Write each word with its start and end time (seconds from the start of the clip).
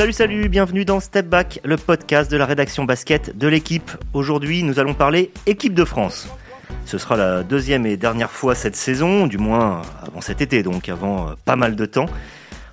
Salut, 0.00 0.14
salut, 0.14 0.48
bienvenue 0.48 0.86
dans 0.86 0.98
Step 0.98 1.26
Back, 1.26 1.60
le 1.62 1.76
podcast 1.76 2.30
de 2.30 2.38
la 2.38 2.46
rédaction 2.46 2.84
basket 2.84 3.36
de 3.36 3.46
l'équipe. 3.46 3.90
Aujourd'hui, 4.14 4.62
nous 4.62 4.78
allons 4.78 4.94
parler 4.94 5.30
équipe 5.44 5.74
de 5.74 5.84
France. 5.84 6.26
Ce 6.86 6.96
sera 6.96 7.18
la 7.18 7.42
deuxième 7.42 7.84
et 7.84 7.98
dernière 7.98 8.30
fois 8.30 8.54
cette 8.54 8.76
saison, 8.76 9.26
du 9.26 9.36
moins 9.36 9.82
avant 10.00 10.22
cet 10.22 10.40
été, 10.40 10.62
donc 10.62 10.88
avant 10.88 11.28
euh, 11.28 11.32
pas 11.44 11.54
mal 11.54 11.76
de 11.76 11.84
temps. 11.84 12.06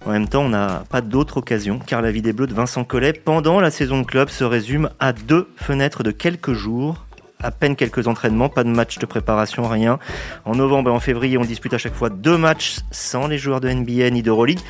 En 0.06 0.12
même 0.12 0.30
temps, 0.30 0.44
on 0.44 0.50
n'a 0.50 0.86
pas 0.90 1.02
d'autre 1.02 1.36
occasion, 1.36 1.80
car 1.86 2.02
la 2.02 2.12
vie 2.12 2.22
des 2.22 2.32
Bleus 2.32 2.48
de 2.48 2.54
Vincent 2.54 2.86
Collet 2.86 3.12
pendant 3.12 3.60
la 3.60 3.72
saison 3.72 4.06
club 4.06 4.30
se 4.30 4.46
résume 4.46 4.90
à 5.02 5.12
deux 5.12 5.50
fenêtres 5.58 6.04
de 6.04 6.12
quelques 6.12 6.54
jours. 6.54 7.04
À 7.44 7.52
peine 7.52 7.76
quelques 7.76 8.08
entraînements, 8.08 8.48
pas 8.48 8.64
de 8.64 8.70
match 8.70 9.00
de 9.00 9.06
préparation, 9.06 9.68
rien. 9.68 10.00
En 10.46 10.56
novembre 10.56 10.92
et 10.92 10.94
en 10.94 11.02
février, 11.02 11.38
on 11.38 11.44
dispute 11.44 11.74
à 11.74 11.78
chaque 11.78 11.94
fois 11.94 12.10
deux 12.10 12.38
matchs 12.38 12.78
sans 12.90 13.28
les 13.28 13.38
joueurs 13.38 13.60
de 13.60 13.70
NBA 13.70 14.12
ni 14.12 14.24
d'Euroleague. 14.24 14.62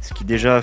Ce 0.00 0.14
qui 0.14 0.24
déjà 0.24 0.60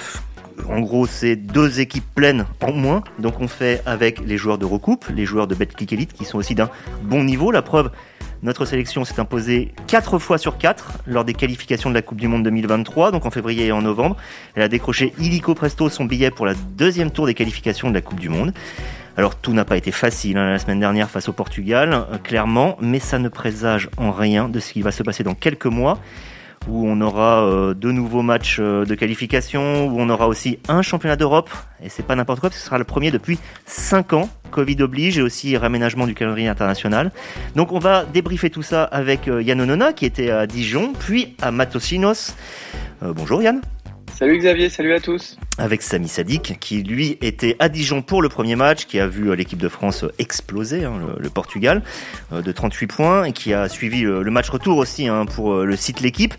en 0.69 0.79
gros, 0.81 1.05
c'est 1.05 1.35
deux 1.35 1.79
équipes 1.79 2.05
pleines 2.15 2.45
en 2.61 2.71
moins. 2.71 3.03
Donc, 3.19 3.39
on 3.39 3.47
fait 3.47 3.81
avec 3.85 4.19
les 4.19 4.37
joueurs 4.37 4.57
de 4.57 4.65
recoupe, 4.65 5.05
les 5.13 5.25
joueurs 5.25 5.47
de 5.47 5.55
Betclic 5.55 5.93
Elite, 5.93 6.13
qui 6.13 6.25
sont 6.25 6.37
aussi 6.37 6.55
d'un 6.55 6.69
bon 7.03 7.23
niveau. 7.23 7.51
La 7.51 7.61
preuve, 7.61 7.91
notre 8.43 8.65
sélection 8.65 9.05
s'est 9.05 9.19
imposée 9.19 9.71
4 9.87 10.17
fois 10.17 10.37
sur 10.37 10.57
4 10.57 10.99
lors 11.05 11.25
des 11.25 11.33
qualifications 11.33 11.89
de 11.89 11.95
la 11.95 12.01
Coupe 12.01 12.19
du 12.19 12.27
Monde 12.27 12.43
2023, 12.43 13.11
donc 13.11 13.25
en 13.25 13.31
février 13.31 13.67
et 13.67 13.71
en 13.71 13.81
novembre. 13.83 14.17
Elle 14.55 14.63
a 14.63 14.67
décroché 14.67 15.13
illico 15.19 15.53
presto 15.53 15.89
son 15.89 16.05
billet 16.05 16.31
pour 16.31 16.45
la 16.47 16.55
deuxième 16.55 17.11
tour 17.11 17.27
des 17.27 17.35
qualifications 17.35 17.89
de 17.89 17.93
la 17.93 18.01
Coupe 18.01 18.19
du 18.19 18.29
Monde. 18.29 18.53
Alors 19.17 19.35
tout 19.35 19.53
n'a 19.53 19.65
pas 19.65 19.77
été 19.77 19.91
facile 19.91 20.37
hein, 20.37 20.49
la 20.49 20.57
semaine 20.57 20.79
dernière 20.79 21.09
face 21.09 21.29
au 21.29 21.33
Portugal, 21.33 21.93
euh, 21.93 22.17
clairement, 22.17 22.77
mais 22.81 22.99
ça 22.99 23.19
ne 23.19 23.29
présage 23.29 23.89
en 23.97 24.11
rien 24.11 24.49
de 24.49 24.59
ce 24.59 24.73
qui 24.73 24.81
va 24.81 24.91
se 24.91 25.03
passer 25.03 25.23
dans 25.23 25.35
quelques 25.35 25.65
mois 25.65 25.99
où 26.67 26.87
on 26.87 27.01
aura 27.01 27.43
euh, 27.43 27.73
deux 27.73 27.91
nouveaux 27.91 28.21
matchs 28.21 28.57
euh, 28.59 28.85
de 28.85 28.95
qualification, 28.95 29.87
où 29.87 29.99
on 29.99 30.09
aura 30.09 30.27
aussi 30.27 30.59
un 30.67 30.81
championnat 30.81 31.15
d'Europe, 31.15 31.49
et 31.83 31.89
c'est 31.89 32.03
pas 32.03 32.15
n'importe 32.15 32.39
quoi, 32.39 32.49
parce 32.49 32.57
que 32.57 32.61
ce 32.61 32.67
sera 32.67 32.77
le 32.77 32.83
premier 32.83 33.11
depuis 33.11 33.39
5 33.65 34.13
ans, 34.13 34.29
Covid 34.51 34.81
oblige, 34.81 35.17
et 35.17 35.21
aussi 35.21 35.57
réaménagement 35.57 36.07
du 36.07 36.13
calendrier 36.13 36.47
international. 36.47 37.11
Donc 37.55 37.71
on 37.71 37.79
va 37.79 38.05
débriefer 38.05 38.49
tout 38.49 38.63
ça 38.63 38.83
avec 38.83 39.27
euh, 39.27 39.41
Yann 39.41 39.61
Onona, 39.61 39.93
qui 39.93 40.05
était 40.05 40.31
à 40.31 40.47
Dijon, 40.47 40.93
puis 40.97 41.35
à 41.41 41.51
Matosinos. 41.51 42.35
bonjour 43.01 43.41
Yann. 43.41 43.61
Salut 44.21 44.37
Xavier, 44.37 44.69
salut 44.69 44.93
à 44.93 44.99
tous. 44.99 45.35
Avec 45.57 45.81
Sami 45.81 46.07
Sadik, 46.07 46.59
qui 46.59 46.83
lui 46.83 47.17
était 47.21 47.55
à 47.57 47.69
Dijon 47.69 48.03
pour 48.03 48.21
le 48.21 48.29
premier 48.29 48.55
match, 48.55 48.85
qui 48.85 48.99
a 48.99 49.07
vu 49.07 49.35
l'équipe 49.35 49.57
de 49.57 49.67
France 49.67 50.05
exploser, 50.19 50.85
hein, 50.85 50.99
le, 51.17 51.29
Portugal, 51.31 51.81
euh, 52.31 52.43
de 52.43 52.51
38 52.51 52.85
points, 52.85 53.23
et 53.23 53.31
qui 53.31 53.51
a 53.51 53.67
suivi 53.67 54.01
le, 54.01 54.21
match 54.29 54.47
retour 54.51 54.77
aussi 54.77 55.07
hein, 55.07 55.25
pour 55.25 55.53
euh, 55.53 55.65
le 55.65 55.75
site 55.75 56.01
L'équipe. 56.01 56.35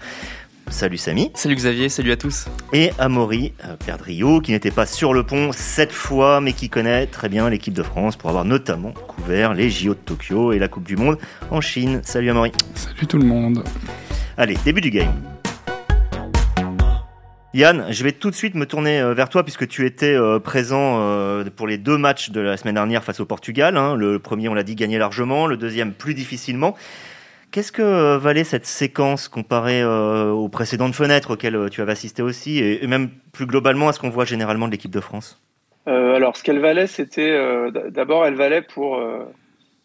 Salut 0.69 0.97
Samy. 0.97 1.33
Salut 1.35 1.57
Xavier, 1.57 1.89
salut 1.89 2.13
à 2.13 2.17
tous. 2.17 2.47
Et 2.73 2.93
Amaury 3.01 3.53
euh, 3.65 3.75
Perdrio, 3.85 4.41
qui 4.41 4.53
n'était 4.53 4.71
pas 4.71 4.87
sur 4.87 5.13
le 5.13 5.25
pont 5.25 5.51
cette 5.51 5.91
fois, 5.91 6.41
mais 6.41 6.53
qui 6.53 6.69
connaît 6.69 7.07
très 7.07 7.29
bien 7.29 7.51
l'équipe 7.51 7.75
de 7.75 7.83
France 7.83 8.15
pour 8.15 8.31
avoir 8.31 8.45
notamment 8.45 8.93
couvert 8.93 9.55
les 9.55 9.71
JO 9.71 9.95
de 9.95 9.99
Tokyo 9.99 10.53
et 10.53 10.61
la 10.61 10.69
Coupe 10.69 10.85
du 10.85 10.95
Monde 10.95 11.19
en 11.51 11.61
Chine. 11.61 12.01
Salut 12.05 12.31
Amaury. 12.31 12.53
Salut 12.77 13.09
tout 13.09 13.19
le 13.19 13.27
monde. 13.27 13.65
Allez, 14.37 14.57
début 14.65 14.81
du 14.81 14.91
game. 14.91 15.32
Yann, 17.55 17.85
je 17.91 18.03
vais 18.03 18.13
tout 18.13 18.31
de 18.31 18.35
suite 18.35 18.55
me 18.55 18.65
tourner 18.65 18.99
euh, 18.99 19.13
vers 19.13 19.29
toi 19.29 19.43
puisque 19.43 19.69
tu 19.69 19.85
étais 19.85 20.15
euh, 20.15 20.39
présent 20.39 21.01
euh, 21.03 21.45
pour 21.55 21.67
les 21.67 21.77
deux 21.77 21.99
matchs 21.99 22.31
de 22.31 22.41
la 22.41 22.57
semaine 22.57 22.77
dernière 22.77 23.05
face 23.05 23.21
au 23.21 23.27
Portugal. 23.27 23.77
Hein. 23.77 23.95
Le 23.95 24.19
premier, 24.19 24.49
on 24.49 24.55
l'a 24.55 24.63
dit, 24.63 24.75
gagné 24.75 24.97
largement, 24.97 25.47
le 25.47 25.59
deuxième 25.59 25.93
plus 25.93 26.15
difficilement. 26.15 26.75
Qu'est-ce 27.51 27.71
que 27.71 28.17
valait 28.17 28.45
cette 28.45 28.65
séquence 28.65 29.29
comparée 29.29 29.85
aux 29.85 30.49
précédentes 30.49 30.95
fenêtres 30.95 31.35
auxquelles 31.35 31.69
tu 31.71 31.83
avais 31.83 31.93
assisté 31.93 32.23
aussi 32.23 32.61
et 32.61 32.87
même 32.87 33.11
plus 33.31 33.45
globalement 33.45 33.89
à 33.89 33.93
ce 33.93 34.01
qu'on 34.01 34.09
voit 34.09 34.25
généralement 34.25 34.69
de 34.69 34.73
l'équipe 34.73 34.91
de 34.91 35.01
France? 35.01 35.39
Alors, 35.85 36.35
ce 36.35 36.43
qu'elle 36.43 36.61
valait, 36.61 36.87
c'était 36.87 37.39
d'abord, 37.91 38.25
elle 38.25 38.37
valait 38.37 38.63
pour, 38.63 38.99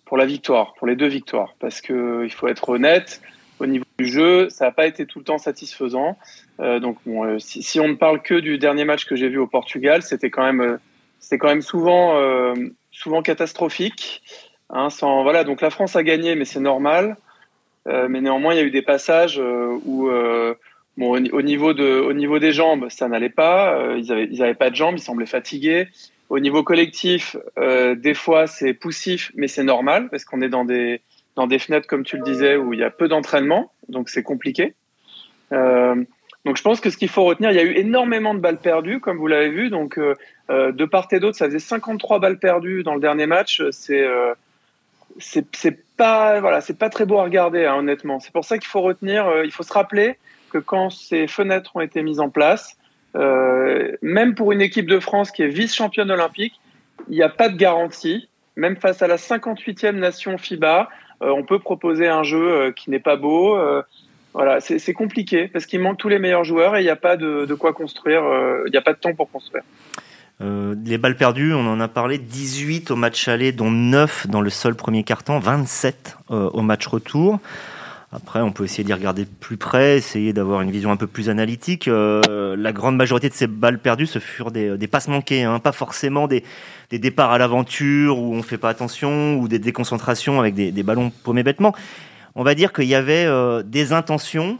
pour 0.05 0.15
la 0.15 0.25
victoire, 0.25 0.75
pour 0.75 0.87
les 0.87 0.95
deux 0.95 1.09
victoires. 1.09 1.55
Parce 1.59 1.81
qu'il 1.81 2.31
faut 2.31 2.47
être 2.47 2.69
honnête, 2.69 3.21
au 3.59 3.65
niveau 3.65 3.85
du 3.97 4.05
jeu, 4.05 4.49
ça 4.49 4.65
n'a 4.65 4.71
pas 4.71 4.87
été 4.87 5.05
tout 5.05 5.19
le 5.19 5.25
temps 5.25 5.37
satisfaisant. 5.37 6.17
Euh, 6.59 6.79
donc 6.79 6.97
bon, 7.05 7.23
euh, 7.23 7.39
si, 7.39 7.63
si, 7.63 7.79
on 7.79 7.87
ne 7.87 7.95
parle 7.95 8.21
que 8.21 8.35
du 8.35 8.57
dernier 8.57 8.85
match 8.85 9.05
que 9.05 9.15
j'ai 9.15 9.29
vu 9.29 9.37
au 9.37 9.47
Portugal, 9.47 10.01
c'était 10.03 10.29
quand 10.29 10.43
même, 10.43 10.61
euh, 10.61 10.77
c'était 11.19 11.37
quand 11.37 11.47
même 11.47 11.61
souvent, 11.61 12.17
euh, 12.17 12.53
souvent 12.91 13.21
catastrophique. 13.21 14.21
Hein, 14.69 14.89
sans, 14.89 15.23
voilà, 15.23 15.43
donc 15.43 15.61
la 15.61 15.69
France 15.69 15.95
a 15.95 16.03
gagné, 16.03 16.35
mais 16.35 16.45
c'est 16.45 16.59
normal. 16.59 17.17
mais 17.85 18.19
néanmoins, 18.19 18.53
il 18.53 18.57
y 18.57 18.59
a 18.59 18.65
eu 18.65 18.71
des 18.71 18.81
passages 18.81 19.39
où, 19.39 20.09
bon, 20.97 21.11
au, 21.31 21.41
niveau 21.41 21.73
de, 21.73 22.01
au 22.01 22.11
niveau 22.11 22.37
des 22.37 22.51
jambes, 22.51 22.87
ça 22.89 23.07
n'allait 23.07 23.29
pas. 23.29 23.95
ils 23.95 24.07
n'avaient 24.07 24.27
ils 24.29 24.43
avaient 24.43 24.55
pas 24.55 24.69
de 24.69 24.75
jambes, 24.75 24.95
ils 24.97 25.01
semblaient 25.01 25.25
fatigués. 25.25 25.87
Au 26.29 26.39
niveau 26.39 26.63
collectif, 26.63 27.37
des 27.55 28.13
fois 28.13 28.45
c'est 28.47 28.73
poussif, 28.73 29.31
mais 29.35 29.47
c'est 29.47 29.63
normal 29.63 30.09
parce 30.09 30.25
qu'on 30.25 30.41
est 30.41 30.49
dans 30.49 30.65
des 30.65 30.99
dans 31.37 31.47
des 31.47 31.59
fenêtres, 31.59 31.87
comme 31.87 32.03
tu 32.03 32.17
le 32.17 32.23
disais, 32.23 32.57
où 32.57 32.73
il 32.73 32.79
y 32.79 32.83
a 32.83 32.89
peu 32.89 33.07
d'entraînement, 33.07 33.71
donc 33.89 34.09
c'est 34.09 34.23
compliqué. 34.23 34.73
Euh, 35.53 35.95
donc 36.45 36.57
je 36.57 36.63
pense 36.63 36.81
que 36.81 36.89
ce 36.89 36.97
qu'il 36.97 37.09
faut 37.09 37.23
retenir, 37.23 37.51
il 37.51 37.55
y 37.55 37.59
a 37.59 37.63
eu 37.63 37.75
énormément 37.77 38.33
de 38.33 38.39
balles 38.39 38.57
perdues, 38.57 38.99
comme 38.99 39.17
vous 39.17 39.27
l'avez 39.27 39.49
vu. 39.49 39.69
Donc 39.69 39.99
euh, 39.99 40.15
euh 40.49 40.71
de 40.71 40.85
part 40.85 41.07
et 41.11 41.19
d'autre, 41.19 41.37
ça 41.37 41.45
faisait 41.45 41.59
53 41.59 42.19
balles 42.19 42.39
perdues 42.39 42.83
dans 42.83 42.95
le 42.95 42.99
dernier 42.99 43.27
match. 43.27 43.61
C'est 43.69 44.01
euh, 44.01 44.33
pas 45.95 46.39
voilà, 46.39 46.59
pas 46.77 46.89
très 46.89 47.05
beau 47.05 47.19
à 47.19 47.23
regarder, 47.23 47.65
hein, 47.65 47.75
honnêtement. 47.75 48.19
C'est 48.19 48.33
pour 48.33 48.43
ça 48.43 48.57
qu'il 48.57 48.67
faut 48.67 48.81
retenir, 48.81 49.31
il 49.43 49.51
faut 49.51 49.63
se 49.63 49.73
rappeler 49.73 50.17
que 50.49 50.57
quand 50.57 50.89
ces 50.89 51.27
fenêtres 51.27 51.75
ont 51.75 51.81
été 51.81 52.01
mises 52.01 52.19
en 52.19 52.29
place, 52.29 52.77
même 53.13 54.33
pour 54.35 54.51
une 54.51 54.61
équipe 54.61 54.87
de 54.87 54.99
France 54.99 55.31
qui 55.31 55.43
est 55.43 55.47
vice-championne 55.47 56.09
olympique, 56.09 56.59
il 57.09 57.15
n'y 57.15 57.23
a 57.23 57.29
pas 57.29 57.49
de 57.49 57.57
garantie. 57.57 58.27
Même 58.55 58.75
face 58.75 59.03
à 59.03 59.07
la 59.07 59.17
58e 59.17 59.91
nation 59.91 60.37
FIBA, 60.39 60.89
on 61.21 61.43
peut 61.43 61.59
proposer 61.59 62.07
un 62.07 62.23
jeu 62.23 62.51
euh, 62.51 62.71
qui 62.71 62.89
n'est 62.89 62.99
pas 62.99 63.15
beau. 63.15 63.57
Euh, 63.57 63.81
voilà, 64.33 64.59
c'est 64.59 64.93
compliqué 64.93 65.47
parce 65.47 65.65
qu'il 65.65 65.79
manque 65.79 65.97
tous 65.97 66.09
les 66.09 66.19
meilleurs 66.19 66.43
joueurs 66.43 66.75
et 66.75 66.81
il 66.81 66.83
n'y 66.83 66.91
a 66.91 66.95
pas 66.95 67.17
de, 67.17 67.51
quoi 67.55 67.73
construire. 67.73 68.21
Il 68.67 68.71
n'y 68.71 68.77
a 68.77 68.81
pas 68.81 68.93
de 68.93 68.99
temps 68.99 69.15
pour 69.15 69.31
construire. 69.31 69.63
les 70.39 70.97
balles 70.99 71.17
perdues, 71.17 71.55
on 71.55 71.65
en 71.65 71.79
a 71.79 71.87
parlé, 71.87 72.19
18 72.19 72.91
au 72.91 72.95
match 72.95 73.27
aller, 73.27 73.51
dont 73.51 73.71
9 73.71 74.27
dans 74.27 74.41
le 74.41 74.51
seul 74.51 74.75
premier 74.75 75.01
carton, 75.01 75.39
27 75.39 76.17
au 76.29 76.61
match 76.61 76.85
retour. 76.85 77.39
Après, 78.13 78.39
on 78.39 78.53
peut 78.53 78.63
essayer 78.63 78.85
d'y 78.85 78.93
regarder 78.93 79.25
plus 79.25 79.57
près, 79.57 79.97
essayer 79.97 80.31
d'avoir 80.31 80.61
une 80.61 80.71
vision 80.71 80.91
un 80.91 80.95
peu 80.95 81.07
plus 81.07 81.29
analytique. 81.29 81.89
Euh, 81.89 82.55
la 82.57 82.71
grande 82.71 82.95
majorité 82.95 83.27
de 83.27 83.33
ces 83.33 83.47
balles 83.47 83.79
perdues, 83.79 84.05
ce 84.07 84.19
furent 84.19 84.51
des, 84.51 84.77
des 84.77 84.87
passes 84.87 85.09
manquées, 85.09 85.43
hein, 85.43 85.59
pas 85.59 85.73
forcément 85.73 86.27
des, 86.27 86.43
des 86.89 86.99
départs 86.99 87.31
à 87.31 87.37
l'aventure 87.37 88.17
où 88.17 88.33
on 88.33 88.43
fait 88.43 88.57
pas 88.57 88.69
attention 88.69 89.35
ou 89.35 89.49
des 89.49 89.59
déconcentrations 89.59 90.39
avec 90.39 90.55
des, 90.55 90.71
des 90.71 90.83
ballons 90.83 91.11
paumés 91.23 91.43
bêtement. 91.43 91.75
On 92.35 92.43
va 92.43 92.55
dire 92.55 92.71
qu'il 92.71 92.85
y 92.85 92.95
avait 92.95 93.25
euh, 93.25 93.61
des 93.61 93.91
intentions 93.91 94.57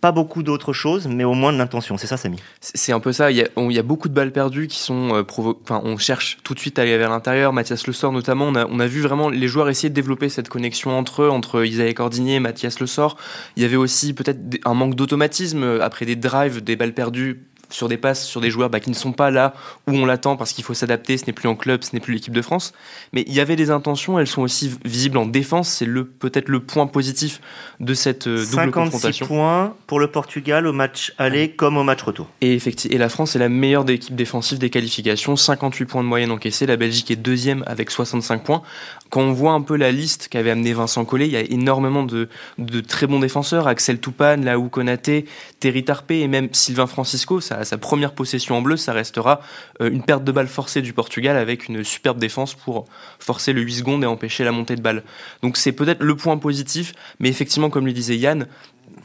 pas 0.00 0.12
beaucoup 0.12 0.42
d'autres 0.42 0.72
choses, 0.72 1.08
mais 1.08 1.24
au 1.24 1.34
moins 1.34 1.52
de 1.52 1.58
l'intention. 1.58 1.96
C'est 1.98 2.06
ça, 2.06 2.16
Samy 2.16 2.38
C'est 2.60 2.92
un 2.92 3.00
peu 3.00 3.12
ça. 3.12 3.30
Il 3.30 3.36
y, 3.36 3.42
a, 3.42 3.48
il 3.56 3.72
y, 3.72 3.78
a, 3.78 3.82
beaucoup 3.82 4.08
de 4.08 4.14
balles 4.14 4.32
perdues 4.32 4.68
qui 4.68 4.78
sont 4.78 5.14
euh, 5.14 5.22
Enfin, 5.62 5.80
on 5.84 5.96
cherche 5.96 6.38
tout 6.44 6.54
de 6.54 6.60
suite 6.60 6.78
à 6.78 6.82
aller 6.82 6.96
vers 6.96 7.10
l'intérieur. 7.10 7.52
Mathias 7.52 7.86
Le 7.86 7.92
Sort, 7.92 8.12
notamment, 8.12 8.46
on 8.46 8.54
a, 8.54 8.66
on 8.66 8.78
vu 8.86 9.00
vraiment 9.00 9.28
les 9.28 9.48
joueurs 9.48 9.68
essayer 9.68 9.88
de 9.88 9.94
développer 9.94 10.28
cette 10.28 10.48
connexion 10.48 10.96
entre 10.96 11.22
eux, 11.22 11.30
entre 11.30 11.64
Isaïe 11.64 11.94
Cordinier 11.94 12.36
et 12.36 12.40
Mathias 12.40 12.78
Le 12.78 12.86
Sort. 12.86 13.16
Il 13.56 13.62
y 13.62 13.66
avait 13.66 13.76
aussi 13.76 14.14
peut-être 14.14 14.38
un 14.64 14.74
manque 14.74 14.94
d'automatisme 14.94 15.62
euh, 15.64 15.84
après 15.84 16.06
des 16.06 16.16
drives, 16.16 16.62
des 16.62 16.76
balles 16.76 16.94
perdues 16.94 17.42
sur 17.70 17.88
des 17.88 17.96
passes 17.96 18.26
sur 18.26 18.40
des 18.40 18.50
joueurs 18.50 18.70
bah, 18.70 18.80
qui 18.80 18.90
ne 18.90 18.94
sont 18.94 19.12
pas 19.12 19.30
là 19.30 19.54
où 19.86 19.92
on 19.92 20.06
l'attend 20.06 20.36
parce 20.36 20.52
qu'il 20.52 20.64
faut 20.64 20.74
s'adapter, 20.74 21.18
ce 21.18 21.26
n'est 21.26 21.32
plus 21.32 21.48
en 21.48 21.54
club, 21.54 21.82
ce 21.82 21.90
n'est 21.94 22.00
plus 22.00 22.14
l'équipe 22.14 22.32
de 22.32 22.42
France. 22.42 22.72
Mais 23.12 23.24
il 23.26 23.34
y 23.34 23.40
avait 23.40 23.56
des 23.56 23.70
intentions, 23.70 24.18
elles 24.18 24.26
sont 24.26 24.42
aussi 24.42 24.72
visibles 24.84 25.18
en 25.18 25.26
défense, 25.26 25.68
c'est 25.68 25.84
le, 25.84 26.04
peut-être 26.04 26.48
le 26.48 26.60
point 26.60 26.86
positif 26.86 27.40
de 27.80 27.94
cette 27.94 28.26
euh, 28.26 28.44
double 28.44 28.72
56 28.72 29.20
points 29.26 29.74
pour 29.86 30.00
le 30.00 30.10
Portugal 30.10 30.66
au 30.66 30.72
match 30.72 31.12
aller 31.18 31.50
comme 31.50 31.76
au 31.76 31.84
match 31.84 32.02
retour. 32.02 32.28
Et, 32.40 32.54
effectivement, 32.54 32.94
et 32.94 32.98
la 32.98 33.08
France 33.08 33.36
est 33.36 33.38
la 33.38 33.48
meilleure 33.48 33.84
des 33.84 33.94
équipes 33.94 34.16
défensives 34.16 34.58
des 34.58 34.70
qualifications, 34.70 35.36
58 35.36 35.84
points 35.86 36.02
de 36.02 36.08
moyenne 36.08 36.30
encaissés, 36.30 36.66
la 36.66 36.76
Belgique 36.76 37.10
est 37.10 37.16
deuxième 37.16 37.64
avec 37.66 37.90
65 37.90 38.44
points. 38.44 38.62
Quand 39.10 39.22
on 39.22 39.32
voit 39.32 39.52
un 39.52 39.62
peu 39.62 39.76
la 39.76 39.90
liste 39.90 40.28
qu'avait 40.28 40.50
amené 40.50 40.72
Vincent 40.72 41.04
Collet, 41.04 41.26
il 41.26 41.32
y 41.32 41.36
a 41.36 41.40
énormément 41.40 42.02
de, 42.02 42.28
de 42.58 42.80
très 42.80 43.06
bons 43.06 43.20
défenseurs, 43.20 43.66
Axel 43.66 44.00
Toupane, 44.00 44.44
Laou 44.44 44.68
Konaté, 44.68 45.24
Terry 45.60 45.84
Tarpé 45.84 46.20
et 46.20 46.28
même 46.28 46.48
Sylvain 46.52 46.86
Francisco, 46.86 47.40
ça 47.40 47.57
sa 47.64 47.78
première 47.78 48.12
possession 48.12 48.56
en 48.56 48.62
bleu, 48.62 48.76
ça 48.76 48.92
restera 48.92 49.40
euh, 49.80 49.90
une 49.90 50.02
perte 50.02 50.24
de 50.24 50.32
balle 50.32 50.48
forcée 50.48 50.82
du 50.82 50.92
Portugal 50.92 51.36
avec 51.36 51.68
une 51.68 51.84
superbe 51.84 52.18
défense 52.18 52.54
pour 52.54 52.86
forcer 53.18 53.52
le 53.52 53.62
8 53.62 53.72
secondes 53.74 54.04
et 54.04 54.06
empêcher 54.06 54.44
la 54.44 54.52
montée 54.52 54.76
de 54.76 54.82
balle. 54.82 55.02
Donc 55.42 55.56
c'est 55.56 55.72
peut-être 55.72 56.02
le 56.02 56.16
point 56.16 56.36
positif, 56.38 56.92
mais 57.20 57.28
effectivement, 57.28 57.70
comme 57.70 57.86
le 57.86 57.92
disait 57.92 58.16
Yann, 58.16 58.46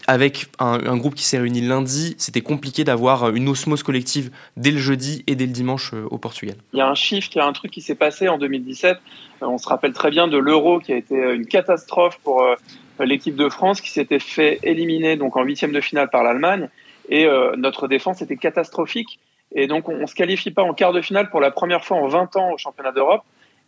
avec 0.07 0.47
un, 0.59 0.97
groupe 0.97 1.15
qui 1.15 1.23
s'est 1.23 1.37
réuni 1.37 1.61
lundi, 1.61 2.15
c'était 2.17 2.41
compliqué 2.41 2.83
d'avoir 2.83 3.29
une 3.29 3.47
osmose 3.47 3.83
collective 3.83 4.31
dès 4.57 4.71
le 4.71 4.77
jeudi 4.77 5.23
et 5.27 5.35
dès 5.35 5.45
le 5.45 5.51
dimanche 5.53 5.93
euh, 5.93 6.05
au 6.09 6.17
Portugal. 6.17 6.55
Il 6.73 6.79
y 6.79 6.81
a 6.81 6.89
un 6.89 6.95
shift, 6.95 7.33
il 7.35 7.37
y 7.37 7.41
a 7.41 7.45
un 7.45 7.53
truc 7.53 7.71
qui 7.71 7.81
s'est 7.81 7.95
passé 7.95 8.27
en 8.27 8.37
2017. 8.37 8.97
Euh, 9.41 9.45
on 9.45 9.57
se 9.57 9.69
rappelle 9.69 9.93
très 9.93 10.09
bien 10.09 10.27
de 10.27 10.37
l'Euro 10.37 10.79
qui 10.79 10.91
a 10.91 10.97
été 10.97 11.15
une 11.15 11.45
catastrophe 11.45 12.19
pour 12.23 12.45
l'équipe 12.99 13.35
de 13.35 13.49
France 13.49 13.81
qui 13.81 13.89
s'était 13.89 14.19
fait 14.19 14.59
éliminer 14.63 15.15
donc 15.15 15.35
en 15.37 15.43
huitième 15.43 15.71
de 15.71 15.81
finale 15.81 16.09
par 16.09 16.23
l'Allemagne 16.23 16.69
et 17.09 17.25
euh, 17.25 17.55
notre 17.57 17.87
défense 17.87 18.21
était 18.21 18.37
catastrophique. 18.37 19.19
Et 19.53 19.67
donc, 19.67 19.89
on, 19.89 19.97
ne 19.97 20.05
se 20.05 20.15
qualifie 20.15 20.51
pas 20.51 20.63
en 20.63 20.73
quart 20.73 20.93
de 20.93 21.01
finale 21.01 21.29
pour 21.29 21.39
la 21.39 21.51
première 21.51 21.83
fois 21.83 21.97
en 21.97 22.07
20 22.07 22.35
ans 22.37 22.51
au 22.51 22.57
championnat 22.57 22.91
d'Europe. 22.91 23.23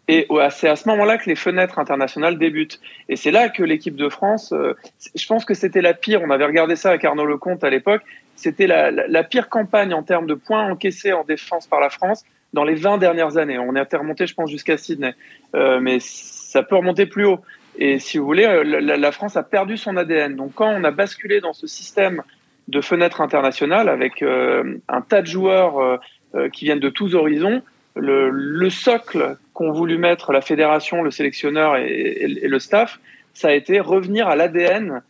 Et 0.08 0.28
c'est 0.52 0.70
à 0.70 0.76
ce 0.76 0.88
moment-là 0.90 1.18
que 1.18 1.28
les 1.28 1.36
fenêtres 1.36 1.80
internationales 1.80 2.38
débutent. 2.38 2.80
Et 3.10 3.16
c'est 3.16 3.32
là 3.32 3.50
que 3.50 3.64
l'équipe 3.64 3.96
de 3.96 4.08
France, 4.08 4.54
euh, 4.54 4.76
je 5.16 5.26
pense 5.26 5.46
que 5.46 5.56
c'était 5.56 5.82
la 5.82 5.96
pire. 5.96 6.22
On 6.24 6.30
avait 6.30 6.46
regardé 6.46 6.76
ça 6.76 6.90
avec 6.90 7.04
Arnaud 7.06 7.26
Lecomte 7.26 7.64
à 7.64 7.72
l'époque. 7.72 8.04
C'était 8.36 8.68
la, 8.68 8.92
la, 8.92 9.24
pire 9.24 9.50
campagne 9.50 9.94
en 9.94 10.04
termes 10.04 10.28
de 10.28 10.36
points 10.36 10.70
encaissés 10.70 11.14
en 11.14 11.24
défense 11.24 11.66
par 11.66 11.80
la 11.80 11.90
France 11.90 12.24
dans 12.54 12.64
les 12.64 12.76
20 12.76 13.00
dernières 13.00 13.38
années. 13.38 13.58
On 13.58 13.76
est 13.76 13.96
remonté, 13.96 14.28
je 14.28 14.36
pense, 14.36 14.52
jusqu'à 14.52 14.78
Sydney. 14.78 15.16
Euh, 15.56 15.80
mais 15.80 15.98
ça 16.00 16.62
peut 16.62 16.76
remonter 16.76 17.08
plus 17.08 17.26
haut. 17.26 17.40
Et 17.78 17.98
si 17.98 18.20
vous 18.20 18.26
voulez, 18.26 18.46
euh, 18.46 18.64
la, 18.64 18.98
la, 18.98 19.12
France 19.12 19.38
a 19.38 19.44
perdu 19.44 19.76
son 19.76 19.98
ADN. 19.98 20.36
Donc 20.36 20.54
quand 20.54 20.70
on 20.70 20.84
a 20.84 20.92
basculé 20.92 21.42
dans 21.42 21.54
ce 21.54 21.66
système 21.66 22.22
de 22.68 22.82
fenêtres 22.82 23.22
internationales 23.22 23.90
avec 23.90 24.22
euh, 24.22 24.80
un 24.88 25.02
tas 25.02 25.22
de 25.22 25.28
joueurs 25.28 25.80
euh, 25.80 25.98
euh, 26.36 26.50
qui 26.50 26.66
viennent 26.66 26.80
de 26.80 26.90
tous 26.90 27.16
horizons. 27.16 27.62
Le, 27.96 28.30
le 28.30 28.70
socle 28.70 29.38
qu'ont 29.54 29.72
voulu 29.72 29.98
mettre 29.98 30.34
la 30.34 30.42
fédération, 30.42 31.02
le 31.02 31.12
sélectionneur 31.12 31.78
et, 31.78 32.28
le 32.28 32.60
staff, 32.60 33.00
ça 33.34 33.50
a 33.50 33.54
été 33.54 33.80
revenir 33.80 34.28
à 34.28 34.36
l'ADN 34.36 35.02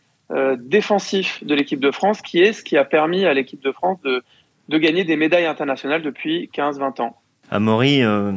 défensif 0.58 1.42
de 1.44 1.54
l'équipe 1.54 1.78
de 1.80 1.90
France, 1.90 2.20
qui 2.20 2.40
est 2.40 2.52
ce 2.52 2.62
qui 2.64 2.76
a 2.76 2.84
permis 2.84 3.26
à 3.26 3.34
l'équipe 3.34 3.62
de 3.62 3.72
France 3.72 4.00
de, 4.02 4.22
de 4.68 4.78
gagner 4.78 5.04
des 5.04 5.16
médailles 5.16 5.46
internationales 5.46 6.02
depuis 6.02 6.48
15-20 6.52 7.02
ans. 7.02 7.16
Amaury, 7.50 8.02
euh, 8.02 8.32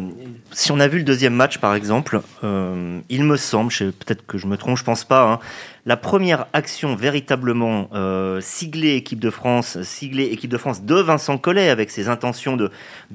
si 0.51 0.71
on 0.71 0.79
a 0.79 0.87
vu 0.87 0.99
le 0.99 1.03
deuxième 1.03 1.33
match 1.33 1.57
par 1.57 1.73
exemple, 1.73 2.21
euh, 2.43 2.99
il 3.09 3.23
me 3.23 3.37
semble, 3.37 3.71
peut-être 3.71 4.25
que 4.25 4.37
je 4.37 4.45
me 4.45 4.55
trompe, 4.55 4.77
je 4.77 4.83
pense 4.83 5.03
pas, 5.03 5.23
hein, 5.23 5.39
la 5.87 5.97
première 5.97 6.45
action 6.53 6.95
véritablement 6.95 7.89
euh, 7.93 8.39
siglée 8.39 8.93
équipe 8.95 9.19
de 9.19 9.31
France, 9.31 9.81
siglée 9.81 10.25
équipe 10.25 10.51
de 10.51 10.57
France 10.57 10.83
de 10.83 10.95
Vincent 10.95 11.39
Collet 11.39 11.69
avec 11.69 11.89
ses 11.89 12.07
intentions 12.07 12.55
de, 12.55 12.71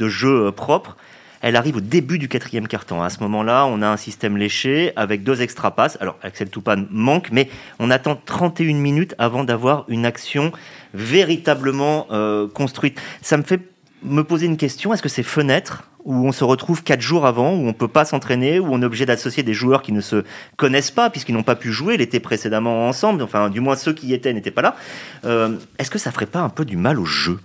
jeu 0.08 0.50
propre, 0.50 0.96
elle 1.42 1.54
arrive 1.54 1.76
au 1.76 1.80
début 1.80 2.18
du 2.18 2.28
quatrième 2.28 2.66
quart-temps. 2.66 3.02
À 3.02 3.10
ce 3.10 3.20
moment-là, 3.20 3.66
on 3.66 3.82
a 3.82 3.86
un 3.86 3.98
système 3.98 4.36
léché 4.36 4.92
avec 4.96 5.22
deux 5.22 5.42
extra 5.42 5.76
passes. 5.76 5.98
Alors 6.00 6.18
Axel 6.22 6.48
Toupane 6.48 6.88
manque, 6.90 7.28
mais 7.30 7.50
on 7.78 7.90
attend 7.90 8.16
31 8.16 8.74
minutes 8.74 9.14
avant 9.18 9.44
d'avoir 9.44 9.84
une 9.88 10.06
action 10.06 10.52
véritablement 10.94 12.08
construite. 12.54 12.98
Ça 13.20 13.36
me 13.36 13.42
fait 13.42 13.60
me 14.04 14.22
poser 14.22 14.46
une 14.46 14.56
question. 14.56 14.92
Est-ce 14.92 15.02
que 15.02 15.08
ces 15.08 15.22
fenêtres 15.22 15.84
où 16.04 16.26
on 16.26 16.32
se 16.32 16.44
retrouve 16.44 16.82
quatre 16.82 17.00
jours 17.00 17.24
avant, 17.26 17.54
où 17.54 17.66
on 17.66 17.72
peut 17.72 17.88
pas 17.88 18.04
s'entraîner, 18.04 18.60
où 18.60 18.66
on 18.70 18.82
est 18.82 18.84
obligé 18.84 19.06
d'associer 19.06 19.42
des 19.42 19.54
joueurs 19.54 19.80
qui 19.80 19.92
ne 19.92 20.02
se 20.02 20.24
connaissent 20.56 20.90
pas 20.90 21.08
puisqu'ils 21.08 21.34
n'ont 21.34 21.42
pas 21.42 21.56
pu 21.56 21.72
jouer 21.72 21.96
l'été 21.96 22.20
précédemment 22.20 22.86
ensemble, 22.88 23.22
enfin 23.22 23.48
du 23.48 23.60
moins 23.60 23.74
ceux 23.74 23.94
qui 23.94 24.08
y 24.08 24.14
étaient 24.14 24.32
n'étaient 24.32 24.50
pas 24.50 24.62
là. 24.62 24.76
Euh, 25.24 25.56
est-ce 25.78 25.90
que 25.90 25.98
ça 25.98 26.12
ferait 26.12 26.26
pas 26.26 26.40
un 26.40 26.50
peu 26.50 26.64
du 26.64 26.76
mal 26.76 27.00
au 27.00 27.06
jeu? 27.06 27.38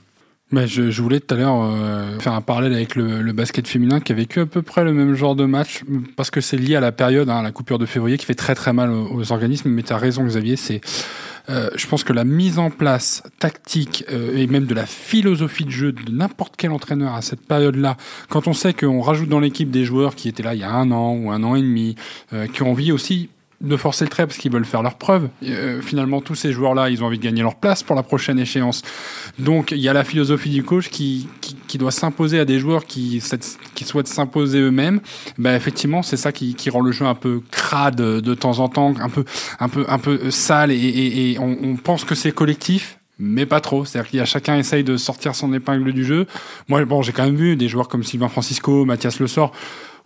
Je, 0.54 0.90
je, 0.90 1.02
voulais 1.02 1.20
tout 1.20 1.34
à 1.36 1.38
l'heure 1.38 1.62
euh, 1.62 2.20
faire 2.20 2.34
un 2.34 2.42
parallèle 2.42 2.74
avec 2.74 2.96
le, 2.96 3.22
le, 3.22 3.34
basket 3.34 3.68
féminin 3.68 4.00
qui 4.00 4.12
a 4.12 4.16
vécu 4.16 4.40
à 4.40 4.46
peu 4.46 4.62
près 4.62 4.84
le 4.84 4.94
même 4.94 5.14
genre 5.14 5.36
de 5.36 5.46
match 5.46 5.84
parce 6.16 6.32
que 6.32 6.42
c'est 6.42 6.58
lié 6.58 6.76
à 6.76 6.80
la 6.80 6.92
période, 6.92 7.30
hein, 7.30 7.44
la 7.44 7.52
coupure 7.52 7.78
de 7.78 7.86
février 7.86 8.18
qui 8.18 8.26
fait 8.26 8.36
très 8.36 8.56
très 8.56 8.74
mal 8.74 8.92
aux, 8.92 9.14
aux 9.14 9.32
organismes. 9.32 9.70
Mais 9.70 9.84
tu 9.84 9.94
as 9.94 9.98
raison 9.98 10.24
Xavier, 10.24 10.56
c'est 10.56 10.82
euh, 11.50 11.70
je 11.76 11.88
pense 11.88 12.04
que 12.04 12.14
la 12.14 12.24
mise 12.24 12.60
en 12.60 12.70
place 12.70 13.24
tactique 13.40 14.06
euh, 14.12 14.38
et 14.38 14.46
même 14.46 14.66
de 14.66 14.76
la 14.76 14.86
philosophie 14.86 15.66
de 15.66 15.72
jeu 15.72 15.92
de 15.92 16.12
n'importe 16.12 16.54
quel 16.58 16.72
entraîneur 16.72 17.16
à 17.16 17.22
cette 17.22 17.42
période-là, 17.42 17.98
quand 18.30 18.48
on 18.48 18.54
sait 18.54 18.74
qu'on 18.74 19.02
rajoute 19.02 19.30
dans 19.30 19.40
l'équipe 19.40 19.72
des 19.72 19.84
joueurs 19.84 20.16
qui 20.16 20.30
étaient 20.30 20.44
là 20.44 20.54
il 20.54 20.62
y 20.62 20.64
a 20.64 20.72
un 20.72 20.92
an 20.92 21.16
ou 21.16 21.32
un 21.32 21.44
an 21.44 21.56
et 21.56 21.62
demi, 21.62 21.96
euh, 22.34 22.46
qui 22.48 22.62
ont 22.62 22.72
envie 22.72 22.92
aussi 22.92 23.30
de 23.62 23.76
forcer 23.76 24.06
le 24.06 24.10
trait 24.10 24.26
parce 24.26 24.38
qu'ils 24.38 24.52
veulent 24.52 24.66
faire 24.66 24.82
leur 24.82 24.96
preuve. 24.96 25.30
Euh, 25.44 25.82
finalement, 25.82 26.22
tous 26.22 26.36
ces 26.36 26.54
joueurs-là, 26.54 26.90
ils 26.90 27.04
ont 27.04 27.08
envie 27.08 27.18
de 27.18 27.24
gagner 27.24 27.42
leur 27.42 27.56
place 27.56 27.84
pour 27.84 27.96
la 27.96 28.04
prochaine 28.04 28.40
échéance. 28.40 28.82
Donc, 29.38 29.72
il 29.72 29.80
y 29.80 29.90
a 29.90 29.94
la 29.94 30.04
philosophie 30.04 30.50
du 30.50 30.64
coach 30.64 30.90
qui, 30.90 31.28
qui, 31.42 31.56
qui 31.68 31.78
doit 31.78 31.92
s'imposer 31.92 32.40
à 32.40 32.46
des 32.46 32.60
joueurs 32.60 32.86
qui, 32.86 33.22
qui 33.76 33.84
souhaitent 33.84 34.08
s'imposer 34.08 34.60
eux-mêmes. 34.60 35.02
Ben, 35.38 35.56
effectivement, 35.56 36.04
c'est 36.04 36.18
ça 36.18 36.32
qui, 36.32 36.56
qui 36.56 36.70
rend 36.70 36.82
le 36.82 36.92
jeu 36.92 37.06
un 37.06 37.16
peu 37.16 37.42
crade 37.52 37.98
de 37.98 38.34
temps 38.34 38.60
en 38.60 38.70
temps, 38.70 38.94
un 39.00 39.10
peu, 39.10 39.26
un 39.60 39.70
peu, 39.70 39.86
un 39.90 40.00
peu 40.00 40.32
sale 40.32 40.72
et, 40.72 40.76
et, 40.76 41.32
et 41.32 41.40
on, 41.40 41.58
on 41.64 41.76
pense 41.76 42.06
que 42.06 42.16
c'est 42.16 42.32
collectif 42.32 43.00
mais 43.20 43.46
pas 43.46 43.60
trop. 43.60 43.86
C'est-à-dire 43.86 44.10
qu'il 44.10 44.20
y 44.20 44.22
a 44.22 44.26
chacun 44.26 44.58
essaye 44.58 44.84
de 44.84 44.96
sortir 44.96 45.36
son 45.36 45.54
épingle 45.54 45.92
du 45.92 46.06
jeu. 46.06 46.26
Moi, 46.70 46.86
bon, 46.86 47.02
j'ai 47.02 47.12
quand 47.12 47.26
même 47.26 47.36
vu 47.36 47.58
des 47.58 47.68
joueurs 47.68 47.90
comme 47.90 48.04
Sylvain 48.04 48.30
Francisco, 48.30 48.86
Mathias 48.86 49.20
Le 49.20 49.28
Sort, 49.28 49.52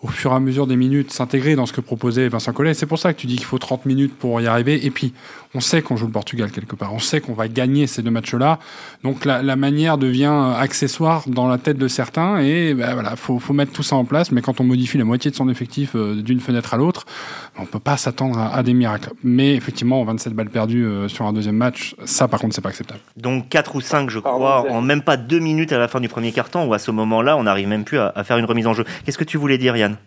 au 0.04 0.10
fur 0.10 0.32
et 0.32 0.36
à 0.36 0.40
mesure 0.40 0.68
des 0.68 0.76
minutes 0.76 1.12
s'intégrer 1.12 1.56
dans 1.56 1.66
ce 1.66 1.72
que 1.72 1.82
proposait 1.82 2.28
Vincent 2.28 2.52
Collet. 2.52 2.74
C'est 2.74 2.86
pour 2.86 3.00
ça 3.00 3.14
que 3.14 3.20
tu 3.20 3.26
dis 3.26 3.38
qu'il 3.38 3.46
faut 3.46 3.58
30 3.58 3.86
minutes 3.86 4.14
pour 4.14 4.40
y 4.42 4.48
arriver. 4.48 4.86
Et 4.86 4.92
puis, 4.92 5.14
on 5.56 5.60
sait 5.60 5.82
qu'on 5.82 5.96
joue 5.96 6.08
le 6.08 6.12
Portugal 6.12 6.52
quelque 6.52 6.76
part. 6.76 6.94
On 6.94 7.00
sait 7.00 7.22
qu'on 7.22 7.34
va 7.34 7.48
gagner 7.48 7.88
ces 7.88 8.02
deux 8.02 8.12
matchs-là. 8.12 8.60
Donc, 9.04 9.26
la, 9.26 9.42
la, 9.42 9.56
manière 9.56 9.98
devient 9.98 10.54
accessoire 10.58 11.24
dans 11.28 11.48
la 11.48 11.58
tête 11.58 11.78
de 11.78 11.88
certains. 11.88 12.40
Et 12.40 12.74
ben, 12.74 12.94
voilà, 12.94 13.16
faut, 13.16 13.40
faut 13.40 13.54
mettre 13.54 13.72
tout 13.72 13.84
ça 13.84 13.96
en 13.96 14.06
place. 14.06 14.32
Mais 14.32 14.42
quand 14.42 14.60
on 14.60 14.64
modifie 14.64 14.98
la 14.98 15.04
moitié 15.04 15.32
de 15.32 15.36
son 15.36 15.50
effectif 15.50 15.92
euh, 15.96 16.22
d'une 16.22 16.40
fenêtre 16.40 16.74
à 16.74 16.78
l'autre, 16.78 17.06
on 17.58 17.66
peut 17.66 17.80
pas 17.80 17.98
s'attendre 17.98 18.40
à, 18.40 18.56
à, 18.56 18.64
des 18.64 18.74
miracles. 18.74 19.12
Mais 19.24 19.56
effectivement, 19.56 20.04
27 20.04 20.34
balles 20.34 20.50
perdues 20.50 20.86
euh, 20.86 21.08
sur 21.08 21.26
un 21.26 21.34
deuxième 21.34 21.58
match, 21.58 21.96
ça, 22.06 22.28
par 22.28 22.40
contre, 22.40 22.56
c'est 22.56 22.62
pas 22.62 22.70
acceptable. 22.70 23.02
Donc, 23.18 23.50
4 23.50 23.76
ou 23.76 23.82
5, 23.82 24.10
je 24.10 24.20
crois, 24.20 24.72
en 24.72 24.82
même 24.82 25.02
pas 25.02 25.18
deux 25.18 25.40
minutes 25.40 25.72
à 25.72 25.78
la 25.78 25.88
fin 25.88 26.00
du 26.00 26.10
premier 26.10 26.32
quart-temps, 26.32 26.66
où 26.66 26.74
à 26.74 26.80
ce 26.80 26.92
moment-là, 26.92 27.38
on 27.38 27.44
n'arrive 27.44 27.68
même 27.68 27.84
plus 27.84 28.00
à, 28.00 28.12
à 28.16 28.24
faire 28.24 28.38
une 28.38 28.46
remise 28.46 28.68
en 28.68 28.74
jeu. 28.74 28.86
Qu'est-ce 29.06 29.18
que 29.18 29.24
tu 29.24 29.38
voulais 29.38 29.58
dire, 29.58 29.76
Yann? 29.76 29.98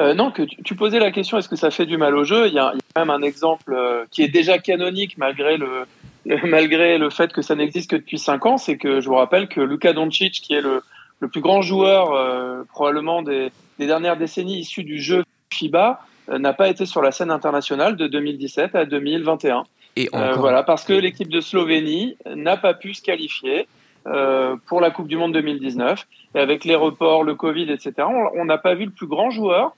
Euh, 0.00 0.14
non, 0.14 0.30
que 0.30 0.42
tu, 0.42 0.74
posais 0.74 0.98
la 0.98 1.10
question 1.10 1.38
est-ce 1.38 1.48
que 1.48 1.56
ça 1.56 1.70
fait 1.70 1.86
du 1.86 1.98
mal 1.98 2.16
au 2.16 2.24
jeu? 2.24 2.46
Il 2.46 2.52
y, 2.52 2.56
y 2.56 2.58
a, 2.58 2.72
quand 2.94 3.02
même 3.02 3.10
un 3.10 3.22
exemple 3.22 3.74
euh, 3.74 4.04
qui 4.10 4.22
est 4.22 4.28
déjà 4.28 4.58
canonique 4.58 5.18
malgré 5.18 5.56
le, 5.56 5.86
le 6.24 6.36
malgré 6.48 6.98
le 6.98 7.10
fait 7.10 7.32
que 7.32 7.42
ça 7.42 7.54
n'existe 7.54 7.90
que 7.90 7.96
depuis 7.96 8.18
5 8.18 8.46
ans, 8.46 8.56
c'est 8.56 8.78
que 8.78 9.00
je 9.00 9.08
vous 9.08 9.16
rappelle 9.16 9.48
que 9.48 9.60
Luka 9.60 9.92
Doncic, 9.92 10.32
qui 10.32 10.54
est 10.54 10.60
le, 10.60 10.82
le 11.20 11.28
plus 11.28 11.40
grand 11.40 11.62
joueur 11.62 12.12
euh, 12.12 12.62
probablement 12.72 13.22
des, 13.22 13.50
des, 13.78 13.86
dernières 13.86 14.16
décennies 14.16 14.58
issu 14.58 14.82
du 14.82 15.00
jeu 15.00 15.24
FIBA, 15.52 16.00
euh, 16.30 16.38
n'a 16.38 16.52
pas 16.52 16.68
été 16.68 16.86
sur 16.86 17.02
la 17.02 17.12
scène 17.12 17.30
internationale 17.30 17.96
de 17.96 18.06
2017 18.06 18.74
à 18.74 18.84
2021. 18.86 19.64
Et 19.96 20.08
encore... 20.12 20.38
voilà, 20.38 20.62
parce 20.62 20.84
que 20.84 20.94
l'équipe 20.94 21.28
de 21.28 21.40
Slovénie 21.40 22.16
n'a 22.34 22.56
pas 22.56 22.72
pu 22.72 22.94
se 22.94 23.02
qualifier. 23.02 23.66
Euh, 24.08 24.56
pour 24.66 24.80
la 24.80 24.90
Coupe 24.90 25.06
du 25.06 25.16
Monde 25.16 25.32
2019. 25.32 26.08
Et 26.34 26.40
avec 26.40 26.64
les 26.64 26.74
reports, 26.74 27.22
le 27.22 27.36
Covid, 27.36 27.70
etc., 27.70 27.92
on 28.34 28.44
n'a 28.44 28.58
pas 28.58 28.74
vu 28.74 28.86
le 28.86 28.90
plus 28.90 29.06
grand 29.06 29.30
joueur 29.30 29.76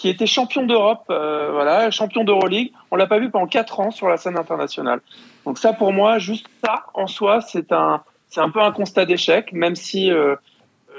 qui 0.00 0.08
était 0.08 0.26
champion 0.26 0.64
d'Europe, 0.64 1.04
euh, 1.10 1.50
voilà, 1.52 1.90
champion 1.90 2.24
d'Euroleague. 2.24 2.72
On 2.90 2.96
l'a 2.96 3.06
pas 3.06 3.18
vu 3.18 3.30
pendant 3.30 3.46
quatre 3.46 3.80
ans 3.80 3.90
sur 3.90 4.08
la 4.08 4.16
scène 4.16 4.38
internationale. 4.38 5.00
Donc 5.44 5.58
ça, 5.58 5.74
pour 5.74 5.92
moi, 5.92 6.18
juste 6.18 6.46
ça 6.64 6.86
en 6.94 7.06
soi, 7.06 7.42
c'est 7.42 7.70
un, 7.70 8.02
c'est 8.30 8.40
un 8.40 8.48
peu 8.48 8.62
un 8.62 8.72
constat 8.72 9.04
d'échec, 9.04 9.52
même 9.52 9.76
si 9.76 10.10
euh, 10.10 10.36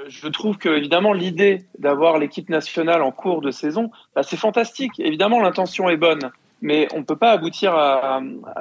je 0.06 0.28
trouve 0.28 0.56
que 0.56 0.68
évidemment 0.68 1.12
l'idée 1.12 1.64
d'avoir 1.80 2.18
l'équipe 2.18 2.48
nationale 2.48 3.02
en 3.02 3.10
cours 3.10 3.40
de 3.40 3.50
saison, 3.50 3.90
bah, 4.14 4.22
c'est 4.22 4.36
fantastique. 4.36 4.92
Évidemment, 4.98 5.40
l'intention 5.40 5.88
est 5.88 5.96
bonne, 5.96 6.30
mais 6.60 6.86
on 6.94 7.02
peut 7.02 7.16
pas 7.16 7.32
aboutir 7.32 7.74
à, 7.74 8.20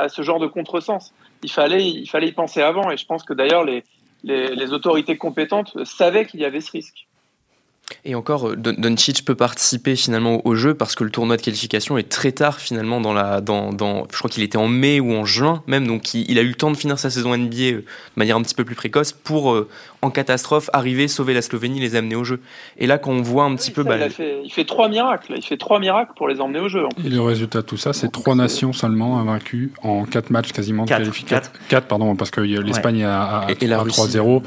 ce 0.09 0.23
genre 0.23 0.39
de 0.39 0.47
contresens. 0.47 1.13
Il 1.43 1.51
fallait, 1.51 1.87
il 1.87 2.07
fallait 2.07 2.29
y 2.29 2.33
penser 2.33 2.63
avant, 2.63 2.89
et 2.89 2.97
je 2.97 3.05
pense 3.05 3.23
que 3.23 3.33
d'ailleurs 3.33 3.63
les, 3.63 3.83
les 4.23 4.73
autorités 4.73 5.17
compétentes 5.17 5.83
savaient 5.85 6.25
qu'il 6.25 6.39
y 6.39 6.45
avait 6.45 6.61
ce 6.61 6.71
risque. 6.71 7.07
Et 8.05 8.15
encore, 8.15 8.49
euh, 8.49 8.55
Doncic 8.55 9.25
peut 9.25 9.35
participer 9.35 9.95
finalement 9.95 10.45
au 10.45 10.55
jeu 10.55 10.73
parce 10.73 10.95
que 10.95 11.03
le 11.03 11.11
tournoi 11.11 11.37
de 11.37 11.41
qualification 11.41 11.97
est 11.97 12.09
très 12.09 12.31
tard 12.31 12.59
finalement 12.59 13.01
dans 13.01 13.13
la, 13.13 13.41
dans, 13.41 13.73
dans 13.73 14.07
je 14.11 14.17
crois 14.17 14.29
qu'il 14.29 14.43
était 14.43 14.57
en 14.57 14.67
mai 14.67 14.99
ou 14.99 15.13
en 15.13 15.25
juin 15.25 15.63
même, 15.67 15.87
donc 15.87 16.13
il, 16.13 16.29
il, 16.29 16.39
a 16.39 16.41
eu 16.41 16.47
le 16.47 16.55
temps 16.55 16.71
de 16.71 16.77
finir 16.77 16.97
sa 16.99 17.09
saison 17.09 17.35
NBA 17.35 17.55
euh, 17.55 17.71
de 17.77 17.83
manière 18.15 18.37
un 18.37 18.41
petit 18.41 18.55
peu 18.55 18.65
plus 18.65 18.75
précoce 18.75 19.11
pour, 19.11 19.53
euh, 19.53 19.69
en 20.01 20.09
catastrophe, 20.09 20.69
arriver, 20.73 21.07
sauver 21.07 21.33
la 21.33 21.41
Slovénie, 21.41 21.79
les 21.79 21.95
amener 21.95 22.15
au 22.15 22.23
jeu. 22.23 22.39
Et 22.77 22.87
là, 22.87 22.97
quand 22.97 23.11
on 23.11 23.21
voit 23.21 23.43
un 23.43 23.55
petit 23.55 23.69
oui, 23.69 23.75
peu, 23.75 23.83
ça, 23.83 23.89
bah, 23.89 23.97
il, 23.97 24.03
a 24.03 24.09
fait, 24.09 24.41
il 24.43 24.51
fait 24.51 24.65
trois 24.65 24.89
miracles, 24.89 25.33
il 25.37 25.43
fait 25.43 25.57
trois 25.57 25.79
miracles 25.79 26.13
pour 26.15 26.27
les 26.27 26.41
emmener 26.41 26.59
au 26.59 26.69
jeu. 26.69 26.83
Et 27.05 27.09
le 27.09 27.21
résultat 27.21 27.61
de 27.61 27.65
tout 27.65 27.77
ça, 27.77 27.93
c'est 27.93 28.11
trois 28.11 28.35
nations 28.35 28.73
seulement 28.73 29.19
invaincues 29.19 29.71
en 29.83 30.05
quatre 30.05 30.29
matchs 30.29 30.51
quasiment 30.51 30.85
de 30.85 30.89
qualification. 30.89 31.51
Quatre, 31.69 31.87
pardon, 31.87 32.15
parce 32.15 32.31
que 32.31 32.41
l'Espagne 32.41 32.99
ouais. 32.99 33.03
a, 33.03 33.21
a, 33.21 33.45
a 33.47 33.53
3-0. 33.53 34.41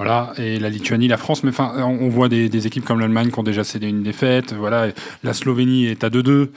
Voilà, 0.00 0.32
et 0.38 0.58
la 0.58 0.70
Lituanie, 0.70 1.08
la 1.08 1.18
France, 1.18 1.44
mais 1.44 1.50
enfin, 1.50 1.74
on 1.76 2.08
voit 2.08 2.30
des, 2.30 2.48
des 2.48 2.66
équipes 2.66 2.86
comme 2.86 3.00
l'Allemagne 3.00 3.30
qui 3.30 3.38
ont 3.38 3.42
déjà 3.42 3.64
cédé 3.64 3.86
une 3.86 4.02
défaite. 4.02 4.54
Voilà, 4.54 4.86
la 5.22 5.34
Slovénie 5.34 5.88
est 5.88 6.04
à 6.04 6.08
2-2. 6.08 6.48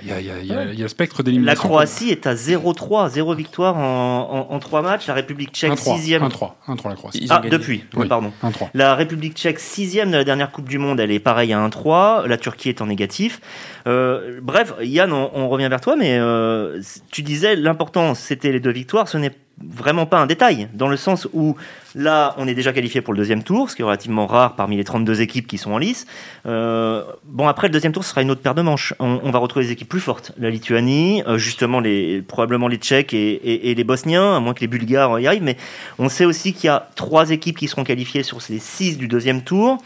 Il 0.00 0.08
y 0.08 0.10
a, 0.10 0.20
il 0.20 0.26
y 0.26 0.30
a, 0.30 0.38
il 0.40 0.46
y 0.46 0.52
a, 0.54 0.64
il 0.64 0.78
y 0.78 0.80
a 0.80 0.84
le 0.84 0.88
spectre 0.88 1.22
d'élimination. 1.22 1.64
La 1.64 1.68
Croatie 1.68 2.08
est 2.08 2.26
à 2.26 2.32
0-3, 2.32 3.10
0 3.10 3.34
victoire 3.34 3.76
en, 3.76 4.46
en, 4.50 4.54
en 4.54 4.58
3 4.58 4.80
matchs. 4.80 5.06
La 5.06 5.12
République 5.12 5.50
tchèque 5.52 5.72
6e. 5.74 6.26
1-3, 6.26 6.52
1-3 6.66 6.88
la 6.88 6.94
Croatie. 6.94 7.26
Ah, 7.28 7.42
depuis, 7.50 7.84
oui, 7.94 8.08
pardon. 8.08 8.32
1-3. 8.42 8.70
La 8.72 8.94
République 8.94 9.34
tchèque 9.34 9.60
6e 9.60 10.06
de 10.06 10.16
la 10.16 10.24
dernière 10.24 10.50
Coupe 10.50 10.70
du 10.70 10.78
Monde, 10.78 10.98
elle 10.98 11.10
est 11.10 11.20
pareille 11.20 11.52
à 11.52 11.68
1-3. 11.68 12.26
La 12.26 12.38
Turquie 12.38 12.70
est 12.70 12.80
en 12.80 12.86
négatif. 12.86 13.42
Euh, 13.86 14.40
bref, 14.40 14.72
Yann, 14.80 15.12
on, 15.12 15.30
on, 15.34 15.50
revient 15.50 15.68
vers 15.68 15.82
toi, 15.82 15.94
mais 15.94 16.16
euh, 16.18 16.80
tu 17.10 17.20
disais 17.20 17.54
l'important 17.54 18.14
c'était 18.14 18.50
les 18.50 18.60
deux 18.60 18.72
victoires. 18.72 19.08
Ce 19.08 19.18
n'est 19.18 19.34
vraiment 19.62 20.06
pas 20.06 20.18
un 20.18 20.26
détail, 20.26 20.68
dans 20.74 20.88
le 20.88 20.96
sens 20.96 21.26
où 21.32 21.56
là, 21.94 22.34
on 22.38 22.46
est 22.46 22.54
déjà 22.54 22.72
qualifié 22.72 23.00
pour 23.00 23.12
le 23.12 23.18
deuxième 23.18 23.42
tour, 23.42 23.70
ce 23.70 23.76
qui 23.76 23.82
est 23.82 23.84
relativement 23.84 24.26
rare 24.26 24.54
parmi 24.56 24.76
les 24.76 24.84
32 24.84 25.20
équipes 25.20 25.46
qui 25.46 25.58
sont 25.58 25.72
en 25.72 25.78
lice. 25.78 26.06
Euh, 26.46 27.02
bon, 27.24 27.48
après, 27.48 27.68
le 27.68 27.72
deuxième 27.72 27.92
tour, 27.92 28.04
ce 28.04 28.10
sera 28.10 28.22
une 28.22 28.30
autre 28.30 28.40
paire 28.40 28.54
de 28.54 28.62
manches. 28.62 28.94
On, 28.98 29.30
va 29.30 29.38
retrouver 29.38 29.66
des 29.66 29.72
équipes 29.72 29.88
plus 29.88 30.00
fortes. 30.00 30.32
La 30.38 30.50
Lituanie, 30.50 31.22
euh, 31.26 31.38
justement, 31.38 31.80
les, 31.80 32.22
probablement 32.22 32.68
les 32.68 32.76
Tchèques 32.76 33.14
et, 33.14 33.74
les 33.74 33.84
Bosniens, 33.84 34.36
à 34.36 34.40
moins 34.40 34.54
que 34.54 34.60
les 34.60 34.68
Bulgares 34.68 35.18
y 35.20 35.26
arrivent, 35.26 35.42
mais 35.42 35.56
on 35.98 36.08
sait 36.08 36.24
aussi 36.24 36.52
qu'il 36.52 36.66
y 36.66 36.70
a 36.70 36.88
trois 36.94 37.30
équipes 37.30 37.56
qui 37.56 37.68
seront 37.68 37.84
qualifiées 37.84 38.22
sur 38.22 38.42
ces 38.42 38.58
six 38.58 38.96
du 38.96 39.08
deuxième 39.08 39.42
tour. 39.42 39.78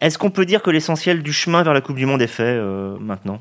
Est-ce 0.00 0.18
qu'on 0.18 0.30
peut 0.30 0.44
dire 0.44 0.62
que 0.62 0.70
l'essentiel 0.70 1.22
du 1.22 1.32
chemin 1.32 1.62
vers 1.62 1.74
la 1.74 1.80
Coupe 1.80 1.96
du 1.96 2.06
Monde 2.06 2.22
est 2.22 2.26
fait 2.26 2.42
euh, 2.42 2.96
maintenant? 2.98 3.40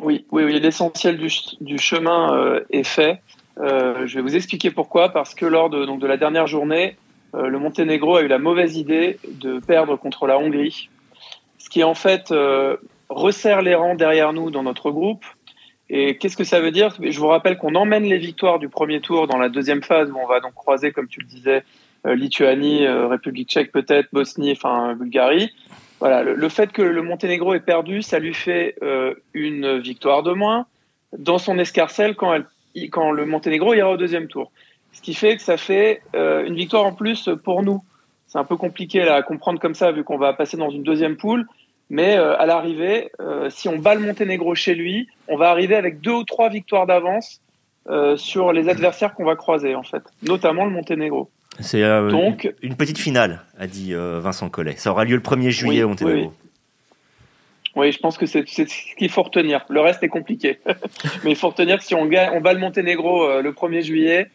Oui, 0.00 0.24
oui, 0.30 0.44
oui 0.44 0.58
l'essentiel 0.58 1.18
du, 1.18 1.78
chemin 1.78 2.60
est 2.70 2.84
fait. 2.84 3.20
Euh, 3.58 4.06
je 4.06 4.16
vais 4.16 4.22
vous 4.22 4.36
expliquer 4.36 4.70
pourquoi. 4.70 5.10
Parce 5.10 5.34
que 5.34 5.46
lors 5.46 5.70
de, 5.70 5.84
donc, 5.84 6.00
de 6.00 6.06
la 6.06 6.16
dernière 6.16 6.46
journée, 6.46 6.96
euh, 7.34 7.48
le 7.48 7.58
Monténégro 7.58 8.16
a 8.16 8.22
eu 8.22 8.28
la 8.28 8.38
mauvaise 8.38 8.76
idée 8.76 9.18
de 9.28 9.58
perdre 9.60 9.96
contre 9.96 10.26
la 10.26 10.38
Hongrie, 10.38 10.88
ce 11.58 11.68
qui 11.68 11.84
en 11.84 11.94
fait 11.94 12.30
euh, 12.30 12.76
resserre 13.08 13.62
les 13.62 13.74
rangs 13.74 13.94
derrière 13.94 14.32
nous 14.32 14.50
dans 14.50 14.62
notre 14.62 14.90
groupe. 14.90 15.24
Et 15.90 16.16
qu'est-ce 16.16 16.36
que 16.36 16.44
ça 16.44 16.60
veut 16.60 16.70
dire? 16.70 16.96
Je 17.00 17.18
vous 17.18 17.26
rappelle 17.26 17.58
qu'on 17.58 17.74
emmène 17.74 18.04
les 18.04 18.16
victoires 18.16 18.58
du 18.58 18.70
premier 18.70 19.00
tour 19.00 19.26
dans 19.26 19.36
la 19.36 19.50
deuxième 19.50 19.82
phase 19.82 20.10
où 20.10 20.16
on 20.16 20.26
va 20.26 20.40
donc 20.40 20.54
croiser, 20.54 20.90
comme 20.90 21.06
tu 21.06 21.20
le 21.20 21.26
disais, 21.26 21.64
Lituanie, 22.06 22.88
République 22.88 23.50
tchèque 23.50 23.72
peut-être, 23.72 24.08
Bosnie, 24.10 24.52
enfin 24.52 24.94
Bulgarie. 24.94 25.50
Voilà, 26.00 26.22
le, 26.22 26.34
le, 26.34 26.48
fait 26.48 26.72
que 26.72 26.80
le 26.80 27.02
Monténégro 27.02 27.52
ait 27.52 27.60
perdu, 27.60 28.00
ça 28.00 28.18
lui 28.20 28.32
fait 28.32 28.74
une 29.34 29.80
victoire 29.80 30.22
de 30.22 30.32
moins 30.32 30.64
dans 31.18 31.36
son 31.36 31.58
escarcelle 31.58 32.14
quand 32.14 32.32
elle 32.32 32.46
quand 32.90 33.10
le 33.10 33.26
Monténégro 33.26 33.74
ira 33.74 33.90
au 33.90 33.96
deuxième 33.96 34.28
tour. 34.28 34.52
Ce 34.92 35.00
qui 35.00 35.14
fait 35.14 35.36
que 35.36 35.42
ça 35.42 35.56
fait 35.56 36.02
euh, 36.14 36.44
une 36.44 36.54
victoire 36.54 36.84
en 36.84 36.92
plus 36.92 37.28
pour 37.44 37.62
nous. 37.62 37.82
C'est 38.26 38.38
un 38.38 38.44
peu 38.44 38.56
compliqué 38.56 39.02
à 39.02 39.22
comprendre 39.22 39.60
comme 39.60 39.74
ça 39.74 39.92
vu 39.92 40.04
qu'on 40.04 40.18
va 40.18 40.32
passer 40.32 40.56
dans 40.56 40.70
une 40.70 40.82
deuxième 40.82 41.16
poule. 41.16 41.46
Mais 41.90 42.16
euh, 42.16 42.38
à 42.38 42.46
l'arrivée, 42.46 43.10
euh, 43.20 43.50
si 43.50 43.68
on 43.68 43.78
bat 43.78 43.94
le 43.94 44.00
Monténégro 44.00 44.54
chez 44.54 44.74
lui, 44.74 45.08
on 45.28 45.36
va 45.36 45.50
arriver 45.50 45.74
avec 45.74 46.00
deux 46.00 46.12
ou 46.12 46.24
trois 46.24 46.48
victoires 46.48 46.86
d'avance 46.86 47.40
sur 48.14 48.52
les 48.52 48.68
adversaires 48.68 49.12
qu'on 49.12 49.24
va 49.24 49.34
croiser 49.34 49.74
en 49.74 49.82
fait, 49.82 50.04
notamment 50.22 50.64
le 50.64 50.70
Monténégro. 50.70 51.28
C'est 51.58 51.82
Donc 52.10 52.54
une 52.62 52.76
petite 52.76 52.96
finale, 52.96 53.42
a 53.58 53.66
dit 53.66 53.92
Vincent 53.92 54.48
Collet. 54.50 54.76
Ça 54.76 54.92
aura 54.92 55.04
lieu 55.04 55.16
le 55.16 55.20
1er 55.20 55.50
juillet 55.50 55.82
au 55.82 55.88
Monténégro. 55.88 56.28
Oui, 56.28 56.41
je 57.76 57.98
pense 57.98 58.18
que 58.18 58.26
c'est 58.26 58.46
ce 58.46 58.94
qu'il 58.96 59.10
faut 59.10 59.22
retenir. 59.22 59.64
Le 59.68 59.80
reste 59.80 60.02
est 60.02 60.08
compliqué. 60.08 60.58
Mais 61.24 61.30
il 61.30 61.36
faut 61.36 61.48
retenir 61.48 61.78
que 61.78 61.84
si 61.84 61.94
on 61.94 62.06
bat 62.06 62.52
le 62.52 62.58
Monténégro 62.58 63.24
euh, 63.24 63.42
le 63.42 63.52
1er 63.52 63.82
juillet, 63.82 64.30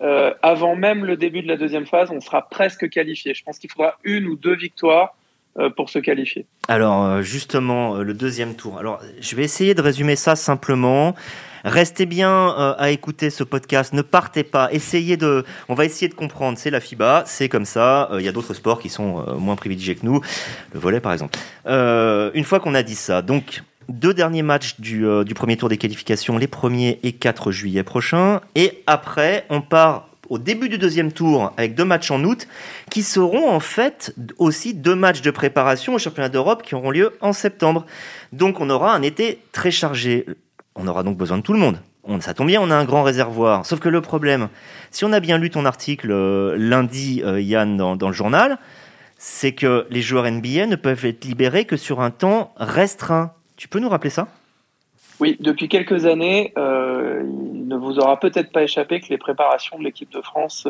euh, 0.00 0.32
avant 0.42 0.76
même 0.76 1.04
le 1.04 1.16
début 1.16 1.42
de 1.42 1.48
la 1.48 1.56
deuxième 1.56 1.86
phase, 1.86 2.10
on 2.10 2.20
sera 2.20 2.48
presque 2.48 2.88
qualifié. 2.88 3.34
Je 3.34 3.42
pense 3.42 3.58
qu'il 3.58 3.70
faudra 3.70 3.98
une 4.04 4.26
ou 4.26 4.36
deux 4.36 4.54
victoires 4.54 5.16
euh, 5.58 5.70
pour 5.70 5.90
se 5.90 5.98
qualifier. 5.98 6.46
Alors 6.68 7.22
justement, 7.22 7.96
le 7.96 8.14
deuxième 8.14 8.54
tour. 8.54 8.78
Alors 8.78 9.00
je 9.20 9.36
vais 9.36 9.44
essayer 9.44 9.74
de 9.74 9.82
résumer 9.82 10.16
ça 10.16 10.36
simplement. 10.36 11.14
Restez 11.64 12.06
bien 12.06 12.54
euh, 12.58 12.74
à 12.78 12.90
écouter 12.90 13.30
ce 13.30 13.44
podcast. 13.44 13.92
Ne 13.92 14.02
partez 14.02 14.44
pas. 14.44 14.68
Essayez 14.72 15.16
de. 15.16 15.44
On 15.68 15.74
va 15.74 15.84
essayer 15.84 16.08
de 16.08 16.14
comprendre. 16.14 16.58
C'est 16.58 16.70
la 16.70 16.80
FIBA. 16.80 17.24
C'est 17.26 17.48
comme 17.48 17.64
ça. 17.64 18.10
Euh, 18.12 18.20
il 18.20 18.26
y 18.26 18.28
a 18.28 18.32
d'autres 18.32 18.54
sports 18.54 18.80
qui 18.80 18.88
sont 18.88 19.24
euh, 19.26 19.34
moins 19.34 19.56
privilégiés 19.56 19.94
que 19.94 20.04
nous. 20.04 20.20
Le 20.72 20.80
volet, 20.80 21.00
par 21.00 21.12
exemple. 21.12 21.38
une 21.66 22.44
fois 22.44 22.60
qu'on 22.60 22.74
a 22.74 22.82
dit 22.82 22.94
ça, 22.94 23.22
donc 23.22 23.62
deux 23.88 24.12
derniers 24.12 24.42
matchs 24.42 24.78
du, 24.80 25.06
du 25.24 25.34
premier 25.34 25.56
tour 25.56 25.68
des 25.68 25.78
qualifications, 25.78 26.36
les 26.36 26.46
1er 26.46 26.98
et 27.02 27.12
4 27.12 27.50
juillet 27.52 27.82
prochains. 27.82 28.40
Et 28.54 28.82
après, 28.86 29.46
on 29.48 29.62
part 29.62 30.08
au 30.28 30.38
début 30.38 30.68
du 30.68 30.78
deuxième 30.78 31.12
tour 31.12 31.52
avec 31.56 31.74
deux 31.74 31.84
matchs 31.84 32.10
en 32.10 32.22
août 32.24 32.46
qui 32.90 33.02
seront 33.02 33.50
en 33.50 33.60
fait 33.60 34.14
aussi 34.36 34.74
deux 34.74 34.94
matchs 34.94 35.22
de 35.22 35.30
préparation 35.30 35.94
au 35.94 35.98
championnat 35.98 36.28
d'Europe 36.28 36.62
qui 36.62 36.74
auront 36.74 36.90
lieu 36.90 37.16
en 37.20 37.32
septembre. 37.32 37.86
Donc 38.32 38.60
on 38.60 38.70
aura 38.70 38.94
un 38.94 39.02
été 39.02 39.38
très 39.52 39.70
chargé. 39.70 40.26
On 40.78 40.86
aura 40.86 41.02
donc 41.02 41.16
besoin 41.16 41.38
de 41.38 41.42
tout 41.42 41.52
le 41.52 41.58
monde. 41.58 41.78
On, 42.04 42.20
ça 42.20 42.34
tombe 42.34 42.46
bien, 42.46 42.60
on 42.62 42.70
a 42.70 42.76
un 42.76 42.84
grand 42.84 43.02
réservoir. 43.02 43.66
Sauf 43.66 43.80
que 43.80 43.88
le 43.88 44.00
problème, 44.00 44.48
si 44.92 45.04
on 45.04 45.12
a 45.12 45.20
bien 45.20 45.36
lu 45.36 45.50
ton 45.50 45.64
article 45.64 46.10
euh, 46.12 46.56
lundi, 46.56 47.20
euh, 47.24 47.40
Yann, 47.40 47.76
dans, 47.76 48.08
le 48.08 48.14
journal, 48.14 48.58
c'est 49.18 49.52
que 49.52 49.86
les 49.90 50.00
joueurs 50.00 50.30
NBA 50.30 50.66
ne 50.66 50.76
peuvent 50.76 51.04
être 51.04 51.24
libérés 51.24 51.64
que 51.64 51.76
sur 51.76 52.00
un 52.00 52.10
temps 52.10 52.54
restreint. 52.56 53.32
Tu 53.56 53.66
peux 53.66 53.80
nous 53.80 53.88
rappeler 53.88 54.10
ça? 54.10 54.28
Oui, 55.18 55.36
depuis 55.40 55.68
quelques 55.68 56.06
années, 56.06 56.52
euh, 56.56 57.24
il 57.24 57.66
ne 57.66 57.76
vous 57.76 57.98
aura 57.98 58.20
peut-être 58.20 58.52
pas 58.52 58.62
échappé 58.62 59.00
que 59.00 59.08
les 59.10 59.18
préparations 59.18 59.76
de 59.76 59.82
l'équipe 59.82 60.12
de 60.12 60.22
France 60.22 60.68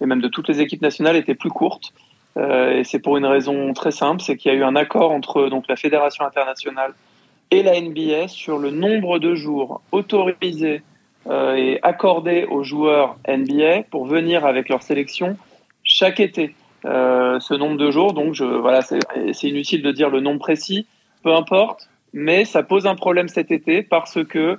et 0.00 0.06
même 0.06 0.22
de 0.22 0.28
toutes 0.28 0.48
les 0.48 0.62
équipes 0.62 0.80
nationales 0.80 1.16
étaient 1.16 1.34
plus 1.34 1.50
courtes. 1.50 1.92
et 2.38 2.82
c'est 2.84 3.00
pour 3.00 3.18
une 3.18 3.26
raison 3.26 3.74
très 3.74 3.90
simple, 3.90 4.22
c'est 4.22 4.38
qu'il 4.38 4.50
y 4.50 4.54
a 4.54 4.58
eu 4.58 4.64
un 4.64 4.76
accord 4.76 5.10
entre 5.10 5.50
donc, 5.50 5.66
la 5.68 5.76
Fédération 5.76 6.24
internationale 6.24 6.94
et 7.52 7.62
la 7.62 7.78
NBA 7.78 8.28
sur 8.28 8.58
le 8.58 8.70
nombre 8.70 9.18
de 9.18 9.34
jours 9.34 9.82
autorisés 9.92 10.80
euh, 11.28 11.54
et 11.54 11.78
accordés 11.82 12.46
aux 12.50 12.64
joueurs 12.64 13.18
NBA 13.28 13.84
pour 13.90 14.06
venir 14.06 14.46
avec 14.46 14.70
leur 14.70 14.82
sélection 14.82 15.36
chaque 15.84 16.18
été. 16.18 16.54
Euh, 16.86 17.38
ce 17.40 17.52
nombre 17.54 17.76
de 17.76 17.90
jours, 17.90 18.14
donc 18.14 18.40
voilà, 18.40 18.80
c'est 18.80 19.48
inutile 19.48 19.82
de 19.82 19.92
dire 19.92 20.08
le 20.08 20.20
nombre 20.20 20.40
précis, 20.40 20.86
peu 21.22 21.32
importe, 21.34 21.90
mais 22.14 22.46
ça 22.46 22.62
pose 22.62 22.86
un 22.86 22.94
problème 22.94 23.28
cet 23.28 23.50
été 23.50 23.82
parce 23.82 24.24
que 24.24 24.58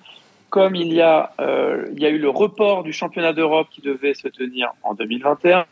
comme 0.52 0.76
il 0.76 0.94
y 0.94 1.02
a, 1.02 1.34
euh, 1.42 1.88
il 1.94 2.00
y 2.00 2.06
a 2.06 2.10
eu 2.10 2.20
le 2.20 2.30
report 2.30 2.84
du 2.84 2.94
championnat 2.94 3.34
d'Europe 3.34 3.70
qui 3.72 3.82
devait 3.82 4.14
se 4.14 4.28
tenir 4.28 4.72
en 4.84 4.94
2021, 4.94 5.66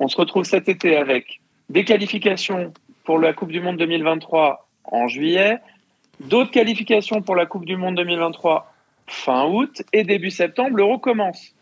on 0.00 0.08
se 0.08 0.16
retrouve 0.16 0.42
cet 0.42 0.68
été 0.68 0.96
avec 0.96 1.40
des 1.70 1.84
qualifications 1.84 2.72
pour 3.04 3.20
la 3.20 3.32
Coupe 3.32 3.52
du 3.52 3.60
Monde 3.60 3.76
2023 3.76 4.66
en 4.82 5.06
juillet, 5.06 5.60
D'autres 6.20 6.50
qualifications 6.50 7.22
pour 7.22 7.36
la 7.36 7.46
Coupe 7.46 7.64
du 7.64 7.76
Monde 7.76 7.96
2023 7.96 8.72
fin 9.06 9.46
août 9.46 9.82
et 9.92 10.04
début 10.04 10.30
septembre, 10.30 10.76
l'Euro 10.76 10.98
commence. 10.98 11.54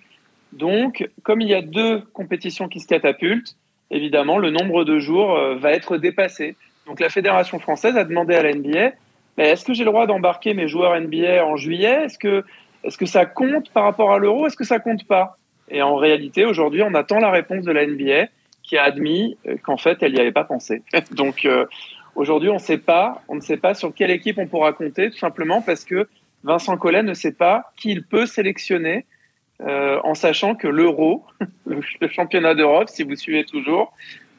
Donc, 0.52 1.08
comme 1.22 1.40
il 1.40 1.48
y 1.48 1.54
a 1.54 1.62
deux 1.62 2.00
compétitions 2.12 2.68
qui 2.68 2.80
se 2.80 2.86
catapultent, 2.86 3.56
évidemment, 3.90 4.38
le 4.38 4.50
nombre 4.50 4.84
de 4.84 4.98
jours 4.98 5.36
euh, 5.36 5.56
va 5.56 5.72
être 5.72 5.98
dépassé. 5.98 6.56
Donc, 6.86 7.00
la 7.00 7.08
Fédération 7.08 7.58
française 7.58 7.96
a 7.96 8.04
demandé 8.04 8.34
à 8.34 8.42
la 8.42 8.54
NBA 8.54 8.92
est-ce 9.36 9.64
que 9.64 9.74
j'ai 9.74 9.84
le 9.84 9.90
droit 9.90 10.06
d'embarquer 10.06 10.54
mes 10.54 10.68
joueurs 10.68 10.98
NBA 11.00 11.44
en 11.44 11.56
juillet? 11.56 12.04
Est-ce 12.04 12.18
que, 12.18 12.44
est 12.84 12.96
que 12.96 13.06
ça 13.06 13.26
compte 13.26 13.70
par 13.70 13.84
rapport 13.84 14.12
à 14.12 14.18
l'Euro? 14.18 14.46
Est-ce 14.46 14.56
que 14.56 14.64
ça 14.64 14.78
compte 14.78 15.06
pas? 15.06 15.36
Et 15.68 15.82
en 15.82 15.96
réalité, 15.96 16.44
aujourd'hui, 16.44 16.82
on 16.82 16.94
attend 16.94 17.18
la 17.18 17.30
réponse 17.30 17.64
de 17.64 17.72
la 17.72 17.86
NBA 17.86 18.28
qui 18.62 18.78
a 18.78 18.84
admis 18.84 19.36
euh, 19.46 19.56
qu'en 19.62 19.76
fait, 19.76 20.02
elle 20.02 20.12
n'y 20.12 20.20
avait 20.20 20.32
pas 20.32 20.44
pensé. 20.44 20.82
Donc, 21.12 21.44
euh, 21.44 21.66
Aujourd'hui, 22.16 22.48
on 22.50 22.54
ne 22.54 22.58
sait 22.58 22.78
pas, 22.78 23.74
sur 23.74 23.92
quelle 23.94 24.10
équipe 24.10 24.38
on 24.38 24.46
pourra 24.46 24.72
compter, 24.72 25.10
tout 25.10 25.18
simplement 25.18 25.62
parce 25.62 25.84
que 25.84 26.08
Vincent 26.44 26.76
Collet 26.76 27.02
ne 27.02 27.14
sait 27.14 27.32
pas 27.32 27.72
qui 27.76 27.90
il 27.90 28.04
peut 28.04 28.26
sélectionner, 28.26 29.06
euh, 29.62 29.98
en 30.04 30.14
sachant 30.14 30.54
que 30.54 30.68
l'Euro, 30.68 31.24
le 31.66 32.08
championnat 32.08 32.54
d'Europe, 32.54 32.88
si 32.88 33.02
vous 33.02 33.16
suivez 33.16 33.44
toujours, 33.44 33.92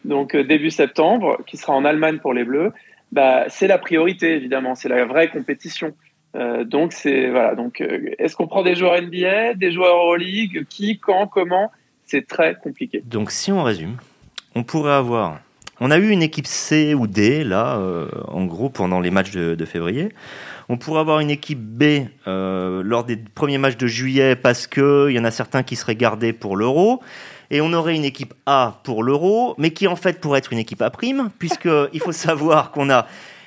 donc 0.05 0.36
euh, 0.36 0.44
début 0.44 0.70
septembre, 0.70 1.39
qui 1.48 1.58
sera 1.58 1.74
en 1.74 1.84
Allemagne 1.84 2.20
pour 2.20 2.34
les 2.34 2.44
Bleus, 2.44 2.72
bah, 3.12 3.46
c'est 3.50 3.67
la 3.67 3.77
priorité 3.77 4.36
évidemment, 4.36 4.75
c'est 4.75 4.89
la 4.89 5.05
vraie 5.05 5.29
compétition. 5.29 5.94
Euh, 6.36 6.63
donc 6.63 6.94
voilà. 7.03 7.55
Donc 7.55 7.82
est-ce 8.20 8.36
qu'on 8.36 8.48
prend 8.48 8.62
des 8.62 8.75
joueurs 8.75 9.01
NBA, 9.01 9.53
des 9.55 9.72
joueurs 9.72 9.96
Euroleague, 9.98 10.65
qui, 10.70 11.00
quand, 11.00 11.27
comment? 11.27 11.72
C'est 12.05 12.27
très 12.27 12.55
compliqué. 12.55 13.01
Donc 13.05 13.32
si 13.32 13.51
on 13.51 13.63
résume, 13.63 13.98
on 14.53 14.63
pourrait 14.63 14.94
avoir 14.94 15.39
on 15.79 15.91
a 15.91 15.98
eu 15.98 16.10
une 16.10 16.24
équipe 16.24 16.48
C 16.48 16.94
ou 16.94 17.08
D, 17.08 17.44
là, 17.44 17.77
euh, 17.77 18.08
en 18.27 18.46
gros, 18.46 18.70
pendant 18.70 19.00
les 19.00 19.12
matchs 19.12 19.32
de, 19.32 19.65
février. 19.65 20.10
On 20.70 20.77
pourrait 20.77 21.01
avoir 21.01 21.20
une 21.20 21.29
équipe 21.29 21.60
B 21.60 22.08
euh, 22.27 22.82
lors 22.84 23.03
des 23.03 23.17
premiers 23.17 23.58
matchs 23.58 23.77
de 23.77 23.88
juillet 23.88 24.36
parce 24.36 24.67
qu'il 24.67 25.12
y 25.12 25.20
en 25.20 25.25
a 25.25 25.32
certains 25.32 25.63
qui 25.63 25.75
seraient 25.75 25.96
gardés 25.96 26.34
pour 26.34 26.55
l'euro. 26.55 27.01
Et 27.51 27.62
on 27.62 27.74
aurait 27.74 27.96
une 27.96 28.05
équipe 28.05 28.34
A 28.46 28.79
pour 28.84 29.03
l'euro, 29.03 29.53
mais 29.58 29.72
qui 29.72 29.88
en 29.88 29.96
fait 29.96 30.20
pourrait 30.20 30.39
être 30.39 30.53
une 30.53 30.60
équipe 30.60 30.82
A 30.82 30.89
prime, 30.89 31.29
puisqu'il 31.38 32.00
faut 32.03 32.12
savoir 32.12 32.72
qu'on 32.72 32.89
a 32.89 33.05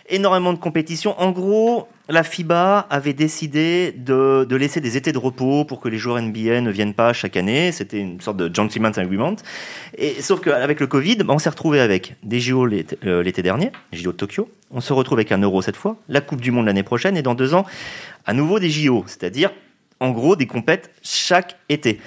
énormément 0.08 0.52
de 0.52 0.58
compétitions. 0.58 1.18
En 1.20 1.30
gros, 1.30 1.88
la 2.08 2.22
FIBA 2.22 2.86
avait 2.88 3.12
décidé 3.12 3.92
de, 3.92 4.46
laisser 4.50 4.80
des 4.80 4.96
étés 4.96 5.12
de 5.12 5.18
repos 5.18 5.64
pour 5.64 5.80
que 5.80 5.88
les 5.88 5.98
joueurs 5.98 6.20
NBA 6.20 6.62
ne 6.62 6.70
viennent 6.70 6.94
pas 6.94 7.12
chaque 7.12 7.36
année. 7.36 7.70
C'était 7.70 7.98
une 7.98 8.20
sorte 8.20 8.38
de 8.38 8.52
gentleman's 8.52 8.96
agreement. 8.96 9.36
Et, 9.96 10.22
sauf 10.22 10.40
qu'avec 10.40 10.80
le 10.80 10.86
Covid, 10.86 11.16
bah, 11.16 11.34
on 11.34 11.38
s'est 11.38 11.50
retrouvé 11.50 11.80
avec 11.80 12.16
des 12.22 12.40
JO 12.40 12.66
euh, 13.04 13.22
l'été 13.22 13.42
dernier, 13.42 13.70
les 13.92 13.98
JO 13.98 14.12
de 14.12 14.16
Tokyo. 14.16 14.50
On 14.70 14.80
se 14.80 14.92
retrouve 14.92 15.18
avec 15.18 15.32
un 15.32 15.38
euro 15.38 15.60
cette 15.60 15.76
fois, 15.76 15.96
la 16.08 16.20
Coupe 16.20 16.40
du 16.40 16.50
Monde 16.50 16.66
l'année 16.66 16.82
prochaine, 16.82 17.16
et 17.16 17.22
dans 17.22 17.34
deux 17.34 17.54
ans, 17.54 17.66
à 18.26 18.32
nouveau 18.32 18.58
des 18.58 18.70
JO. 18.70 19.04
C'est-à-dire, 19.06 19.50
en 20.00 20.10
gros, 20.10 20.34
des 20.34 20.46
compètes 20.46 20.90
chaque 21.02 21.58
été 21.68 22.00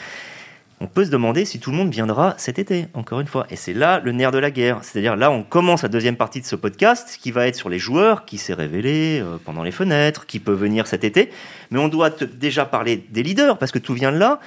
on 0.81 0.87
peut 0.87 1.05
se 1.05 1.11
demander 1.11 1.45
si 1.45 1.59
tout 1.59 1.69
le 1.69 1.77
monde 1.77 1.91
viendra 1.91 2.33
cet 2.37 2.57
été, 2.57 2.87
encore 2.95 3.19
une 3.19 3.27
fois. 3.27 3.45
Et 3.51 3.55
c'est 3.55 3.73
là 3.73 4.01
le 4.03 4.11
nerf 4.11 4.31
de 4.31 4.39
la 4.39 4.49
guerre. 4.49 4.79
C'est-à-dire 4.81 5.15
là, 5.15 5.29
on 5.29 5.43
commence 5.43 5.83
la 5.83 5.89
deuxième 5.89 6.15
partie 6.15 6.41
de 6.41 6.45
ce 6.45 6.55
podcast, 6.55 7.19
qui 7.21 7.29
va 7.31 7.47
être 7.47 7.55
sur 7.55 7.69
les 7.69 7.77
joueurs, 7.77 8.25
qui 8.25 8.39
s'est 8.39 8.55
révélé 8.55 9.19
euh, 9.21 9.37
pendant 9.45 9.61
les 9.61 9.71
fenêtres, 9.71 10.25
qui 10.25 10.39
peut 10.39 10.53
venir 10.53 10.87
cet 10.87 11.03
été. 11.03 11.29
Mais 11.69 11.77
on 11.79 11.87
doit 11.87 12.09
déjà 12.09 12.65
parler 12.65 13.05
des 13.11 13.21
leaders, 13.21 13.59
parce 13.59 13.71
que 13.71 13.77
tout 13.77 13.93
vient 13.93 14.11
de 14.11 14.17
là. 14.17 14.39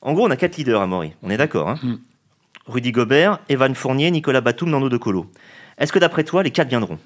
En 0.00 0.12
gros, 0.12 0.26
on 0.26 0.30
a 0.30 0.36
quatre 0.36 0.56
leaders 0.56 0.80
à 0.80 0.86
Maury. 0.86 1.12
On 1.24 1.30
est 1.30 1.36
d'accord. 1.36 1.68
Hein 1.68 1.78
Mm. 1.82 1.94
Rudy 2.66 2.92
Gobert, 2.92 3.40
Evan 3.48 3.74
Fournier, 3.74 4.10
Nicolas 4.12 4.40
Batum, 4.40 4.70
Nando 4.70 4.88
De 4.88 4.96
Colo. 4.96 5.26
Est-ce 5.76 5.92
que 5.92 5.98
d'après 5.98 6.22
toi, 6.24 6.42
les 6.44 6.50
quatre 6.50 6.68
viendront? 6.68 6.98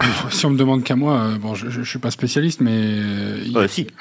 Si 0.30 0.44
on 0.46 0.50
me 0.50 0.58
demande 0.58 0.82
qu'à 0.82 0.96
moi, 0.96 1.14
euh, 1.18 1.38
bon, 1.38 1.54
je, 1.54 1.70
je, 1.70 1.82
je 1.82 1.88
suis 1.88 1.98
pas 1.98 2.10
spécialiste, 2.10 2.60
mais 2.60 2.72
euh, 2.74 3.44
euh, 3.56 3.68
Si. 3.68 3.86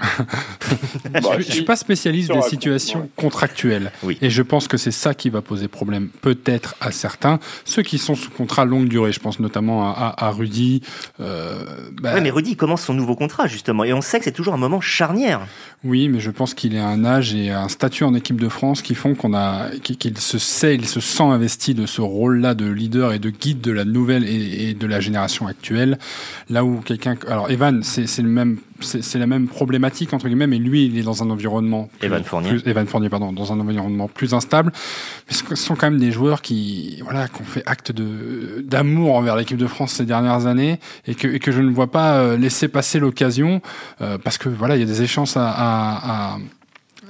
Bah, 1.12 1.20
je, 1.38 1.40
je 1.40 1.44
si. 1.46 1.52
suis 1.52 1.62
pas 1.64 1.76
spécialiste 1.76 2.30
des 2.30 2.36
la- 2.36 2.42
situations 2.42 3.10
contractuelles. 3.16 3.92
Oui. 4.04 4.18
Et 4.22 4.30
je 4.30 4.42
pense 4.42 4.68
que 4.68 4.78
c'est 4.78 4.92
ça 4.92 5.14
qui 5.14 5.30
va 5.30 5.42
poser 5.42 5.68
problème, 5.68 6.10
peut-être 6.22 6.76
à 6.82 6.92
certains, 6.92 7.40
ceux 7.64 7.84
qui 7.84 7.98
sont 7.98 8.16
sous 8.16 8.32
contrat 8.32 8.66
longue 8.66 8.88
durée. 8.88 9.12
Je 9.12 9.20
pense 9.20 9.40
notamment 9.40 9.90
à, 9.90 10.14
à, 10.18 10.26
à 10.28 10.32
Rudy. 10.32 10.82
Euh, 11.20 11.64
bah, 12.02 12.14
Ouais, 12.16 12.22
mais 12.22 12.32
Rudy 12.32 12.56
commence 12.56 12.82
son 12.84 12.94
nouveau 12.94 13.16
contrat 13.16 13.48
justement, 13.48 13.84
et 13.84 13.94
on 13.94 14.02
sait 14.02 14.18
que 14.20 14.26
c'est 14.26 14.32
toujours 14.32 14.54
un 14.56 14.58
moment 14.58 14.82
charnière. 14.82 15.42
Oui, 15.86 16.10
mais 16.10 16.20
je 16.20 16.32
pense 16.32 16.56
qu'il 16.56 16.76
à 16.78 16.88
un 16.88 17.06
âge 17.06 17.36
et 17.36 17.52
un 17.52 17.70
statut 17.70 18.06
en 18.06 18.16
équipe 18.16 18.42
de 18.42 18.50
France 18.50 18.82
qui 18.82 18.96
font 18.96 19.14
qu'on 19.14 19.36
a, 19.36 19.70
qu'il 19.84 20.18
se 20.18 20.40
sait, 20.40 20.74
il 20.74 20.88
se 20.88 21.00
sent 21.00 21.24
investi 21.24 21.76
de 21.76 21.86
ce 21.86 22.02
rôle-là 22.02 22.56
de 22.56 22.66
leader 22.66 23.14
et 23.14 23.20
de 23.20 23.30
guide 23.30 23.62
de 23.62 23.72
la 23.72 23.86
nouvelle 23.86 24.28
et, 24.28 24.74
de 24.74 24.88
la 24.88 25.00
génération 25.00 25.46
actuelle. 25.46 26.00
Là 26.50 26.66
où 26.66 26.82
quelqu'un, 26.82 27.16
alors 27.28 27.52
Evan, 27.52 27.84
c'est 27.84 28.18
le 28.18 28.28
même, 28.28 28.58
c'est 28.82 29.18
la 29.20 29.28
même 29.28 29.48
problématique 29.48 30.14
entre 30.14 30.28
guillemets, 30.28 30.48
mais 30.48 30.58
lui, 30.58 30.86
il 30.86 30.98
est 30.98 31.04
dans 31.04 31.24
un 31.24 31.30
environnement 31.30 31.90
plus- 32.00 32.06
Evan 32.08 32.24
Fournier. 32.24 32.50
plus- 32.50 32.64
Evan 32.66 32.86
Fournier, 32.86 33.10
pardon, 33.10 33.32
dans 33.32 33.54
un 33.54 33.60
environnement 33.60 34.08
plus 34.08 34.34
instable. 34.34 34.72
Mais 35.28 35.34
ce 35.36 35.56
sont 35.56 35.76
quand 35.76 35.90
même 35.90 36.00
des 36.00 36.12
joueurs 36.12 36.42
qui, 36.42 37.00
voilà, 37.04 37.28
qui 37.28 37.42
ont 37.42 37.46
fait 37.46 37.64
acte 37.66 37.92
de 37.92 38.62
d'amour 38.66 39.16
envers 39.16 39.36
l'équipe 39.36 39.58
de 39.58 39.68
France 39.68 39.94
ces 39.94 40.06
dernières 40.06 40.46
années 40.46 40.80
et 41.08 41.16
que, 41.16 41.28
et 41.28 41.40
que 41.40 41.52
je 41.52 41.62
ne 41.62 41.72
vois 41.72 41.92
pas 41.92 42.16
euh, 42.18 42.38
laisser 42.38 42.68
passer 42.68 43.00
l'occasion 43.00 43.62
euh, 44.02 44.18
parce 44.18 44.38
que 44.38 44.50
voilà, 44.50 44.76
il 44.76 44.80
y 44.80 44.84
a 44.84 44.86
des 44.86 45.02
à, 45.38 45.42
à, 45.50 46.34
à- 46.34 46.38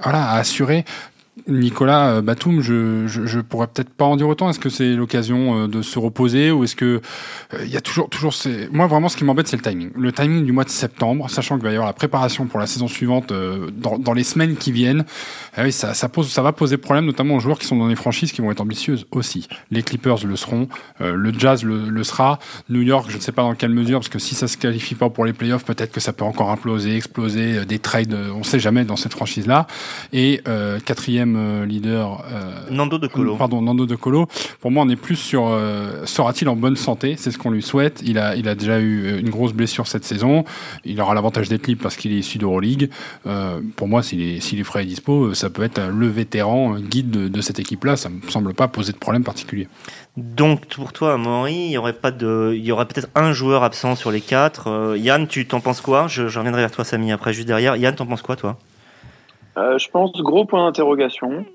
voilà, 0.04 0.24
à 0.30 0.38
assurer. 0.38 0.86
Nicolas 1.48 2.16
euh, 2.16 2.22
Batum, 2.22 2.62
je, 2.62 3.08
je, 3.08 3.40
pourrais 3.42 3.68
peut-être 3.68 3.90
pas 3.90 4.06
en 4.06 4.16
dire 4.16 4.28
autant. 4.28 4.50
Est-ce 4.50 4.60
que 4.60 4.70
c'est 4.70 4.94
l'occasion 4.94 5.64
euh, 5.64 5.68
de 5.68 5.82
se 5.82 6.00
reposer 6.00 6.50
ou 6.50 6.64
est-ce 6.64 6.78
que 6.78 7.02
euh, 7.54 7.58
il 7.66 7.70
y 7.70 7.76
a 7.76 7.82
toujours, 7.82 8.10
toujours. 8.10 8.34
Moi, 8.72 8.88
vraiment, 8.88 9.10
ce 9.10 9.18
qui 9.18 9.26
m'embête, 9.26 9.48
c'est 9.48 9.58
le 9.58 9.62
timing. 9.62 9.92
Le 9.98 10.12
timing 10.14 10.46
du 10.46 10.54
mois 10.54 10.64
de 10.64 10.70
septembre, 10.70 11.30
sachant 11.30 11.56
qu'il 11.56 11.66
va 11.66 11.72
y 11.72 11.76
avoir 11.76 11.88
la 11.88 11.94
préparation 11.94 12.46
pour 12.46 12.60
la 12.60 12.68
saison 12.68 12.88
suivante 12.88 13.34
dans, 13.34 14.14
les 14.14 14.24
semaines 14.24 14.56
qui 14.56 14.72
viennent. 14.72 15.04
Ah 15.58 15.70
ça, 15.72 16.10
pose, 16.10 16.30
ça 16.30 16.42
va 16.42 16.54
poser 16.54 16.78
problème, 16.78 17.06
notamment 17.06 17.36
aux 17.36 17.40
joueurs 17.40 17.60
qui 17.60 17.68
sont 17.68 17.76
dans 17.76 17.88
les 17.88 17.96
franchises 17.96 18.32
qui 18.32 18.42
vont 18.42 18.52
être 18.52 18.62
ambitieuses 18.62 19.06
aussi. 19.12 19.48
Les 19.72 19.84
Clippers 19.84 20.26
le 20.26 20.36
seront, 20.36 20.70
le 21.00 21.34
Jazz 21.38 21.64
le, 21.64 22.04
sera, 22.04 22.40
New 22.70 22.82
York, 22.82 23.08
je 23.10 23.18
ne 23.18 23.22
sais 23.22 23.32
pas 23.32 23.42
dans 23.42 23.56
quelle 23.56 23.72
mesure, 23.72 24.00
parce 24.00 24.10
que 24.10 24.20
si 24.20 24.36
ça 24.36 24.48
se 24.48 24.58
qualifie 24.58 24.96
pas 24.96 25.10
pour 25.10 25.26
les 25.26 25.34
playoffs, 25.34 25.66
peut-être 25.66 25.92
que 25.92 26.00
ça 26.00 26.14
peut 26.14 26.26
encore 26.26 26.50
imploser, 26.50 26.96
exploser, 26.96 27.66
des 27.66 27.80
trades, 27.80 28.16
on 28.34 28.44
sait 28.44 28.60
jamais 28.60 28.86
dans 28.86 28.96
cette 28.96 29.14
franchise-là. 29.14 29.68
Et 30.14 30.42
euh, 30.48 30.80
quatrième 30.80 31.25
euh, 31.36 31.66
leader, 31.66 32.24
euh, 32.32 32.70
Nando 32.70 33.00
De 33.00 33.08
Colo. 33.08 33.36
Pardon, 33.36 33.62
Nando 33.62 33.88
De 33.88 33.96
Colo. 33.96 34.28
Pour 34.60 34.70
moi, 34.70 34.84
on 34.86 34.90
est 34.90 34.96
plus 34.96 35.16
sur 35.16 35.48
euh, 35.48 36.06
sera-t-il 36.06 36.48
en 36.48 36.56
bonne 36.56 36.76
santé? 36.76 37.16
C'est 37.18 37.32
ce 37.32 37.40
qu'on 37.40 37.50
lui 37.50 37.64
souhaite. 37.64 38.04
Il 38.06 38.20
a, 38.20 38.36
il 38.36 38.48
a 38.48 38.54
déjà 38.54 38.80
eu 38.80 39.20
une 39.20 39.30
grosse 39.32 39.54
blessure 39.54 39.88
cette 39.88 40.06
saison. 40.06 40.46
Il 40.84 41.02
aura 41.02 41.16
l'avantage 41.16 41.50
d'être 41.50 41.66
libre 41.66 41.82
parce 41.82 41.96
qu'il 41.96 42.12
est 42.14 42.20
issu 42.20 42.38
d'Euroleague. 42.38 42.92
Pour 43.76 43.88
moi, 43.88 44.04
s'il 44.04 44.22
est, 44.22 44.40
s'il 44.42 44.60
est 44.60 44.64
frais 44.64 44.84
et 44.84 44.86
dispo, 44.86 45.34
ça 45.34 45.50
peut 45.50 45.64
être 45.64 45.82
le 45.90 46.08
vétéran 46.08 46.80
guide 46.80 47.10
de, 47.10 47.28
de 47.28 47.42
cette 47.42 47.60
équipe-là. 47.60 47.96
Ça 47.96 48.10
me 48.10 48.22
semble 48.30 48.54
pas 48.54 48.68
poser 48.68 48.92
de 48.92 48.98
problème 48.98 49.24
particulier. 49.24 49.68
Donc 50.18 50.68
pour 50.68 50.94
toi, 50.94 51.18
Maury, 51.18 51.54
il 51.54 51.72
y 51.72 51.78
aurait 51.78 51.94
pas 51.94 52.12
de, 52.12 52.54
il 52.56 52.64
y 52.64 52.72
aurait 52.72 52.86
peut-être 52.86 53.10
un 53.16 53.34
joueur 53.34 53.64
absent 53.64 53.96
sur 53.96 54.12
les 54.12 54.22
quatre. 54.22 54.70
Euh, 54.70 54.98
Yann, 54.98 55.28
tu 55.28 55.46
t'en 55.46 55.60
penses 55.60 55.82
quoi? 55.82 56.08
Je, 56.08 56.28
je 56.28 56.40
reviendrai 56.40 56.62
vers 56.62 56.72
toi, 56.72 56.86
Samy, 56.86 57.12
après 57.12 57.34
juste 57.34 57.48
derrière. 57.48 57.76
Yann, 57.76 57.94
t'en 57.96 58.06
penses 58.06 58.22
quoi, 58.22 58.36
toi? 58.36 58.58
Euh, 59.58 59.78
je 59.78 59.90
pense 59.90 60.12
gros 60.14 60.46
point 60.46 60.66
d'interrogation. 60.66 61.46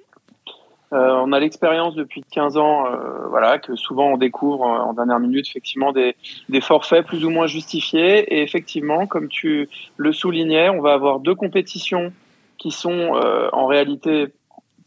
Euh, 0.92 1.12
on 1.24 1.32
a 1.32 1.38
l'expérience 1.38 1.94
depuis 1.94 2.24
15 2.32 2.56
ans, 2.56 2.86
euh, 2.86 3.28
voilà, 3.28 3.58
que 3.58 3.76
souvent 3.76 4.06
on 4.06 4.16
découvre 4.16 4.62
en 4.62 4.92
dernière 4.92 5.20
minute 5.20 5.46
effectivement 5.48 5.92
des, 5.92 6.16
forfaits 6.60 7.06
plus 7.06 7.24
ou 7.24 7.30
moins 7.30 7.46
justifiés. 7.46 8.34
Et 8.34 8.42
effectivement, 8.42 9.06
comme 9.06 9.28
tu 9.28 9.68
le 9.96 10.12
soulignais, 10.12 10.68
on 10.68 10.80
va 10.80 10.92
avoir 10.92 11.20
deux 11.20 11.34
compétitions 11.34 12.12
qui 12.58 12.72
sont 12.72 13.12
en 13.52 13.66
réalité 13.66 14.26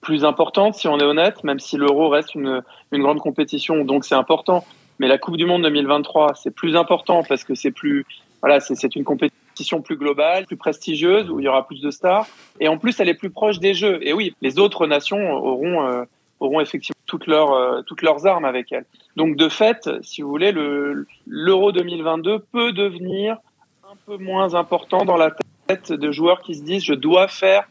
plus 0.02 0.26
importantes, 0.26 0.76
si 0.76 0.88
on 0.88 1.00
est 1.00 1.04
honnête, 1.04 1.44
même 1.44 1.60
si 1.60 1.78
l'Euro 1.78 2.10
reste 2.10 2.36
une, 2.36 2.62
une 2.92 3.02
grande 3.02 3.20
compétition, 3.20 3.86
donc 3.86 4.04
c'est 4.04 4.16
important. 4.16 4.66
Mais 5.00 5.08
la 5.08 5.18
Coupe 5.18 5.38
du 5.38 5.46
Monde 5.46 5.64
2023, 5.64 6.34
c'est 6.36 6.52
plus 6.52 6.76
important 6.76 7.24
parce 7.24 7.44
que 7.44 7.56
c'est 7.56 7.72
plus, 7.72 8.06
voilà, 8.42 8.60
c'est 8.60 8.96
une 8.96 9.04
compétition 9.04 9.43
plus 9.84 9.98
globale, 9.98 10.46
plus 10.46 10.58
prestigieuse, 10.58 11.30
où 11.30 11.40
il 11.40 11.44
y 11.44 11.48
aura 11.48 11.66
plus 11.66 11.82
de 11.82 11.92
stars. 11.92 12.28
Et 12.60 12.68
en 12.68 12.78
plus, 12.78 13.00
elle 13.00 13.10
est 13.10 13.14
plus 13.14 13.30
proche 13.30 13.60
des 13.60 13.74
Jeux. 13.74 14.00
Et 14.02 14.14
oui, 14.14 14.36
les 14.42 14.60
autres 14.60 14.88
nations 14.88 15.32
auront, 15.32 15.88
euh, 15.88 16.04
auront 16.40 16.60
effectivement 16.60 17.00
toutes 17.06 17.28
leurs, 17.28 17.54
euh, 17.54 17.82
toutes 17.82 18.02
leurs 18.02 18.26
armes 18.26 18.46
avec 18.46 18.72
elles. 18.72 18.86
Donc, 19.16 19.36
de 19.36 19.50
fait, 19.50 19.90
si 20.02 20.22
vous 20.22 20.30
voulez, 20.30 20.52
le, 20.52 21.08
l'Euro 21.28 21.72
2022 21.72 22.40
peut 22.40 22.72
devenir 22.72 23.38
un 23.84 23.96
peu 24.06 24.18
moins 24.18 24.56
important 24.56 25.06
dans 25.06 25.18
la 25.18 25.32
tête 25.68 25.92
de 25.92 26.12
joueurs 26.12 26.42
qui 26.42 26.56
se 26.56 26.64
disent 26.64 26.84
je 26.84 26.94
dois 26.94 27.28
faire 27.28 27.68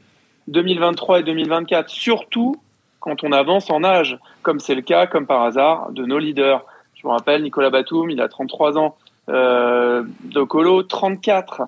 2023 0.48 1.20
et 1.20 1.22
2024, 1.22 1.88
surtout 1.88 2.56
quand 3.00 3.24
on 3.24 3.32
avance 3.32 3.68
en 3.70 3.82
âge, 3.82 4.18
comme 4.42 4.60
c'est 4.60 4.76
le 4.76 4.82
cas, 4.82 5.06
comme 5.06 5.26
par 5.26 5.42
hasard, 5.42 5.90
de 5.90 6.04
nos 6.04 6.18
leaders. 6.18 6.64
Je 6.94 7.02
vous 7.02 7.08
rappelle, 7.08 7.42
Nicolas 7.42 7.70
Batum, 7.70 8.10
il 8.10 8.20
a 8.20 8.28
33 8.28 8.78
ans, 8.78 8.96
De 9.28 10.42
Colo, 10.42 10.82
34. 10.82 11.62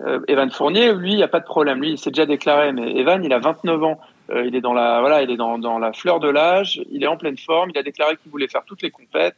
Euh, 0.00 0.20
Evan 0.28 0.50
Fournier, 0.50 0.92
lui, 0.92 1.12
il 1.12 1.16
n'y 1.16 1.22
a 1.22 1.28
pas 1.28 1.40
de 1.40 1.44
problème. 1.44 1.80
Lui, 1.80 1.90
il 1.90 1.98
s'est 1.98 2.10
déjà 2.10 2.26
déclaré, 2.26 2.72
mais 2.72 2.96
Evan, 2.96 3.24
il 3.24 3.32
a 3.32 3.38
29 3.38 3.82
ans. 3.82 4.00
Euh, 4.30 4.44
il 4.46 4.54
est 4.54 4.60
dans 4.60 4.74
la, 4.74 5.00
voilà, 5.00 5.22
il 5.22 5.30
est 5.30 5.36
dans, 5.36 5.58
dans 5.58 5.78
la 5.78 5.92
fleur 5.92 6.20
de 6.20 6.28
l'âge. 6.28 6.80
Il 6.90 7.02
est 7.02 7.06
en 7.06 7.16
pleine 7.16 7.38
forme. 7.38 7.70
Il 7.70 7.78
a 7.78 7.82
déclaré 7.82 8.16
qu'il 8.16 8.30
voulait 8.30 8.48
faire 8.48 8.62
toutes 8.64 8.82
les 8.82 8.90
compètes. 8.90 9.36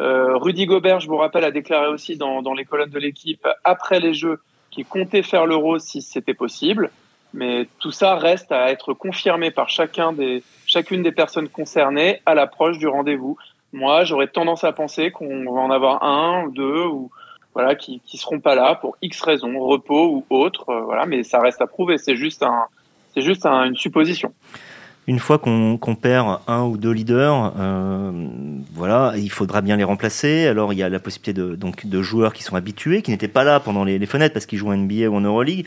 Euh, 0.00 0.36
Rudy 0.36 0.66
Gobert, 0.66 1.00
je 1.00 1.08
vous 1.08 1.16
rappelle, 1.16 1.44
a 1.44 1.50
déclaré 1.50 1.88
aussi 1.88 2.16
dans, 2.16 2.42
dans 2.42 2.54
les 2.54 2.64
colonnes 2.64 2.90
de 2.90 2.98
l'équipe 2.98 3.46
après 3.64 4.00
les 4.00 4.14
Jeux 4.14 4.40
qu'il 4.70 4.86
comptait 4.86 5.22
faire 5.22 5.46
l'Euro 5.46 5.78
si 5.78 6.02
c'était 6.02 6.34
possible. 6.34 6.90
Mais 7.34 7.66
tout 7.78 7.92
ça 7.92 8.16
reste 8.16 8.52
à 8.52 8.70
être 8.70 8.92
confirmé 8.92 9.50
par 9.50 9.70
chacun 9.70 10.12
des, 10.12 10.42
chacune 10.66 11.02
des 11.02 11.12
personnes 11.12 11.48
concernées 11.48 12.20
à 12.26 12.34
l'approche 12.34 12.78
du 12.78 12.88
rendez-vous. 12.88 13.38
Moi, 13.72 14.04
j'aurais 14.04 14.28
tendance 14.28 14.64
à 14.64 14.72
penser 14.72 15.10
qu'on 15.10 15.44
va 15.44 15.60
en 15.60 15.70
avoir 15.70 16.02
un 16.04 16.44
ou 16.44 16.50
deux 16.50 16.84
ou 16.86 17.10
voilà 17.54 17.74
qui 17.74 18.00
qui 18.06 18.16
seront 18.18 18.40
pas 18.40 18.54
là 18.54 18.74
pour 18.74 18.96
X 19.02 19.20
raisons, 19.22 19.58
repos 19.60 20.08
ou 20.08 20.24
autre. 20.34 20.68
euh, 20.70 20.80
voilà, 20.82 21.06
mais 21.06 21.22
ça 21.22 21.40
reste 21.40 21.60
à 21.62 21.66
prouver. 21.66 21.98
C'est 21.98 22.16
juste 22.16 22.42
un, 22.42 22.64
c'est 23.14 23.22
juste 23.22 23.46
un- 23.46 23.64
une 23.64 23.76
supposition. 23.76 24.32
Une 25.08 25.18
fois 25.18 25.38
qu'on 25.38 25.78
qu'on 25.78 25.96
perd 25.96 26.38
un 26.46 26.62
ou 26.64 26.76
deux 26.76 26.92
leaders, 26.92 27.52
euh, 27.58 28.12
voilà, 28.72 29.14
il 29.16 29.30
faudra 29.30 29.60
bien 29.60 29.76
les 29.76 29.82
remplacer. 29.84 30.46
Alors 30.46 30.72
il 30.72 30.78
y 30.78 30.82
a 30.82 30.88
la 30.88 31.00
possibilité 31.00 31.32
de, 31.32 31.56
donc, 31.56 31.86
de 31.86 32.02
joueurs 32.02 32.32
qui 32.32 32.42
sont 32.44 32.54
habitués, 32.54 33.02
qui 33.02 33.10
n'étaient 33.10 33.26
pas 33.26 33.42
là 33.42 33.58
pendant 33.58 33.82
les, 33.84 33.98
les 33.98 34.06
fenêtres 34.06 34.32
parce 34.32 34.46
qu'ils 34.46 34.58
jouent 34.58 34.70
en 34.70 34.76
NBA 34.76 35.08
ou 35.08 35.16
en 35.16 35.20
Euroleague. 35.20 35.66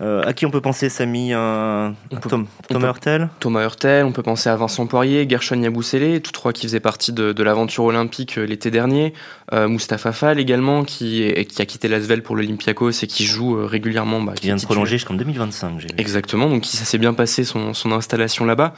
Euh, 0.00 0.22
à 0.24 0.32
qui 0.32 0.46
on 0.46 0.50
peut 0.50 0.60
penser, 0.62 0.88
Samy 0.88 1.32
un, 1.34 1.94
Tom, 2.28 2.46
Thomas 2.68 2.88
Hurtel 2.88 3.28
Thomas 3.38 3.62
Hurtel, 3.64 4.04
on 4.06 4.12
peut 4.12 4.22
penser 4.22 4.48
à 4.48 4.56
Vincent 4.56 4.86
Poirier, 4.86 5.26
Gershon 5.28 5.60
Yabusele, 5.60 6.22
tous 6.22 6.32
trois 6.32 6.52
qui 6.52 6.66
faisaient 6.66 6.80
partie 6.80 7.12
de, 7.12 7.32
de 7.32 7.42
l'aventure 7.42 7.84
olympique 7.84 8.38
euh, 8.38 8.44
l'été 8.46 8.70
dernier. 8.70 9.12
Euh, 9.52 9.68
Mustapha 9.68 10.12
Fall 10.12 10.38
également, 10.40 10.84
qui, 10.84 11.22
est- 11.22 11.44
qui 11.44 11.60
a 11.60 11.66
quitté 11.66 11.88
l'Asvel 11.88 12.22
pour 12.22 12.36
l'Olympiakos 12.36 12.90
et 13.02 13.06
qui 13.06 13.24
joue 13.24 13.58
euh, 13.58 13.66
régulièrement. 13.66 14.20
bah, 14.22 14.32
qui 14.34 14.46
vient 14.46 14.56
de 14.56 14.62
prolonger 14.62 14.92
jusqu'en 14.96 15.14
2025. 15.14 15.72
j'ai 15.80 15.88
vu. 15.88 15.94
Exactement, 15.98 16.48
donc 16.48 16.64
ça 16.64 16.84
s'est 16.84 16.98
bien 16.98 17.12
passé 17.12 17.44
son, 17.44 17.74
son 17.74 17.92
installation 17.92 18.44
là-bas. 18.44 18.72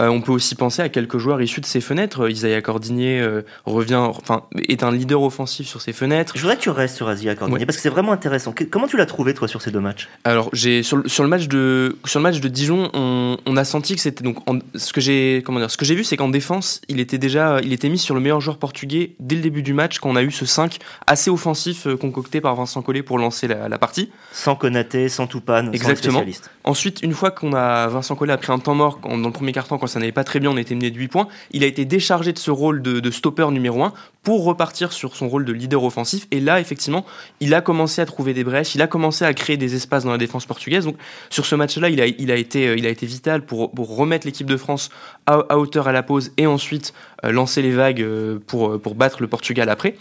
Euh, 0.00 0.08
on 0.08 0.20
peut 0.20 0.32
aussi 0.32 0.54
penser 0.54 0.82
à 0.82 0.88
quelques 0.88 1.18
joueurs 1.18 1.42
issus 1.42 1.60
de 1.60 1.66
ces 1.66 1.80
fenêtres. 1.80 2.28
Isaiah 2.30 2.62
Cordinier 2.62 3.26
revient, 3.64 3.96
enfin, 3.96 4.44
est 4.68 4.82
un 4.84 4.92
leader 4.92 5.22
offensif 5.22 5.66
sur 5.66 5.80
ses 5.80 5.92
fenêtres. 5.92 6.34
Je 6.36 6.40
voudrais 6.42 6.56
que 6.56 6.62
tu 6.62 6.70
restes 6.70 6.94
sur 6.96 7.08
Asia 7.08 7.34
Cordinier 7.34 7.58
Ouais. 7.60 7.66
parce 7.66 7.76
que 7.76 7.82
c'est 7.82 7.88
vraiment 7.88 8.12
intéressant. 8.12 8.54
Comment 8.70 8.86
tu 8.86 8.96
l'as 8.96 9.06
trouvé 9.06 9.34
toi 9.34 9.48
sur 9.48 9.60
ces 9.62 9.70
deux 9.72 9.80
matchs? 9.80 10.08
Alors, 10.24 10.50
j'ai 10.52 10.67
sur, 10.82 10.96
le- 10.98 11.08
sur 11.08 11.22
le 11.22 11.28
match 11.28 11.48
de 11.48 11.96
sur 12.04 12.18
le 12.20 12.22
match 12.22 12.40
de 12.40 12.48
Dijon, 12.48 12.90
on, 12.94 13.36
on 13.46 13.56
a 13.56 13.64
senti 13.64 13.94
que 13.94 14.00
c'était 14.00 14.24
donc 14.24 14.38
en- 14.48 14.58
ce 14.74 14.92
que 14.92 15.00
j'ai 15.00 15.42
comment 15.44 15.58
dire, 15.58 15.70
ce 15.70 15.76
que 15.76 15.84
j'ai 15.84 15.94
vu, 15.94 16.04
c'est 16.04 16.16
qu'en 16.16 16.28
défense, 16.28 16.80
il 16.88 17.00
était 17.00 17.18
déjà 17.18 17.60
il 17.62 17.72
était 17.72 17.88
mis 17.88 17.98
sur 17.98 18.14
le 18.14 18.20
meilleur 18.20 18.40
joueur 18.40 18.58
portugais 18.58 19.12
dès 19.20 19.34
le 19.36 19.42
début 19.42 19.62
du 19.62 19.72
match 19.72 19.98
quand 19.98 20.10
on 20.10 20.16
a 20.16 20.22
eu 20.22 20.30
ce 20.30 20.46
5 20.46 20.78
assez 21.06 21.30
offensif 21.30 21.86
euh, 21.86 21.96
concocté 21.96 22.40
par 22.40 22.54
Vincent 22.54 22.82
Collet 22.82 23.02
pour 23.02 23.18
lancer 23.18 23.48
la, 23.48 23.68
la 23.68 23.78
partie. 23.78 24.10
Sans 24.32 24.54
Konaté, 24.56 25.08
sans 25.08 25.26
Toupane, 25.26 25.66
sans 25.66 25.72
Exactement. 25.72 26.18
spécialistes. 26.18 26.50
Ensuite, 26.64 27.00
une 27.02 27.12
fois 27.14 27.30
qu'on 27.30 27.52
a 27.54 27.86
Vincent 27.88 28.14
Collet 28.16 28.32
a 28.32 28.38
pris 28.38 28.52
un 28.52 28.58
temps 28.58 28.74
mort 28.74 29.00
quand- 29.00 29.16
dans 29.18 29.28
le 29.28 29.32
premier 29.32 29.52
quart-temps 29.52 29.78
quand 29.78 29.86
ça 29.86 29.98
n'allait 30.00 30.12
pas 30.12 30.24
très 30.24 30.40
bien, 30.40 30.50
on 30.50 30.56
était 30.56 30.74
mené 30.74 30.90
de 30.90 30.96
8 30.98 31.08
points, 31.08 31.28
il 31.52 31.64
a 31.64 31.66
été 31.66 31.84
déchargé 31.84 32.32
de 32.32 32.38
ce 32.38 32.50
rôle 32.50 32.82
de, 32.82 33.00
de 33.00 33.10
stopper 33.10 33.50
numéro 33.50 33.82
1 33.82 33.92
pour 34.22 34.44
repartir 34.44 34.92
sur 34.92 35.16
son 35.16 35.28
rôle 35.28 35.44
de 35.44 35.52
leader 35.52 35.82
offensif 35.84 36.26
et 36.30 36.40
là 36.40 36.60
effectivement, 36.60 37.06
il 37.40 37.54
a 37.54 37.60
commencé 37.62 38.02
à 38.02 38.06
trouver 38.06 38.34
des 38.34 38.44
brèches, 38.44 38.74
il 38.74 38.82
a 38.82 38.86
commencé 38.86 39.24
à 39.24 39.32
créer 39.32 39.56
des 39.56 39.74
espaces 39.74 40.04
dans 40.04 40.10
la 40.10 40.18
défense 40.18 40.44
portugaise. 40.44 40.57
Donc 40.66 40.96
sur 41.30 41.46
ce 41.46 41.54
match-là, 41.54 41.88
il 41.88 42.00
a, 42.00 42.04
euh, 42.04 42.76
été 42.76 43.06
vital 43.06 43.42
pour, 43.42 43.72
remettre 43.76 44.26
l'équipe 44.26 44.46
de 44.46 44.56
France 44.56 44.90
à, 45.26 45.56
hauteur 45.56 45.88
à 45.88 45.92
la 45.92 46.02
pause 46.02 46.32
et 46.36 46.46
ensuite 46.46 46.92
euh, 47.24 47.32
lancer 47.32 47.62
les 47.62 47.72
vagues 47.72 48.02
euh, 48.02 48.38
pour 48.46 48.94
battre 48.94 49.22
le 49.22 49.28
Portugal 49.28 49.68
après. 49.68 49.94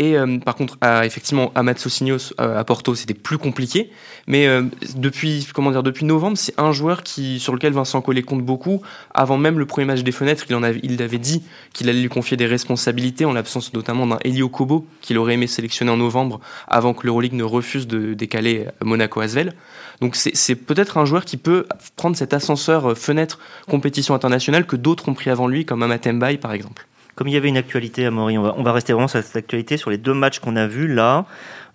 Et 0.00 0.16
euh, 0.16 0.38
par 0.38 0.56
contre, 0.56 0.76
effectivement, 1.04 1.52
à 1.54 1.62
Matsousignos, 1.62 2.34
euh, 2.40 2.58
à 2.58 2.64
Porto, 2.64 2.96
c'était 2.96 3.14
plus 3.14 3.38
compliqué. 3.38 3.90
Mais 4.26 4.48
euh, 4.48 4.62
depuis, 4.96 5.46
comment 5.54 5.70
dire, 5.70 5.84
depuis 5.84 6.04
novembre, 6.04 6.36
c'est 6.36 6.58
un 6.58 6.72
joueur 6.72 7.04
qui, 7.04 7.38
sur 7.38 7.52
lequel 7.52 7.72
Vincent 7.72 8.00
Collet 8.02 8.22
compte 8.22 8.42
beaucoup. 8.42 8.82
Avant 9.12 9.36
même 9.38 9.58
le 9.58 9.66
premier 9.66 9.84
match 9.84 10.02
des 10.02 10.10
fenêtres, 10.10 10.46
il, 10.48 10.56
en 10.56 10.64
avait, 10.64 10.80
il 10.82 10.96
dit 10.96 11.44
qu'il 11.72 11.88
allait 11.88 12.00
lui 12.00 12.08
confier 12.08 12.36
des 12.36 12.46
responsabilités, 12.46 13.24
en 13.24 13.32
l'absence 13.32 13.72
notamment 13.72 14.06
d'un 14.06 14.18
Elio 14.24 14.48
Kobo, 14.48 14.84
qu'il 15.00 15.16
aurait 15.16 15.34
aimé 15.34 15.46
sélectionner 15.46 15.92
en 15.92 15.96
novembre, 15.96 16.40
avant 16.66 16.92
que 16.92 17.06
l'Euroleague 17.06 17.34
ne 17.34 17.44
refuse 17.44 17.86
de 17.86 18.14
décaler 18.14 18.66
Monaco-Asvel. 18.82 19.54
Donc 20.00 20.16
c'est 20.16 20.56
peut-être 20.56 20.98
un 20.98 21.04
joueur 21.04 21.24
qui 21.24 21.36
peut 21.36 21.66
prendre 21.94 22.16
cet 22.16 22.34
ascenseur 22.34 22.98
fenêtre 22.98 23.38
compétition 23.68 24.14
internationale 24.14 24.66
que 24.66 24.74
d'autres 24.74 25.08
ont 25.08 25.14
pris 25.14 25.30
avant 25.30 25.46
lui, 25.46 25.64
comme 25.64 25.84
Amatembaï 25.84 26.38
par 26.38 26.52
exemple. 26.52 26.88
Comme 27.14 27.28
il 27.28 27.34
y 27.34 27.36
avait 27.36 27.48
une 27.48 27.56
actualité 27.56 28.06
à 28.06 28.10
Maury, 28.10 28.38
on 28.38 28.62
va, 28.62 28.72
rester 28.72 28.92
vraiment 28.92 29.06
sur 29.06 29.22
cette 29.22 29.36
actualité, 29.36 29.76
sur 29.76 29.90
les 29.90 29.98
deux 29.98 30.14
matchs 30.14 30.40
qu'on 30.40 30.56
a 30.56 30.66
vus 30.66 30.92
là, 30.92 31.26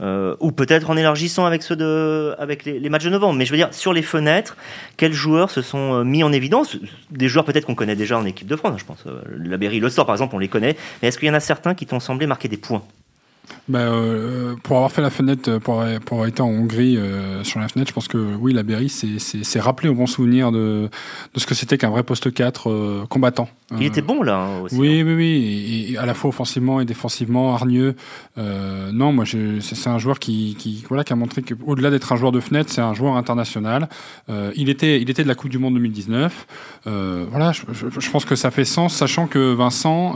euh, 0.02 0.36
ou 0.42 0.52
peut-être 0.52 0.90
en 0.90 0.98
élargissant 0.98 1.46
avec 1.46 1.64
ceux 1.64 1.78
de, 1.78 2.36
avec 2.38 2.66
les, 2.66 2.90
matchs 2.90 3.06
de 3.06 3.10
novembre. 3.10 3.36
Mais 3.36 3.46
je 3.46 3.52
veux 3.52 3.58
dire, 3.58 3.74
sur 3.74 3.94
les 3.94 4.02
fenêtres, 4.02 4.58
quels 4.98 5.14
joueurs 5.14 5.50
se 5.50 5.62
sont 5.62 5.94
euh, 5.94 6.04
mis 6.04 6.24
en 6.24 6.34
évidence? 6.34 6.78
Des 7.12 7.30
joueurs 7.30 7.46
peut-être 7.46 7.66
qu'on 7.66 7.76
connaît 7.76 7.96
déjà 7.96 8.18
en 8.18 8.26
équipe 8.26 8.48
de 8.48 8.56
France, 8.58 8.80
je 8.80 8.86
pense. 8.86 9.04
Euh, 9.08 9.22
la 9.38 9.56
Berry, 9.58 9.80
le 9.80 9.90
sort 9.90 10.06
par 10.06 10.16
exemple, 10.16 10.36
on 10.36 10.40
les 10.40 10.50
connaît. 10.50 10.76
Mais 11.02 11.08
est-ce 11.08 11.18
qu'il 11.18 11.30
y 11.30 11.32
en 11.32 11.36
a 11.36 11.40
certains 11.40 11.74
qui 11.74 11.86
t'ont 11.86 12.02
semblé 12.02 12.28
marquer 12.28 12.50
des 12.50 12.58
points? 12.58 12.84
Bah, 13.68 13.80
euh, 13.80 14.56
pour 14.64 14.78
avoir 14.78 14.92
fait 14.92 15.02
la 15.02 15.10
fenêtre, 15.10 15.60
pour, 15.60 15.84
pour 16.06 16.18
avoir 16.18 16.28
été 16.28 16.42
en 16.42 16.48
Hongrie 16.48 16.98
euh, 16.98 17.44
sur 17.44 17.60
la 17.60 17.68
fenêtre, 17.68 17.90
je 17.90 17.94
pense 17.94 18.08
que 18.08 18.18
oui, 18.18 18.54
la 18.54 18.64
Berry 18.64 18.90
s'est 18.90 19.60
rappelé 19.60 19.90
au 19.90 19.94
bon 19.94 20.08
souvenir 20.08 20.52
de, 20.52 20.90
de 21.34 21.40
ce 21.40 21.46
que 21.46 21.54
c'était 21.54 21.78
qu'un 21.78 21.90
vrai 21.90 22.04
poste 22.04 22.34
4 22.34 22.70
euh, 22.70 23.06
combattant. 23.08 23.48
Il 23.78 23.84
était 23.84 24.02
bon 24.02 24.24
là 24.24 24.46
hein, 24.46 24.62
aussi. 24.62 24.76
Oui, 24.76 25.02
hein. 25.02 25.04
oui, 25.06 25.14
oui, 25.14 25.90
et, 25.92 25.98
à 25.98 26.06
la 26.06 26.14
fois 26.14 26.30
offensivement 26.30 26.82
et 26.82 26.86
défensivement, 26.86 27.54
hargneux. 27.54 27.96
Euh, 28.38 28.92
non, 28.92 29.14
moi, 29.14 29.26
c'est 29.26 29.90
un 29.90 30.00
joueur 30.00 30.18
qui, 30.18 30.56
qui, 30.58 30.84
voilà, 30.88 31.04
qui 31.04 31.14
a 31.14 31.16
montré 31.16 31.44
qu'au-delà 31.44 31.92
d'être 31.92 32.12
un 32.12 32.16
joueur 32.16 32.32
de 32.32 32.40
fenêtre, 32.40 32.72
c'est 32.72 32.82
un 32.82 32.94
joueur 32.94 33.16
international. 33.16 33.88
Euh, 34.30 34.52
il, 34.56 34.70
était, 34.70 35.00
il 35.00 35.10
était 35.10 35.24
de 35.24 35.28
la 35.28 35.36
Coupe 35.36 35.52
du 35.52 35.60
Monde 35.60 35.76
2019. 35.76 36.48
Euh, 36.88 37.26
voilà, 37.30 37.52
je, 37.52 37.62
je, 37.72 37.88
je, 38.00 38.10
pense 38.10 38.26
que 38.26 38.36
ça 38.36 38.50
fait 38.50 38.66
sens, 38.66 38.96
sachant 38.96 39.28
que 39.28 39.54
Vincent 39.54 40.16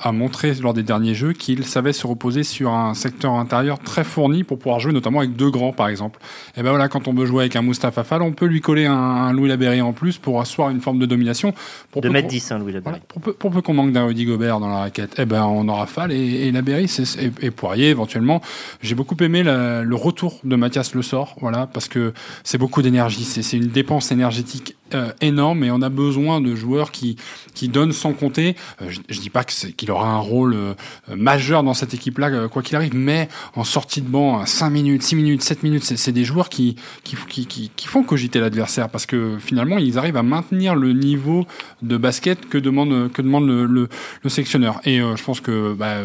a 0.00 0.12
montré 0.12 0.54
lors 0.54 0.74
des 0.74 0.82
derniers 0.82 1.14
jeux 1.14 1.32
qu'il 1.32 1.64
savait 1.64 1.92
se 1.92 2.06
reposer 2.06 2.44
sur 2.44 2.55
un 2.64 2.94
secteur 2.94 3.32
intérieur 3.34 3.78
très 3.78 4.04
fourni 4.04 4.44
pour 4.44 4.58
pouvoir 4.58 4.80
jouer 4.80 4.92
notamment 4.92 5.20
avec 5.20 5.36
deux 5.36 5.50
grands 5.50 5.72
par 5.72 5.88
exemple. 5.88 6.20
Et 6.56 6.62
ben 6.62 6.70
voilà, 6.70 6.88
quand 6.88 7.08
on 7.08 7.14
veut 7.14 7.26
jouer 7.26 7.42
avec 7.42 7.56
un 7.56 7.62
Mustafa 7.62 8.04
Fall, 8.04 8.22
on 8.22 8.32
peut 8.32 8.46
lui 8.46 8.60
coller 8.60 8.86
un, 8.86 8.94
un 8.94 9.32
Louis 9.32 9.48
Laberry 9.48 9.80
en 9.80 9.92
plus 9.92 10.18
pour 10.18 10.40
asseoir 10.40 10.70
une 10.70 10.80
forme 10.80 10.98
de 10.98 11.06
domination. 11.06 11.52
Pour 11.90 12.02
de 12.02 12.08
mètre 12.08 12.28
10, 12.28 12.52
hein, 12.52 12.58
Louis 12.58 12.72
Laberry. 12.72 13.00
Voilà, 13.14 13.32
pour, 13.38 13.50
peu, 13.50 13.62
qu'on 13.62 13.74
manque 13.74 13.92
d'un 13.92 14.06
Rudy 14.06 14.24
Gobert 14.24 14.60
dans 14.60 14.68
la 14.68 14.78
raquette, 14.78 15.14
eh 15.18 15.24
ben 15.24 15.44
on 15.44 15.68
aura 15.68 15.86
Fall 15.86 16.12
et, 16.12 16.46
et 16.46 16.52
Laberry 16.52 16.84
et, 16.84 17.46
et, 17.46 17.50
Poirier 17.50 17.88
éventuellement. 17.88 18.40
J'ai 18.82 18.94
beaucoup 18.94 19.16
aimé 19.20 19.42
la, 19.42 19.82
le 19.82 19.94
retour 19.94 20.40
de 20.44 20.56
Mathias 20.56 20.94
Le 20.94 21.02
Sort, 21.02 21.36
voilà, 21.40 21.66
parce 21.66 21.88
que 21.88 22.12
c'est 22.44 22.58
beaucoup 22.58 22.82
d'énergie, 22.82 23.24
c'est 23.24 23.56
une 23.56 23.68
dépense 23.68 24.12
énergétique 24.12 24.76
euh, 24.94 25.12
énorme 25.20 25.64
et 25.64 25.70
on 25.70 25.82
a 25.82 25.88
besoin 25.88 26.40
de 26.40 26.54
joueurs 26.54 26.92
qui, 26.92 27.16
qui 27.56 27.68
donnent 27.68 27.92
sans 27.92 28.12
compter. 28.12 28.54
Euh, 28.82 28.86
je, 28.88 29.00
je 29.08 29.20
dis 29.20 29.30
pas 29.30 29.42
qu'il 29.42 29.90
aura 29.90 30.08
un 30.08 30.18
rôle 30.18 30.54
euh, 30.54 30.74
majeur 31.08 31.64
dans 31.64 31.74
cette 31.74 31.94
équipe-là, 31.94 32.28
euh, 32.28 32.48
quoi 32.48 32.62
qu'il 32.62 32.76
arrive, 32.76 32.94
mais 32.94 33.28
en 33.56 33.64
sortie 33.64 34.02
de 34.02 34.08
banc, 34.08 34.46
5 34.46 34.70
minutes, 34.70 35.02
6 35.02 35.16
minutes, 35.16 35.42
7 35.42 35.62
minutes, 35.62 35.84
c'est 35.84 36.12
des 36.12 36.24
joueurs 36.24 36.48
qui, 36.48 36.76
qui, 37.02 37.46
qui, 37.46 37.86
font 37.88 38.04
cogiter 38.04 38.38
l'adversaire 38.40 38.88
parce 38.88 39.06
que 39.06 39.38
finalement, 39.38 39.78
ils 39.78 39.98
arrivent 39.98 40.16
à 40.16 40.22
maintenir 40.22 40.74
le 40.74 40.92
niveau 40.92 41.46
de 41.82 41.96
basket 41.96 42.48
que 42.48 42.58
demande, 42.58 43.10
que 43.12 43.22
demande 43.22 43.46
le, 43.46 43.64
le, 43.64 43.88
le 44.22 44.30
sectionneur. 44.30 44.80
Et 44.84 44.98
je 44.98 45.24
pense 45.24 45.40
que 45.40 45.72
bah, 45.72 45.96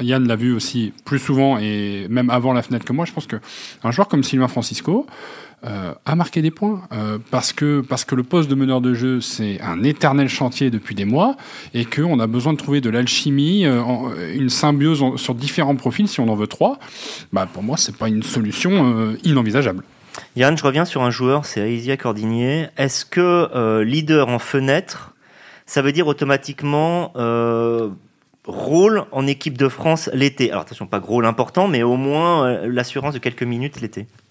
Yann 0.00 0.26
l'a 0.28 0.36
vu 0.36 0.54
aussi 0.54 0.92
plus 1.04 1.18
souvent 1.18 1.58
et 1.58 2.06
même 2.10 2.30
avant 2.30 2.52
la 2.52 2.62
fenêtre 2.62 2.84
que 2.84 2.92
moi. 2.92 3.04
Je 3.06 3.12
pense 3.12 3.26
que 3.26 3.36
un 3.82 3.90
joueur 3.90 4.08
comme 4.08 4.22
Sylvain 4.22 4.48
Francisco, 4.48 5.06
euh, 5.64 5.94
a 6.04 6.14
marqué 6.14 6.42
des 6.42 6.50
points 6.50 6.82
euh, 6.92 7.18
parce 7.30 7.52
que 7.52 7.80
parce 7.80 8.04
que 8.04 8.14
le 8.14 8.22
poste 8.22 8.50
de 8.50 8.54
meneur 8.54 8.80
de 8.80 8.92
jeu 8.92 9.20
c'est 9.20 9.60
un 9.62 9.82
éternel 9.82 10.28
chantier 10.28 10.70
depuis 10.70 10.94
des 10.94 11.06
mois 11.06 11.36
et 11.72 11.86
qu'on 11.86 12.20
a 12.20 12.26
besoin 12.26 12.52
de 12.52 12.58
trouver 12.58 12.80
de 12.80 12.90
l'alchimie, 12.90 13.64
euh, 13.64 13.82
une 14.34 14.50
symbiose 14.50 15.02
sur 15.16 15.34
différents 15.34 15.76
profils 15.76 16.08
si 16.08 16.20
on 16.20 16.28
en 16.28 16.34
veut 16.34 16.46
trois. 16.46 16.78
Bah 17.32 17.48
pour 17.50 17.62
moi 17.62 17.76
c'est 17.78 17.96
pas 17.96 18.08
une 18.08 18.22
solution 18.22 18.70
euh, 18.96 19.16
inenvisageable. 19.24 19.82
Yann, 20.34 20.56
je 20.56 20.62
reviens 20.62 20.84
sur 20.84 21.02
un 21.02 21.10
joueur, 21.10 21.44
c'est 21.44 21.60
Aïsia 21.60 21.96
Cordinier. 21.96 22.68
Est-ce 22.76 23.04
que 23.04 23.20
euh, 23.54 23.84
leader 23.84 24.28
en 24.28 24.38
fenêtre, 24.38 25.14
ça 25.66 25.82
veut 25.82 25.92
dire 25.92 26.06
automatiquement 26.06 27.12
rôle 28.46 29.04
en 29.10 29.26
équipe 29.26 29.58
de 29.58 29.68
France 29.68 30.08
l'été? 30.12 30.50
Alors 30.50 30.62
attention, 30.62 30.86
pas 30.86 31.00
rôle 31.00 31.26
important, 31.26 31.66
mais 31.66 31.82
au 31.82 31.96
moins 31.96 32.66
l'assurance 32.66 33.14
de 33.14 33.18
quelques 33.18 33.42
minutes 33.42 33.80
l'été 33.80 34.02
euh, 34.02 34.25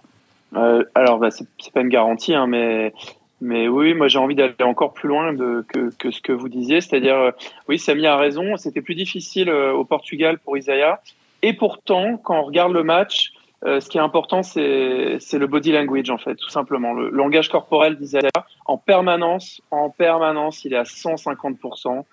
alors, 0.55 1.19
bah, 1.19 1.29
c'est 1.31 1.73
pas 1.73 1.81
une 1.81 1.89
garantie, 1.89 2.33
hein, 2.33 2.47
mais, 2.47 2.93
mais 3.41 3.67
oui, 3.67 3.93
moi 3.93 4.07
j'ai 4.07 4.19
envie 4.19 4.35
d'aller 4.35 4.53
encore 4.61 4.93
plus 4.93 5.09
loin 5.09 5.33
de, 5.33 5.65
que, 5.67 5.93
que, 5.97 6.11
ce 6.11 6.21
que 6.21 6.31
vous 6.31 6.49
disiez, 6.49 6.81
c'est-à-dire, 6.81 7.15
euh, 7.15 7.31
oui, 7.67 7.77
Samy 7.77 8.07
a 8.07 8.17
raison, 8.17 8.57
c'était 8.57 8.81
plus 8.81 8.95
difficile 8.95 9.49
euh, 9.49 9.73
au 9.73 9.85
Portugal 9.85 10.39
pour 10.39 10.57
Isaiah, 10.57 11.01
et 11.41 11.53
pourtant, 11.53 12.17
quand 12.17 12.39
on 12.39 12.43
regarde 12.43 12.73
le 12.73 12.83
match, 12.83 13.33
euh, 13.65 13.79
ce 13.79 13.89
qui 13.89 13.97
est 13.97 14.01
important, 14.01 14.41
c'est 14.43 15.19
le 15.33 15.47
body 15.47 15.71
language, 15.71 16.09
en 16.09 16.17
fait, 16.17 16.35
tout 16.35 16.49
simplement. 16.49 16.93
Le, 16.93 17.09
le 17.09 17.17
langage 17.17 17.49
corporel 17.49 17.97
d'Isaiah, 17.97 18.29
en 18.65 18.77
permanence, 18.77 19.61
en 19.71 19.89
permanence, 19.89 20.65
il 20.65 20.73
est 20.73 20.77
à 20.77 20.83
150%. 20.83 22.03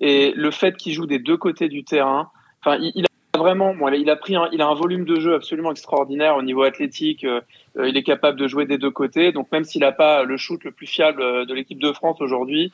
Et 0.00 0.32
le 0.34 0.50
fait 0.50 0.76
qu'il 0.76 0.92
joue 0.92 1.06
des 1.06 1.18
deux 1.18 1.36
côtés 1.36 1.68
du 1.68 1.84
terrain, 1.84 2.30
enfin, 2.60 2.78
il, 2.80 2.92
il 2.94 3.06
vraiment, 3.40 3.74
bon, 3.74 3.88
il 3.92 4.08
a 4.08 4.16
pris, 4.16 4.36
un, 4.36 4.48
il 4.52 4.62
a 4.62 4.68
un 4.68 4.74
volume 4.74 5.04
de 5.04 5.18
jeu 5.18 5.34
absolument 5.34 5.72
extraordinaire 5.72 6.36
au 6.36 6.42
niveau 6.42 6.62
athlétique. 6.62 7.24
Euh, 7.24 7.40
il 7.76 7.96
est 7.96 8.02
capable 8.02 8.38
de 8.38 8.46
jouer 8.46 8.66
des 8.66 8.78
deux 8.78 8.90
côtés. 8.90 9.32
Donc 9.32 9.50
même 9.50 9.64
s'il 9.64 9.80
n'a 9.80 9.92
pas 9.92 10.22
le 10.22 10.36
shoot 10.36 10.62
le 10.64 10.70
plus 10.70 10.86
fiable 10.86 11.22
euh, 11.22 11.44
de 11.44 11.54
l'équipe 11.54 11.80
de 11.80 11.92
France 11.92 12.20
aujourd'hui, 12.20 12.72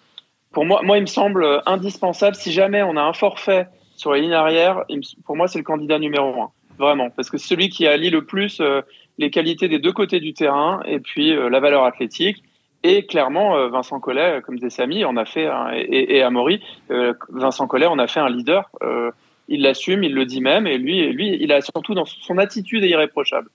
pour 0.53 0.65
moi, 0.65 0.81
moi, 0.83 0.99
il 0.99 1.03
me 1.03 1.07
semble 1.07 1.63
indispensable. 1.67 2.37
Si 2.37 2.53
jamais 2.53 2.83
on 2.83 2.97
a 2.97 3.03
un 3.03 3.13
forfait 3.13 3.69
sur 3.97 4.13
la 4.13 4.19
ligne 4.19 4.35
arrière, 4.35 4.85
pour 5.25 5.37
moi, 5.37 5.49
c'est 5.49 5.59
le 5.59 5.65
candidat 5.65 5.99
numéro 5.99 6.41
un, 6.41 6.51
vraiment, 6.79 7.11
parce 7.11 7.31
que 7.31 7.39
c'est 7.39 7.49
celui 7.49 7.69
qui 7.69 7.87
allie 7.87 8.11
le 8.11 8.25
plus 8.25 8.61
euh, 8.61 8.83
les 9.19 9.31
qualités 9.31 9.69
des 9.69 9.79
deux 9.79 9.93
côtés 9.93 10.21
du 10.21 10.35
terrain 10.35 10.81
et 10.87 11.01
puis 11.01 11.33
euh, 11.33 11.49
la 11.49 11.61
valeur 11.61 11.85
athlétique. 11.85 12.43
Et 12.83 13.07
clairement, 13.07 13.57
euh, 13.57 13.69
Vincent 13.69 13.99
Collet, 13.99 14.41
comme 14.45 14.57
disait 14.57 14.71
Samy, 14.71 15.05
on 15.05 15.17
a 15.17 15.25
fait 15.25 15.49
et, 15.75 16.17
et 16.17 16.23
Amaury, 16.23 16.63
Vincent 17.31 17.67
Collet, 17.67 17.87
on 17.87 17.99
a 17.99 18.07
fait 18.07 18.21
un 18.21 18.29
leader 18.29 18.71
il 19.49 19.63
l'assume, 19.63 20.03
il 20.03 20.15
le 20.15 20.25
dit 20.25 20.41
même, 20.41 20.67
et 20.67 20.79
lui, 20.79 21.13
lui, 21.13 21.37
il 21.41 21.53
a 21.53 21.61
surtout 21.61 21.95
dans 21.95 22.05
son 22.05 22.39
attitude 22.39 22.85
est 22.85 22.89
irréprochable. 22.89 23.49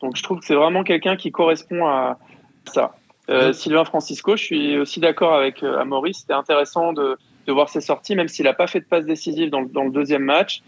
Donc 0.00 0.16
je 0.16 0.22
trouve 0.22 0.40
que 0.40 0.46
c'est 0.46 0.54
vraiment 0.54 0.84
quelqu'un 0.84 1.16
qui 1.16 1.32
correspond 1.32 1.86
à 1.86 2.18
ça. 2.66 2.94
Euh, 3.30 3.52
Sylvain 3.52 3.84
Francisco, 3.84 4.36
je 4.36 4.44
suis 4.44 4.78
aussi 4.78 5.00
d'accord 5.00 5.34
avec 5.34 5.62
euh, 5.62 5.78
Amaury, 5.78 6.12
c'était 6.12 6.34
intéressant 6.34 6.92
de, 6.92 7.16
de, 7.46 7.52
voir 7.52 7.70
ses 7.70 7.80
sorties, 7.80 8.14
même 8.14 8.28
s'il 8.28 8.44
n'a 8.44 8.52
pas 8.52 8.66
fait 8.66 8.80
de 8.80 8.84
passe 8.84 9.06
décisive 9.06 9.48
dans, 9.48 9.62
dans, 9.62 9.84
le 9.84 9.90
deuxième 9.90 10.24
match. 10.24 10.62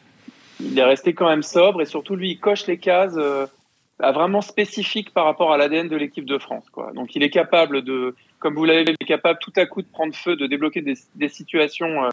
Il 0.61 0.79
est 0.79 0.85
resté 0.85 1.13
quand 1.13 1.29
même 1.29 1.43
sobre 1.43 1.83
et 1.83 1.85
surtout 1.85 2.17
lui, 2.17 2.31
il 2.31 2.39
coche 2.39 2.67
les 2.67 2.79
cases 2.79 3.17
euh, 3.19 3.47
vraiment 3.99 4.41
spécifiques 4.41 5.13
par 5.13 5.27
rapport 5.27 5.53
à 5.53 5.59
l'ADN 5.59 5.89
de 5.89 5.97
l'équipe 5.97 6.25
de 6.25 6.39
France. 6.39 6.65
Quoi. 6.71 6.93
Donc 6.95 7.15
il 7.15 7.23
est 7.23 7.31
capable 7.31 7.83
de, 7.83 8.15
comme 8.39 8.55
vous 8.55 8.65
l'avez 8.65 8.95
capable 9.07 9.39
tout 9.39 9.53
à 9.57 9.67
coup 9.67 9.83
de 9.83 9.89
prendre 9.89 10.15
feu, 10.15 10.37
de 10.37 10.47
débloquer 10.47 10.81
des, 10.81 10.95
des 11.15 11.29
situations 11.29 12.09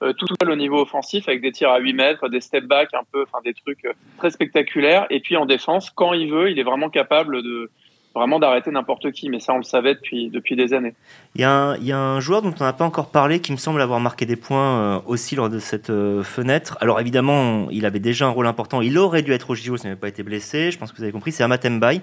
tout 0.00 0.26
seul 0.40 0.50
au 0.50 0.56
niveau 0.56 0.80
offensif 0.80 1.28
avec 1.28 1.40
des 1.40 1.52
tirs 1.52 1.70
à 1.70 1.78
8 1.78 1.92
mètres, 1.92 2.28
des 2.28 2.40
step 2.40 2.64
back 2.64 2.88
un 2.94 3.04
peu, 3.12 3.22
enfin 3.22 3.38
des 3.44 3.54
trucs 3.54 3.84
euh, 3.84 3.92
très 4.18 4.30
spectaculaires. 4.30 5.06
Et 5.10 5.20
puis 5.20 5.36
en 5.36 5.46
défense, 5.46 5.90
quand 5.90 6.12
il 6.12 6.30
veut, 6.30 6.50
il 6.50 6.58
est 6.58 6.64
vraiment 6.64 6.90
capable 6.90 7.42
de 7.42 7.70
vraiment 8.14 8.38
d'arrêter 8.38 8.70
n'importe 8.70 9.10
qui. 9.10 9.28
Mais 9.28 9.40
ça, 9.40 9.52
on 9.52 9.58
le 9.58 9.64
savait 9.64 9.94
depuis 9.94 10.30
depuis 10.30 10.56
des 10.56 10.72
années. 10.72 10.94
Il 11.34 11.40
y 11.40 11.44
a 11.44 11.50
un, 11.50 11.76
il 11.76 11.84
y 11.84 11.92
a 11.92 11.98
un 11.98 12.20
joueur 12.20 12.42
dont 12.42 12.54
on 12.58 12.64
n'a 12.64 12.72
pas 12.72 12.84
encore 12.84 13.10
parlé 13.10 13.40
qui 13.40 13.52
me 13.52 13.56
semble 13.56 13.80
avoir 13.80 14.00
marqué 14.00 14.24
des 14.26 14.36
points 14.36 14.78
euh, 14.78 15.00
aussi 15.06 15.36
lors 15.36 15.50
de 15.50 15.58
cette 15.58 15.90
euh, 15.90 16.22
fenêtre. 16.22 16.78
Alors 16.80 17.00
évidemment, 17.00 17.68
il 17.70 17.86
avait 17.86 18.00
déjà 18.00 18.26
un 18.26 18.30
rôle 18.30 18.46
important. 18.46 18.80
Il 18.80 18.96
aurait 18.98 19.22
dû 19.22 19.32
être 19.32 19.50
au 19.50 19.54
JO 19.54 19.76
s'il 19.76 19.88
n'avait 19.88 20.00
pas 20.00 20.08
été 20.08 20.22
blessé. 20.22 20.70
Je 20.70 20.78
pense 20.78 20.92
que 20.92 20.96
vous 20.96 21.02
avez 21.02 21.12
compris. 21.12 21.32
C'est 21.32 21.42
Amatembaï. 21.42 22.00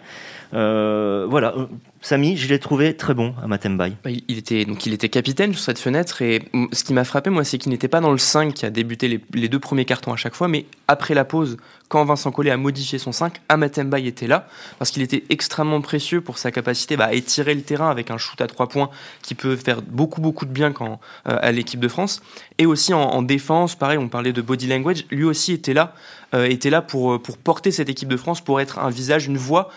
Euh, 0.53 1.25
voilà. 1.29 1.55
Samy, 2.03 2.35
je 2.35 2.47
l'ai 2.47 2.57
trouvé 2.57 2.97
très 2.97 3.13
bon 3.13 3.35
à 3.43 3.47
Matembaï. 3.47 3.95
Il 4.27 4.39
était, 4.39 4.65
donc 4.65 4.87
il 4.87 4.93
était 4.93 5.07
capitaine 5.07 5.53
sur 5.53 5.61
cette 5.61 5.77
fenêtre 5.77 6.23
et 6.23 6.41
ce 6.71 6.83
qui 6.83 6.93
m'a 6.93 7.03
frappé, 7.03 7.29
moi, 7.29 7.43
c'est 7.43 7.59
qu'il 7.59 7.71
n'était 7.71 7.87
pas 7.87 7.99
dans 7.99 8.11
le 8.11 8.17
5 8.17 8.55
qui 8.55 8.65
a 8.65 8.71
débuté 8.71 9.21
les, 9.31 9.49
deux 9.49 9.59
premiers 9.59 9.85
cartons 9.85 10.11
à 10.11 10.15
chaque 10.15 10.33
fois, 10.33 10.47
mais 10.47 10.65
après 10.87 11.13
la 11.13 11.25
pause, 11.25 11.57
quand 11.89 12.03
Vincent 12.03 12.31
Collet 12.31 12.49
a 12.49 12.57
modifié 12.57 12.97
son 12.97 13.11
5, 13.11 13.35
Amatembaï 13.49 14.07
était 14.07 14.25
là 14.25 14.47
parce 14.79 14.89
qu'il 14.89 15.03
était 15.03 15.23
extrêmement 15.29 15.79
précieux 15.81 16.21
pour 16.21 16.39
sa 16.39 16.51
capacité 16.51 16.97
bah, 16.97 17.05
à 17.05 17.13
étirer 17.13 17.53
le 17.53 17.61
terrain 17.61 17.91
avec 17.91 18.09
un 18.09 18.17
shoot 18.17 18.41
à 18.41 18.47
trois 18.47 18.67
points 18.67 18.89
qui 19.21 19.35
peut 19.35 19.55
faire 19.55 19.83
beaucoup, 19.83 20.21
beaucoup 20.21 20.45
de 20.45 20.51
bien 20.51 20.71
quand, 20.71 20.99
euh, 21.27 21.37
à 21.39 21.51
l'équipe 21.51 21.79
de 21.79 21.87
France. 21.87 22.23
Et 22.57 22.65
aussi 22.65 22.95
en, 22.95 23.01
en, 23.01 23.21
défense, 23.21 23.75
pareil, 23.75 23.99
on 23.99 24.09
parlait 24.09 24.33
de 24.33 24.41
body 24.41 24.65
language, 24.65 25.05
lui 25.11 25.23
aussi 25.23 25.53
était 25.53 25.73
là, 25.75 25.93
était 26.33 26.69
là 26.69 26.81
pour, 26.81 27.21
pour 27.21 27.37
porter 27.37 27.71
cette 27.71 27.89
équipe 27.89 28.09
de 28.09 28.17
France, 28.17 28.41
pour 28.41 28.61
être 28.61 28.79
un 28.79 28.89
visage, 28.89 29.27
une 29.27 29.37
voix 29.37 29.69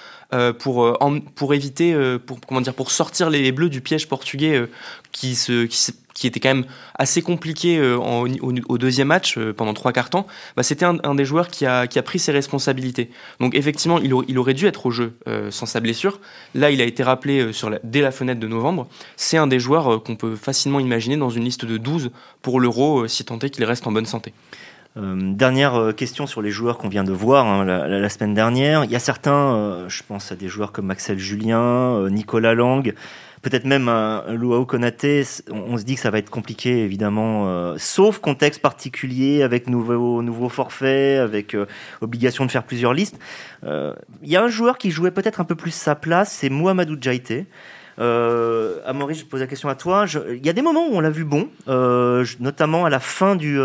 pour, 0.59 0.99
pour 1.35 1.55
éviter, 1.55 1.97
pour, 2.27 2.41
comment 2.41 2.61
dire, 2.61 2.75
pour 2.75 2.91
sortir 2.91 3.31
les 3.31 3.53
Bleus 3.53 3.69
du 3.69 3.81
piège 3.81 4.09
portugais 4.09 4.69
qui, 5.13 5.35
se, 5.35 5.65
qui, 5.65 5.93
qui 6.15 6.29
était 6.29 6.41
quand 6.41 6.55
même 6.55 6.65
assez 6.97 7.21
compliqué 7.21 7.77
euh, 7.77 7.99
au, 7.99 8.79
deuxième 8.79 9.09
match 9.09 9.37
euh, 9.37 9.53
pendant 9.53 9.75
trois 9.75 9.93
quarts 9.93 10.11
temps, 10.11 10.27
bah, 10.57 10.63
c'était 10.63 10.85
un, 10.85 11.15
des 11.15 11.25
joueurs 11.25 11.49
qui 11.49 11.67
a, 11.67 11.87
qui 11.87 11.99
a, 11.99 12.03
pris 12.03 12.21
ses 12.21 12.33
responsabilités. 12.33 13.11
Donc 13.41 13.55
effectivement, 13.55 13.99
il, 13.99 14.15
il 14.29 14.39
aurait 14.39 14.55
dû 14.55 14.67
être 14.67 14.87
au 14.87 14.91
jeu 14.91 15.17
euh, 15.29 15.51
sans 15.51 15.67
sa 15.67 15.81
blessure. 15.81 16.21
Là, 16.55 16.71
il 16.71 16.81
a 16.81 16.85
été 16.85 17.03
rappelé 17.03 17.53
sur 17.53 17.69
la, 17.69 17.81
dès 17.83 18.01
la 18.01 18.13
fenêtre 18.13 18.41
de 18.41 18.47
novembre. 18.47 18.87
C'est 19.17 19.37
un 19.37 19.49
des 19.49 19.59
joueurs 19.59 20.03
qu'on 20.03 20.17
peut 20.17 20.37
facilement 20.37 20.81
imaginer 20.81 21.17
dans 21.17 21.31
une 21.31 21.45
liste 21.45 21.65
de 21.65 21.77
12 21.77 22.11
pour 22.41 22.61
l'Euro, 22.61 23.09
si 23.09 23.25
tant 23.25 23.39
est 23.41 23.51
qu'il 23.51 23.65
reste 23.65 23.87
en 23.87 23.93
bonne 23.93 24.07
santé. 24.07 24.33
Dernière 24.97 25.93
question 25.97 26.27
sur 26.27 26.41
les 26.41 26.51
joueurs 26.51 26.79
qu'on 26.79 26.89
vient 26.89 27.05
de 27.05 27.13
voir 27.13 27.47
hein, 27.47 27.65
la, 27.65 28.09
semaine 28.09 28.35
dernière. 28.35 28.85
Il 28.85 28.91
y 28.91 28.97
a 28.97 29.01
certains, 29.01 29.89
je 29.89 30.03
pense 30.07 30.31
à 30.31 30.37
des 30.37 30.49
joueurs 30.49 30.71
comme 30.71 30.91
Axel 30.91 31.19
Julien, 31.19 32.09
Nicolas 32.11 32.55
Lang, 32.55 32.95
peut-être 33.45 33.67
même 33.67 33.89
un, 33.89 34.25
Luau 34.33 34.65
Konaté, 34.65 35.23
on, 35.51 35.77
se 35.77 35.85
dit 35.85 35.95
que 35.95 36.01
ça 36.01 36.11
va 36.11 36.19
être 36.19 36.31
compliqué 36.31 36.83
évidemment, 36.83 37.47
euh, 37.47 37.77
sauf 37.79 38.19
contexte 38.19 38.61
particulier 38.61 39.43
avec 39.43 39.69
nouveau 39.69 40.23
nouveau 40.23 40.51
avec 40.83 41.55
euh, 41.55 41.67
obligation 42.01 42.47
de 42.47 42.51
faire 42.51 42.65
plusieurs 42.65 42.95
listes. 42.95 43.19
Euh, 43.63 43.95
il 44.23 44.31
y 44.31 44.37
a 44.37 44.43
un 44.43 44.49
joueur 44.49 44.79
qui 44.79 44.91
jouait 44.91 45.11
peut-être 45.11 45.41
un 45.41 45.45
peu 45.45 45.55
plus 45.55 45.73
sa 45.73 45.95
place, 45.95 46.33
c'est 46.33 46.49
Mohamedou 46.49 46.97
Djaïté. 46.99 47.47
Euh, 47.99 48.81
Amaury, 48.87 49.15
je 49.15 49.25
pose 49.25 49.41
la 49.41 49.47
question 49.47 49.69
à 49.69 49.75
toi. 49.75 50.07
il 50.31 50.45
y 50.45 50.49
a 50.49 50.53
des 50.53 50.63
moments 50.63 50.89
où 50.89 50.95
on 50.95 51.01
l'a 51.01 51.11
vu 51.11 51.25
bon, 51.25 51.49
notamment 52.41 52.85
à 52.85 52.91
la 52.91 53.01
fin 53.01 53.37
du, 53.37 53.59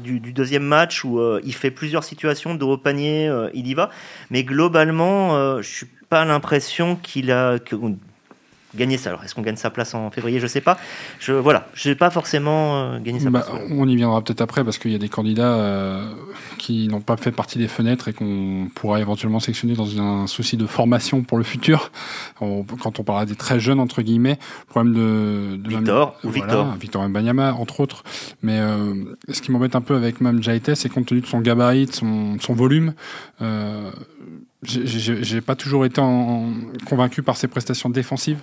du, 0.00 0.32
deuxième 0.32 0.64
match 0.64 1.04
où 1.04 1.20
il 1.44 1.54
fait 1.54 1.70
plusieurs 1.70 2.04
situations 2.04 2.54
de 2.54 2.64
haut 2.64 2.78
panier, 2.78 3.30
il 3.54 3.66
y 3.66 3.74
va. 3.74 3.90
Mais 4.30 4.44
globalement, 4.44 5.60
je 5.62 5.68
suis 5.68 5.86
pas 6.08 6.24
l'impression 6.24 6.96
qu'il 6.96 7.30
a, 7.30 7.58
gagner 8.76 8.98
ça. 8.98 9.10
Alors, 9.10 9.24
est-ce 9.24 9.34
qu'on 9.34 9.42
gagne 9.42 9.56
sa 9.56 9.70
place 9.70 9.94
en 9.94 10.10
février? 10.10 10.40
Je 10.40 10.46
sais 10.46 10.60
pas. 10.60 10.78
Je 11.18 11.32
voilà, 11.32 11.68
je 11.74 11.88
n'ai 11.88 11.94
pas 11.94 12.10
forcément 12.10 12.76
euh, 12.76 12.98
gagné 12.98 13.20
sa 13.20 13.30
bah, 13.30 13.40
place. 13.40 13.62
On 13.70 13.88
y 13.88 13.96
viendra 13.96 14.22
peut-être 14.22 14.40
après 14.40 14.64
parce 14.64 14.78
qu'il 14.78 14.92
y 14.92 14.94
a 14.94 14.98
des 14.98 15.08
candidats 15.08 15.54
euh, 15.54 16.10
qui 16.58 16.88
n'ont 16.88 17.00
pas 17.00 17.16
fait 17.16 17.32
partie 17.32 17.58
des 17.58 17.68
fenêtres 17.68 18.08
et 18.08 18.12
qu'on 18.12 18.68
pourra 18.74 19.00
éventuellement 19.00 19.40
sélectionner 19.40 19.74
dans 19.74 20.00
un 20.00 20.26
souci 20.26 20.56
de 20.56 20.66
formation 20.66 21.22
pour 21.22 21.38
le 21.38 21.44
futur. 21.44 21.90
quand 22.38 23.00
on 23.00 23.04
parlera 23.04 23.26
des 23.26 23.36
très 23.36 23.60
jeunes 23.60 23.80
entre 23.80 24.02
guillemets, 24.02 24.38
problème 24.68 24.94
de, 24.94 25.56
de 25.56 25.68
Victor 25.68 26.16
ou 26.24 26.30
Victor, 26.30 26.74
Victor 26.76 27.08
Mbanyama 27.08 27.54
entre 27.54 27.80
autres. 27.80 28.04
Mais 28.42 28.58
euh, 28.60 28.94
ce 29.28 29.40
qui 29.40 29.50
m'embête 29.50 29.76
un 29.76 29.80
peu 29.80 29.96
avec 29.96 30.20
Mam 30.20 30.42
Jaite, 30.42 30.74
c'est 30.74 30.88
compte 30.88 31.06
tenu 31.06 31.20
de 31.20 31.26
son 31.26 31.40
gabarit, 31.40 31.86
de 31.86 31.92
son, 31.92 32.38
son 32.40 32.54
volume. 32.54 32.94
Euh, 33.42 33.90
j'ai 34.62 35.40
pas 35.40 35.54
toujours 35.54 35.84
été 35.84 36.00
en, 36.00 36.52
convaincu 36.88 37.22
par 37.22 37.36
ses 37.36 37.48
prestations 37.48 37.90
défensives. 37.90 38.38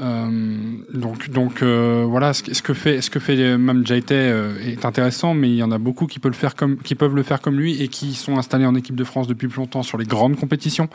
Euh, 0.00 0.78
donc, 0.94 1.62
euh, 1.62 2.04
voilà, 2.08 2.32
ce, 2.32 2.62
que 2.62 2.74
fait, 2.74 3.02
ce 3.02 3.10
que 3.10 3.20
fait 3.20 3.58
Mam 3.58 3.86
Jaite 3.86 4.12
euh, 4.12 4.58
est 4.60 4.84
intéressant, 4.84 5.34
mais 5.34 5.50
il 5.50 5.56
y 5.56 5.62
en 5.62 5.70
a 5.70 5.78
beaucoup 5.78 6.06
qui 6.06 6.18
peuvent 6.18 6.32
le 6.32 6.36
faire 6.36 6.54
comme, 6.54 6.78
qui 6.78 6.94
peuvent 6.94 7.14
le 7.14 7.22
faire 7.22 7.40
comme 7.40 7.56
lui 7.56 7.82
et 7.82 7.88
qui 7.88 8.14
sont 8.14 8.38
installés 8.38 8.66
en 8.66 8.74
équipe 8.74 8.96
de 8.96 9.04
France 9.04 9.26
depuis 9.26 9.48
plus 9.48 9.58
longtemps 9.58 9.82
sur 9.82 9.98
les 9.98 10.06
grandes 10.06 10.36
compétitions. 10.36 10.88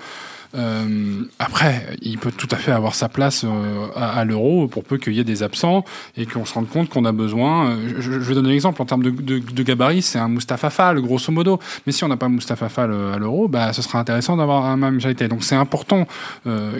Euh, 0.55 1.23
après, 1.39 1.85
il 2.01 2.17
peut 2.17 2.31
tout 2.31 2.47
à 2.51 2.55
fait 2.55 2.71
avoir 2.71 2.95
sa 2.95 3.09
place 3.09 3.43
euh, 3.45 3.87
à, 3.95 4.23
l'euro 4.25 4.67
pour 4.67 4.83
peu 4.83 4.97
qu'il 4.97 5.13
y 5.13 5.19
ait 5.19 5.23
des 5.23 5.43
absents 5.43 5.83
et 6.15 6.25
qu'on 6.25 6.45
se 6.45 6.53
rende 6.53 6.69
compte 6.69 6.89
qu'on 6.89 7.05
a 7.05 7.11
besoin. 7.11 7.71
Euh, 7.71 7.93
je, 7.99 8.11
je, 8.11 8.19
vais 8.19 8.35
donner 8.35 8.49
un 8.49 8.53
exemple 8.53 8.81
en 8.81 8.85
termes 8.85 9.03
de, 9.03 9.09
de, 9.09 9.39
de 9.39 9.63
gabarit, 9.63 10.01
c'est 10.01 10.19
un 10.19 10.29
Mustapha 10.29 10.69
Fall, 10.69 11.01
grosso 11.01 11.31
modo. 11.31 11.59
Mais 11.85 11.91
si 11.91 12.03
on 12.03 12.07
n'a 12.07 12.17
pas 12.17 12.29
Mustapha 12.29 12.69
Fall 12.69 12.93
à 12.93 13.17
l'euro, 13.17 13.47
bah, 13.47 13.73
ce 13.73 13.81
sera 13.81 13.99
intéressant 13.99 14.37
d'avoir 14.37 14.65
un 14.65 14.77
même 14.77 14.99
Jaité. 14.99 15.27
Donc 15.27 15.43
c'est 15.43 15.55
important 15.55 16.07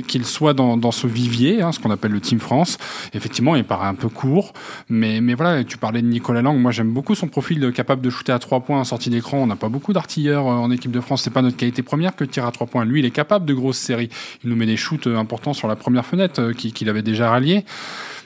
qu'il 0.08 0.26
soit 0.26 0.54
dans, 0.54 0.78
dans, 0.78 0.92
ce 0.92 1.08
vivier, 1.08 1.62
hein, 1.62 1.72
ce 1.72 1.80
qu'on 1.80 1.92
appelle 1.92 2.12
le 2.12 2.22
Team 2.22 2.40
France. 2.40 2.78
Effectivement, 3.14 3.56
il 3.56 3.64
paraît 3.64 3.88
un 3.88 3.96
peu 3.96 4.10
court, 4.10 4.54
mais, 4.90 5.22
mais 5.22 5.34
voilà, 5.34 5.64
tu 5.64 5.78
parlais 5.78 6.02
de 6.02 6.08
Nicolas 6.08 6.42
Lang. 6.42 6.58
Moi, 6.58 6.72
j'aime 6.72 6.92
beaucoup 6.92 7.16
son 7.16 7.28
profil 7.28 7.72
capable 7.74 8.02
de 8.02 8.10
shooter 8.10 8.32
à 8.32 8.40
trois 8.40 8.62
points 8.62 8.80
en 8.80 8.84
sortie 8.84 9.10
d'écran. 9.10 9.38
On 9.38 9.48
n'a 9.48 9.56
pas 9.56 9.70
beaucoup 9.70 9.94
d'artilleurs 9.94 10.46
en 10.46 10.72
équipe 10.72 10.92
de 10.92 11.02
France. 11.02 11.24
C'est 11.24 11.34
pas 11.34 11.42
notre 11.42 11.58
qualité 11.58 11.84
première 11.84 12.16
que 12.16 12.24
de 12.24 12.30
tirer 12.30 12.48
à 12.48 12.52
trois 12.52 12.68
points. 12.68 12.86
Lui, 12.86 13.00
il 13.00 13.06
est 13.06 13.12
capable 13.12 13.46
de 13.46 13.54
grosse 13.58 13.78
série. 13.78 14.10
Il 14.44 14.50
nous 14.50 14.56
met 14.56 14.66
des 14.66 14.78
shoots 14.78 15.08
euh, 15.08 15.18
importants 15.18 15.54
sur 15.54 15.68
la 15.68 15.76
première 15.76 16.06
fenêtre 16.06 16.42
euh, 16.42 16.54
qu'il 16.54 16.90
avait 16.90 17.02
déjà 17.02 17.30
rallié. 17.30 17.66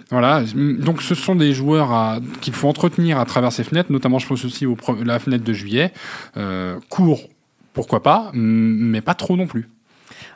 Voilà, 0.10 0.44
donc 0.54 1.02
ce 1.02 1.16
sont 1.16 1.36
des 1.36 1.54
joueurs 1.54 2.20
qu'il 2.42 2.54
faut 2.54 2.68
entretenir 2.68 3.18
à 3.18 3.24
travers 3.24 3.54
ces 3.54 3.64
fenêtres, 3.64 3.94
notamment 3.94 4.20
je 4.20 4.28
pense 4.28 4.44
aussi 4.44 4.66
à 4.66 5.06
la 5.06 5.20
fenêtre 5.20 5.46
de 5.46 5.54
juillet. 5.54 5.94
Euh, 6.36 6.78
court, 6.90 7.30
pourquoi 7.72 8.04
pas, 8.04 8.30
mais 8.34 9.00
pas 9.00 9.14
trop 9.14 9.38
non 9.38 9.48
plus. 9.48 9.70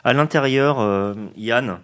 À 0.02 0.14
l'intérieur, 0.14 0.78
Yann, 1.36 1.76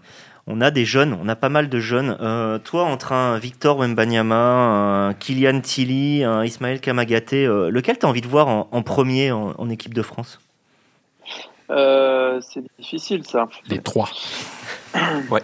on 0.46 0.62
a 0.62 0.70
des 0.70 0.86
jeunes, 0.86 1.18
on 1.22 1.28
a 1.28 1.36
pas 1.36 1.50
mal 1.50 1.68
de 1.68 1.80
jeunes. 1.80 2.16
toi, 2.64 2.84
entre 2.84 3.12
un 3.12 3.38
Victor 3.38 3.76
Wembanyama, 3.76 5.08
un 5.08 5.12
Kylian 5.12 5.60
Tilly, 5.60 6.24
un 6.24 6.44
Ismaël 6.44 6.80
Kamagaté, 6.80 7.44
lequel 7.46 7.98
tu 7.98 8.06
envie 8.06 8.22
de 8.22 8.28
voir 8.28 8.48
en, 8.48 8.82
premier 8.82 9.32
en 9.32 9.68
équipe 9.68 9.92
de 9.92 10.00
France? 10.00 10.38
Euh, 11.72 12.40
c'est 12.42 12.62
difficile 12.78 13.24
ça. 13.24 13.48
Les 13.68 13.78
trois. 13.78 14.08
ouais. 15.30 15.42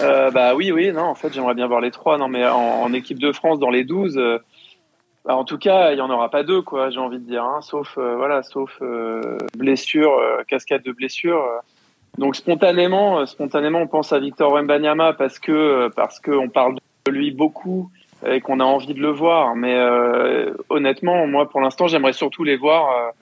Euh, 0.00 0.30
bah 0.30 0.54
oui, 0.54 0.70
oui, 0.70 0.92
non, 0.92 1.02
en 1.02 1.14
fait, 1.14 1.32
j'aimerais 1.32 1.54
bien 1.54 1.66
voir 1.66 1.80
les 1.80 1.90
trois. 1.90 2.16
Non, 2.16 2.28
mais 2.28 2.46
en, 2.46 2.92
équipe 2.92 3.18
de 3.18 3.32
France, 3.32 3.58
dans 3.58 3.70
les 3.70 3.84
12, 3.84 4.16
euh, 4.16 4.38
bah, 5.24 5.36
en 5.36 5.44
tout 5.44 5.58
cas, 5.58 5.90
il 5.90 5.96
n'y 5.96 6.00
en 6.00 6.10
aura 6.10 6.30
pas 6.30 6.44
deux, 6.44 6.62
quoi, 6.62 6.90
j'ai 6.90 7.00
envie 7.00 7.18
de 7.18 7.26
dire. 7.26 7.44
Hein, 7.44 7.60
sauf, 7.60 7.98
voilà, 7.98 8.42
sauf 8.42 8.80
blessure, 9.56 10.12
cascade 10.46 10.82
de 10.82 10.92
blessures. 10.92 11.44
Donc 12.18 12.36
spontanément, 12.36 13.26
spontanément, 13.26 13.80
on 13.80 13.88
pense 13.88 14.12
à 14.12 14.20
Victor 14.20 14.52
Wembanyama 14.52 15.14
parce 15.14 15.40
que 15.40 15.88
parce 15.96 16.20
qu'on 16.20 16.48
parle 16.48 16.76
de 17.06 17.10
lui 17.10 17.32
beaucoup 17.32 17.90
et 18.24 18.40
qu'on 18.40 18.60
a 18.60 18.64
envie 18.64 18.94
de 18.94 19.00
le 19.00 19.10
voir. 19.10 19.56
Mais 19.56 19.76
honnêtement, 20.68 21.26
moi, 21.26 21.48
pour 21.48 21.60
l'instant, 21.60 21.88
j'aimerais 21.88 22.12
surtout 22.12 22.44
les 22.44 22.56
voir 22.56 23.12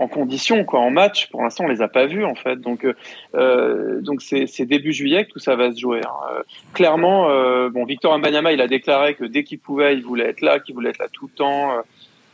en 0.00 0.08
condition, 0.08 0.64
quoi, 0.64 0.80
en 0.80 0.90
match. 0.90 1.28
Pour 1.30 1.42
l'instant, 1.42 1.64
on 1.64 1.68
les 1.68 1.82
a 1.82 1.88
pas 1.88 2.06
vus 2.06 2.24
en 2.24 2.34
fait. 2.34 2.56
Donc, 2.56 2.86
euh, 3.34 4.00
donc 4.00 4.22
c'est, 4.22 4.64
début 4.64 4.94
juillet 4.94 5.26
que 5.26 5.32
tout 5.32 5.38
ça 5.38 5.56
va 5.56 5.72
se 5.72 5.78
jouer. 5.78 6.00
Hein. 6.02 6.32
Euh, 6.32 6.42
clairement, 6.72 7.28
euh, 7.28 7.68
bon, 7.68 7.84
Victor 7.84 8.16
Mbanyama, 8.18 8.52
il 8.52 8.62
a 8.62 8.66
déclaré 8.66 9.14
que 9.14 9.24
dès 9.24 9.44
qu'il 9.44 9.58
pouvait, 9.58 9.94
il 9.94 10.02
voulait 10.02 10.24
être 10.24 10.40
là, 10.40 10.58
qu'il 10.58 10.74
voulait 10.74 10.90
être 10.90 10.98
là 10.98 11.08
tout 11.12 11.26
le 11.26 11.36
temps. 11.36 11.72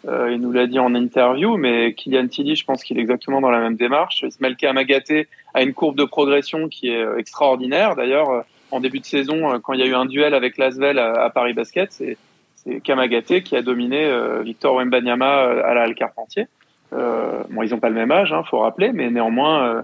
Euh, 0.06 0.30
il 0.30 0.40
nous 0.40 0.52
l'a 0.52 0.68
dit 0.68 0.78
en 0.78 0.94
interview, 0.94 1.56
mais 1.56 1.92
Kylian 1.94 2.28
Tilly, 2.28 2.54
je 2.54 2.64
pense 2.64 2.84
qu'il 2.84 2.98
est 2.98 3.00
exactement 3.00 3.40
dans 3.40 3.50
la 3.50 3.58
même 3.58 3.74
démarche. 3.74 4.22
Ismaël 4.22 4.54
Kamagaté 4.54 5.26
a 5.52 5.62
une 5.62 5.74
courbe 5.74 5.96
de 5.96 6.04
progression 6.04 6.68
qui 6.68 6.90
est 6.90 7.04
extraordinaire. 7.18 7.96
D'ailleurs, 7.96 8.44
en 8.70 8.78
début 8.78 9.00
de 9.00 9.06
saison, 9.06 9.58
quand 9.60 9.72
il 9.72 9.80
y 9.80 9.82
a 9.82 9.86
eu 9.86 9.94
un 9.94 10.06
duel 10.06 10.34
avec 10.34 10.56
Lasvel 10.56 11.00
à, 11.00 11.28
Paris 11.30 11.54
Basket, 11.54 11.90
c'est, 11.90 12.16
Kamagaté 12.84 13.42
qui 13.42 13.56
a 13.56 13.62
dominé 13.62 14.08
Victor 14.44 14.74
Wembanyama 14.76 15.62
à 15.64 15.74
la 15.74 15.92
Carpentier. 15.94 16.46
Euh, 16.92 17.42
bon, 17.50 17.62
ils 17.62 17.70
n'ont 17.70 17.80
pas 17.80 17.88
le 17.88 17.94
même 17.94 18.12
âge, 18.12 18.32
hein, 18.32 18.42
faut 18.44 18.60
rappeler, 18.60 18.92
mais 18.92 19.10
néanmoins, 19.10 19.68
euh, 19.68 19.82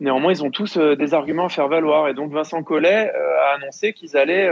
néanmoins, 0.00 0.32
ils 0.32 0.44
ont 0.44 0.50
tous 0.50 0.76
euh, 0.76 0.96
des 0.96 1.14
arguments 1.14 1.46
à 1.46 1.48
faire 1.48 1.68
valoir. 1.68 2.08
Et 2.08 2.14
donc, 2.14 2.32
Vincent 2.32 2.62
Collet 2.62 3.10
a 3.10 3.54
annoncé 3.56 3.92
qu'ils 3.92 4.16
allaient, 4.16 4.50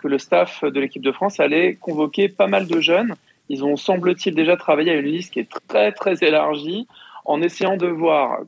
que 0.00 0.08
le 0.08 0.18
staff 0.18 0.64
de 0.64 0.80
l'équipe 0.80 1.02
de 1.02 1.12
France 1.12 1.40
allait 1.40 1.74
convoquer 1.74 2.28
pas 2.28 2.46
mal 2.46 2.66
de 2.66 2.80
jeunes. 2.80 3.14
Ils 3.48 3.64
ont, 3.64 3.76
semble-t-il, 3.76 4.34
déjà 4.34 4.56
travaillé 4.56 4.92
à 4.92 4.94
une 4.94 5.06
liste 5.06 5.32
qui 5.32 5.40
est 5.40 5.50
très, 5.68 5.92
très 5.92 6.22
élargie, 6.22 6.86
en 7.24 7.42
essayant 7.42 7.76
de 7.76 7.86
voir 7.86 8.38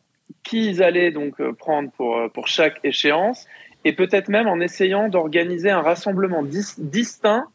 qui 0.42 0.68
ils 0.68 0.82
allaient 0.82 1.10
donc 1.10 1.42
prendre 1.54 1.90
pour, 1.92 2.30
pour 2.32 2.46
chaque 2.46 2.78
échéance, 2.84 3.46
et 3.84 3.92
peut-être 3.92 4.28
même 4.28 4.46
en 4.46 4.60
essayant 4.60 5.08
d'organiser 5.08 5.70
un 5.70 5.80
rassemblement 5.80 6.42
distinct 6.42 7.46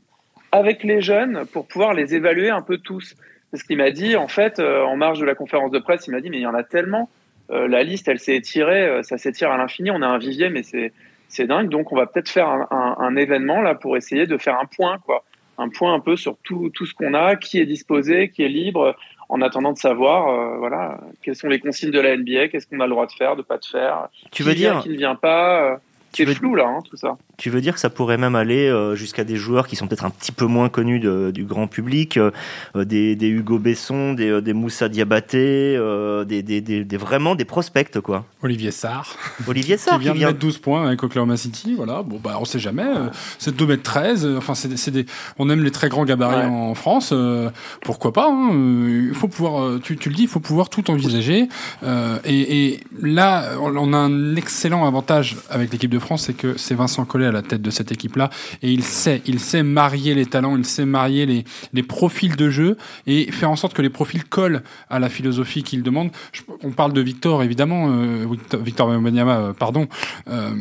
avec 0.51 0.83
les 0.83 1.01
jeunes 1.01 1.45
pour 1.51 1.67
pouvoir 1.67 1.93
les 1.93 2.15
évaluer 2.15 2.49
un 2.49 2.61
peu 2.61 2.77
tous 2.77 3.15
ce 3.57 3.63
qu'il 3.63 3.77
m'a 3.77 3.91
dit. 3.91 4.15
En 4.15 4.27
fait, 4.27 4.59
euh, 4.59 4.83
en 4.83 4.95
marge 4.95 5.19
de 5.19 5.25
la 5.25 5.35
conférence 5.35 5.71
de 5.71 5.79
presse, 5.79 6.07
il 6.07 6.11
m'a 6.11 6.21
dit 6.21 6.29
mais 6.29 6.37
il 6.37 6.43
y 6.43 6.47
en 6.47 6.53
a 6.53 6.63
tellement. 6.63 7.09
Euh, 7.51 7.67
la 7.67 7.83
liste, 7.83 8.07
elle 8.07 8.19
s'est 8.19 8.35
étirée, 8.35 8.87
euh, 8.87 9.03
ça 9.03 9.17
s'étire 9.17 9.51
à 9.51 9.57
l'infini. 9.57 9.91
On 9.91 10.01
a 10.01 10.07
un 10.07 10.17
vivier, 10.17 10.49
mais 10.49 10.63
c'est 10.63 10.93
c'est 11.27 11.47
dingue. 11.47 11.69
Donc, 11.69 11.91
on 11.91 11.95
va 11.95 12.05
peut-être 12.05 12.29
faire 12.29 12.47
un, 12.71 13.15
événement 13.15 13.61
là 13.61 13.75
pour 13.75 13.97
essayer 13.97 14.27
de 14.27 14.37
faire 14.37 14.59
un 14.59 14.65
point, 14.65 14.99
quoi, 14.99 15.23
un 15.57 15.69
point 15.69 15.93
un 15.93 15.99
peu 15.99 16.15
sur 16.15 16.37
tout 16.43 16.69
tout 16.69 16.85
ce 16.85 16.93
qu'on 16.93 17.13
a, 17.13 17.35
qui 17.35 17.59
est 17.59 17.65
disposé, 17.65 18.29
qui 18.29 18.43
est 18.43 18.47
libre, 18.47 18.95
en 19.27 19.41
attendant 19.41 19.73
de 19.73 19.77
savoir, 19.77 20.59
voilà, 20.59 20.99
quelles 21.23 21.35
sont 21.35 21.49
les 21.49 21.59
consignes 21.59 21.91
de 21.91 21.99
la 21.99 22.15
NBA, 22.15 22.49
qu'est-ce 22.49 22.67
qu'on 22.67 22.79
a 22.79 22.85
le 22.85 22.91
droit 22.91 23.07
de 23.07 23.11
faire, 23.11 23.35
de 23.35 23.41
pas 23.41 23.57
de 23.57 23.65
faire. 23.65 24.07
Tu 24.31 24.43
veux 24.43 24.53
dire 24.53 24.81
qui 24.81 24.89
ne 24.89 24.97
vient 24.97 25.15
pas. 25.15 25.79
C'est 26.15 26.35
flou 26.35 26.55
là, 26.55 26.65
hein, 26.67 26.79
tout 26.89 26.97
ça. 26.97 27.17
Tu 27.37 27.49
veux 27.49 27.61
dire 27.61 27.73
que 27.73 27.79
ça 27.79 27.89
pourrait 27.89 28.17
même 28.17 28.35
aller 28.35 28.67
euh, 28.67 28.95
jusqu'à 28.95 29.23
des 29.23 29.35
joueurs 29.35 29.67
qui 29.67 29.75
sont 29.75 29.87
peut-être 29.87 30.05
un 30.05 30.09
petit 30.09 30.31
peu 30.31 30.45
moins 30.45 30.69
connus 30.69 30.99
du 30.99 31.43
grand 31.45 31.67
public, 31.67 32.17
euh, 32.17 32.31
des, 32.75 33.15
Hugo 33.27 33.59
Besson, 33.59 34.13
des, 34.13 34.41
des 34.41 34.53
Moussa 34.53 34.89
Diabaté, 34.89 35.77
des, 36.25 36.41
des, 36.43 36.97
vraiment 36.97 37.35
des 37.35 37.45
prospects 37.45 37.99
quoi. 37.99 38.25
Olivier 38.41 38.71
Sarr. 38.71 39.15
Olivier 39.47 39.77
Sarr 39.77 39.97
qui 39.97 40.03
vient, 40.03 40.13
de 40.13 40.19
mettre 40.19 40.39
12 40.39 40.57
points 40.59 40.87
avec 40.87 41.03
Oklahoma 41.03 41.37
City, 41.37 41.73
voilà. 41.75 42.03
Bon 42.03 42.19
bah 42.23 42.37
on 42.39 42.45
sait 42.45 42.59
jamais. 42.59 42.85
C'est 43.39 43.55
2 43.55 43.65
mètres 43.65 43.83
13. 43.83 44.35
Enfin 44.37 44.55
c'est 44.55 44.91
des, 44.91 45.05
on 45.37 45.49
aime 45.49 45.63
les 45.63 45.71
très 45.71 45.89
grands 45.89 46.05
gabarits 46.05 46.45
en 46.45 46.75
France. 46.75 47.13
pourquoi 47.81 48.13
pas 48.13 48.29
hein, 48.29 48.51
Il 48.53 49.13
faut 49.13 49.27
pouvoir. 49.27 49.79
Tu, 49.81 49.97
tu, 49.97 50.09
le 50.09 50.15
dis, 50.15 50.23
il 50.23 50.29
faut 50.29 50.39
pouvoir 50.39 50.69
tout 50.69 50.89
envisager. 50.89 51.47
Et, 51.83 52.67
et, 52.67 52.79
là 53.01 53.51
on 53.59 53.93
a 53.93 53.97
un 53.97 54.35
excellent 54.35 54.85
avantage 54.85 55.37
avec 55.49 55.71
l'équipe 55.71 55.91
de 55.91 55.99
France, 56.05 56.23
c'est 56.27 56.33
que 56.33 56.57
c'est 56.57 56.75
Vincent 56.75 57.03
Collet 57.05 57.25
à 57.25 57.31
la 57.31 57.41
tête 57.41 57.61
de 57.61 57.69
cette 57.71 57.91
équipe-là. 57.91 58.29
Et 58.61 58.71
il 58.71 58.83
sait, 58.83 59.21
il 59.25 59.39
sait 59.39 59.63
marier 59.63 60.13
les 60.13 60.25
talents, 60.25 60.55
il 60.55 60.65
sait 60.65 60.85
marier 60.85 61.25
les, 61.25 61.43
les 61.73 61.83
profils 61.83 62.35
de 62.35 62.49
jeu 62.49 62.77
et 63.07 63.31
faire 63.31 63.49
en 63.49 63.55
sorte 63.55 63.73
que 63.73 63.81
les 63.81 63.89
profils 63.89 64.23
collent 64.23 64.61
à 64.89 64.99
la 64.99 65.09
philosophie 65.09 65.63
qu'il 65.63 65.83
demande. 65.83 66.09
on 66.63 66.71
parle 66.71 66.93
de 66.93 67.01
Victor, 67.01 67.43
évidemment, 67.43 67.89
euh, 67.89 68.25
Victor, 68.61 68.89
euh, 68.91 69.53
pardon. 69.53 69.87
Euh, 70.29 70.51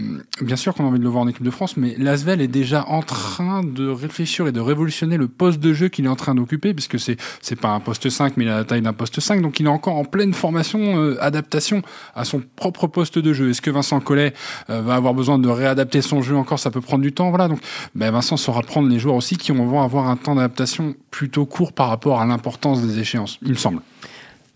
bien 0.41 0.57
sûr 0.57 0.75
qu'on 0.75 0.85
a 0.85 0.89
envie 0.89 0.99
de 0.99 1.05
le 1.05 1.11
voir 1.11 1.25
en 1.25 1.29
équipe 1.29 1.43
de 1.43 1.51
France, 1.51 1.77
mais 1.77 1.95
Lasvel 1.99 2.41
est 2.41 2.49
déjà 2.49 2.85
en 2.89 3.03
train 3.03 3.63
de 3.63 3.89
réfléchir 3.89 4.47
et 4.47 4.53
de 4.53 4.61
révolutionner 4.61 5.17
le 5.17 5.29
poste 5.29 5.61
de 5.61 5.73
jeu 5.73 5.89
qu'il 5.89 6.05
est 6.07 6.09
en 6.09 6.17
train 6.17 6.35
d'occuper, 6.35 6.75
puisque 6.75 6.99
c'est 6.99 7.17
c'est 7.41 7.61
pas 7.61 7.71
un 7.71 7.81
poste 7.81 8.09
5, 8.09 8.37
mais 8.37 8.45
il 8.45 8.51
a 8.51 8.57
la 8.57 8.65
taille 8.65 8.83
d'un 8.83 8.93
poste 8.93 9.21
5, 9.21 9.43
donc 9.43 9.61
il 9.61 9.67
est 9.67 9.71
encore 9.71 9.97
en 9.97 10.05
pleine 10.05 10.33
formation, 10.33 11.17
adaptation 11.21 11.83
à 12.15 12.25
son 12.25 12.43
propre 12.57 12.87
poste 12.87 13.19
de 13.19 13.33
jeu. 13.33 13.51
Est-ce 13.51 13.63
que 13.63 13.71
Vincent 13.71 14.01
Collet 14.01 14.33
va 14.69 14.95
avoir 14.95 15.15
besoin 15.15 15.34
de 15.39 15.49
réadapter 15.49 16.03
son 16.03 16.23
jeu 16.23 16.37
encore 16.37 16.59
ça 16.59 16.71
peut 16.71 16.81
prendre 16.81 17.03
du 17.03 17.13
temps. 17.13 17.31
Voilà, 17.31 17.49
donc 17.49 17.61
ben 17.95 18.11
Vincent 18.11 18.37
saura 18.37 18.63
prendre 18.63 18.89
les 18.89 18.99
joueurs 18.99 19.17
aussi 19.17 19.37
qui 19.37 19.53
vont 19.53 19.83
avoir 19.83 20.09
un 20.09 20.17
temps 20.17 20.35
d'adaptation 20.35 20.95
plutôt 21.11 21.47
court 21.47 21.73
par 21.73 21.89
rapport 21.89 22.21
à 22.21 22.27
l'importance 22.27 22.83
des 22.83 22.99
échéances, 22.99 23.39
il 23.43 23.51
me 23.51 23.55
semble. 23.55 23.81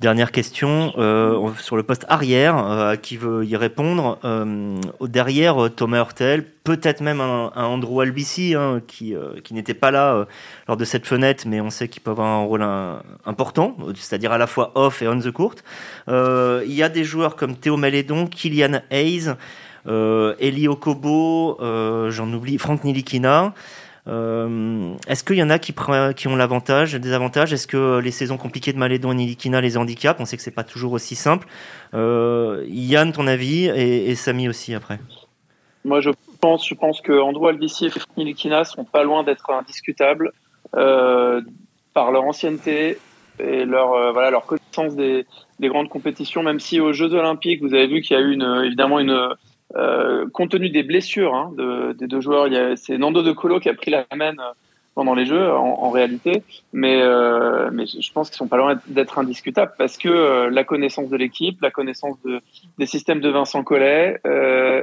Dernière 0.00 0.30
question 0.30 0.92
euh, 0.96 1.50
sur 1.58 1.76
le 1.76 1.82
poste 1.82 2.06
arrière, 2.08 2.56
euh, 2.56 2.94
qui 2.94 3.16
veut 3.16 3.44
y 3.44 3.56
répondre 3.56 4.20
euh, 4.24 4.78
Derrière, 5.00 5.56
Thomas 5.74 5.98
Hurtel, 5.98 6.44
peut-être 6.62 7.00
même 7.00 7.20
un, 7.20 7.50
Andrew 7.56 8.00
Albici, 8.00 8.54
hein, 8.54 8.80
qui, 8.86 9.16
qui 9.42 9.54
n'était 9.54 9.74
pas 9.74 9.90
là 9.90 10.26
lors 10.68 10.76
de 10.76 10.84
cette 10.84 11.04
fenêtre, 11.04 11.44
mais 11.48 11.60
on 11.60 11.70
sait 11.70 11.88
qu'il 11.88 12.00
peut 12.00 12.12
avoir 12.12 12.28
un 12.28 12.44
rôle 12.44 12.64
important, 13.26 13.76
c'est-à-dire 13.96 14.30
à 14.30 14.38
la 14.38 14.46
fois 14.46 14.70
off 14.76 15.02
et 15.02 15.08
on 15.08 15.18
the 15.18 15.32
court. 15.32 15.56
Il 16.06 16.72
y 16.72 16.82
a 16.84 16.88
des 16.88 17.02
joueurs 17.02 17.34
comme 17.34 17.56
Théo 17.56 17.76
Malédon, 17.76 18.28
Kylian 18.28 18.82
Hayes, 18.92 19.34
Eli 19.86 20.68
Okobo, 20.68 21.58
euh, 21.60 22.10
j'en 22.10 22.32
oublie, 22.32 22.58
Franck 22.58 22.84
Nilikina. 22.84 23.54
Euh, 24.06 24.94
est-ce 25.06 25.22
qu'il 25.22 25.36
y 25.36 25.42
en 25.42 25.50
a 25.50 25.58
qui, 25.58 25.74
ont 26.26 26.36
l'avantage, 26.36 26.94
des 26.94 27.12
avantages? 27.12 27.52
Est-ce 27.52 27.66
que 27.66 27.98
les 27.98 28.10
saisons 28.10 28.38
compliquées 28.38 28.72
de 28.72 28.78
Malédon 28.78 29.12
et 29.12 29.14
Nilikina 29.14 29.60
les 29.60 29.76
handicapent? 29.76 30.20
On 30.20 30.24
sait 30.24 30.36
que 30.36 30.42
c'est 30.42 30.50
pas 30.50 30.64
toujours 30.64 30.92
aussi 30.92 31.14
simple. 31.14 31.46
Yann, 31.92 33.12
ton 33.12 33.26
avis 33.26 33.66
et, 33.66 34.14
Samy 34.14 34.48
aussi 34.48 34.74
après. 34.74 34.98
Moi, 35.84 36.00
je 36.00 36.10
pense, 36.40 36.66
je 36.66 36.74
pense 36.74 37.00
que 37.00 37.12
Andrew 37.12 37.48
Albici 37.48 37.86
et 37.86 37.90
Franck 37.90 38.16
Nilikina 38.16 38.64
sont 38.64 38.84
pas 38.84 39.04
loin 39.04 39.24
d'être 39.24 39.50
indiscutables 39.50 40.32
par 40.72 42.10
leur 42.12 42.24
ancienneté 42.24 42.98
et 43.40 43.64
leur 43.64 44.12
voilà 44.12 44.30
leur 44.30 44.46
connaissance 44.46 44.96
des, 44.96 45.26
des, 45.60 45.68
grandes 45.68 45.88
compétitions. 45.88 46.42
Même 46.42 46.60
si 46.60 46.80
aux 46.80 46.92
Jeux 46.92 47.12
Olympiques, 47.14 47.62
vous 47.62 47.74
avez 47.74 47.86
vu 47.86 48.00
qu'il 48.00 48.16
y 48.16 48.20
a 48.20 48.22
eu 48.22 48.38
évidemment 48.64 48.98
une 48.98 49.34
euh, 49.76 50.26
compte 50.32 50.50
tenu 50.50 50.70
des 50.70 50.82
blessures 50.82 51.34
hein, 51.34 51.52
de, 51.56 51.92
des 51.92 52.06
deux 52.06 52.20
joueurs, 52.20 52.48
c'est 52.76 52.98
Nando 52.98 53.22
De 53.22 53.32
Colo 53.32 53.60
qui 53.60 53.68
a 53.68 53.74
pris 53.74 53.90
la 53.90 54.06
main 54.16 54.32
euh, 54.38 54.52
pendant 54.98 55.14
les 55.14 55.26
Jeux 55.26 55.52
en, 55.52 55.90
réalité, 55.90 56.42
mais, 56.72 57.00
euh, 57.00 57.70
mais 57.72 57.86
je 57.86 58.12
pense 58.12 58.30
qu'ils 58.30 58.36
sont 58.36 58.48
pas 58.48 58.56
loin 58.56 58.80
d'être 58.88 59.20
indiscutables 59.20 59.70
parce 59.78 59.96
que 59.96 60.08
euh, 60.08 60.50
la 60.50 60.64
connaissance 60.64 61.08
de 61.08 61.16
l'équipe, 61.16 61.62
la 61.62 61.70
connaissance 61.70 62.20
de, 62.24 62.40
des 62.78 62.86
systèmes 62.86 63.20
de 63.20 63.28
Vincent 63.28 63.62
Collet, 63.62 64.18
euh, 64.26 64.82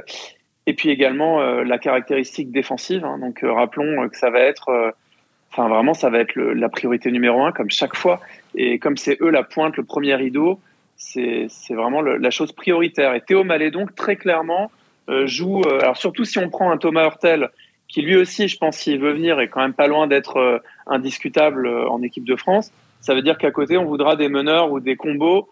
et 0.66 0.72
puis 0.72 0.88
également 0.88 1.38
la 1.40 1.76
caractéristique 1.76 2.50
défensive. 2.50 3.04
Hein, 3.04 3.18
donc 3.18 3.40
rappelons 3.42 4.08
que 4.08 4.16
ça 4.16 4.30
va 4.30 4.40
être, 4.40 4.94
enfin 5.52 5.68
vraiment 5.68 5.92
ça 5.92 6.08
va 6.08 6.20
être 6.20 6.34
le, 6.34 6.54
la 6.54 6.70
priorité 6.70 7.12
numéro 7.12 7.44
un 7.44 7.52
comme 7.52 7.70
chaque 7.70 7.94
fois, 7.94 8.20
et 8.54 8.78
comme 8.78 8.96
c'est 8.96 9.18
eux 9.20 9.30
la 9.30 9.42
pointe, 9.42 9.76
le 9.76 9.84
premier 9.84 10.14
rideau 10.14 10.58
c'est 10.96 11.74
vraiment 11.74 12.00
la 12.00 12.30
chose 12.30 12.52
prioritaire. 12.52 13.14
Et 13.14 13.20
Théo 13.20 13.44
Mallet, 13.44 13.70
donc, 13.70 13.94
très 13.94 14.16
clairement, 14.16 14.70
joue. 15.26 15.62
Euh, 15.66 15.80
alors, 15.80 15.96
surtout 15.96 16.24
si 16.24 16.38
on 16.38 16.48
prend 16.48 16.70
un 16.70 16.78
Thomas 16.78 17.04
Hurtel, 17.04 17.50
qui 17.88 18.02
lui 18.02 18.16
aussi, 18.16 18.48
je 18.48 18.58
pense, 18.58 18.76
s'il 18.76 19.00
veut 19.00 19.12
venir, 19.12 19.40
est 19.40 19.48
quand 19.48 19.60
même 19.60 19.74
pas 19.74 19.86
loin 19.86 20.06
d'être 20.06 20.38
euh, 20.38 20.58
indiscutable 20.86 21.68
en 21.68 22.02
équipe 22.02 22.24
de 22.24 22.36
France. 22.36 22.72
Ça 23.00 23.14
veut 23.14 23.22
dire 23.22 23.38
qu'à 23.38 23.50
côté, 23.50 23.76
on 23.76 23.84
voudra 23.84 24.16
des 24.16 24.28
meneurs 24.28 24.72
ou 24.72 24.80
des 24.80 24.96
combos 24.96 25.48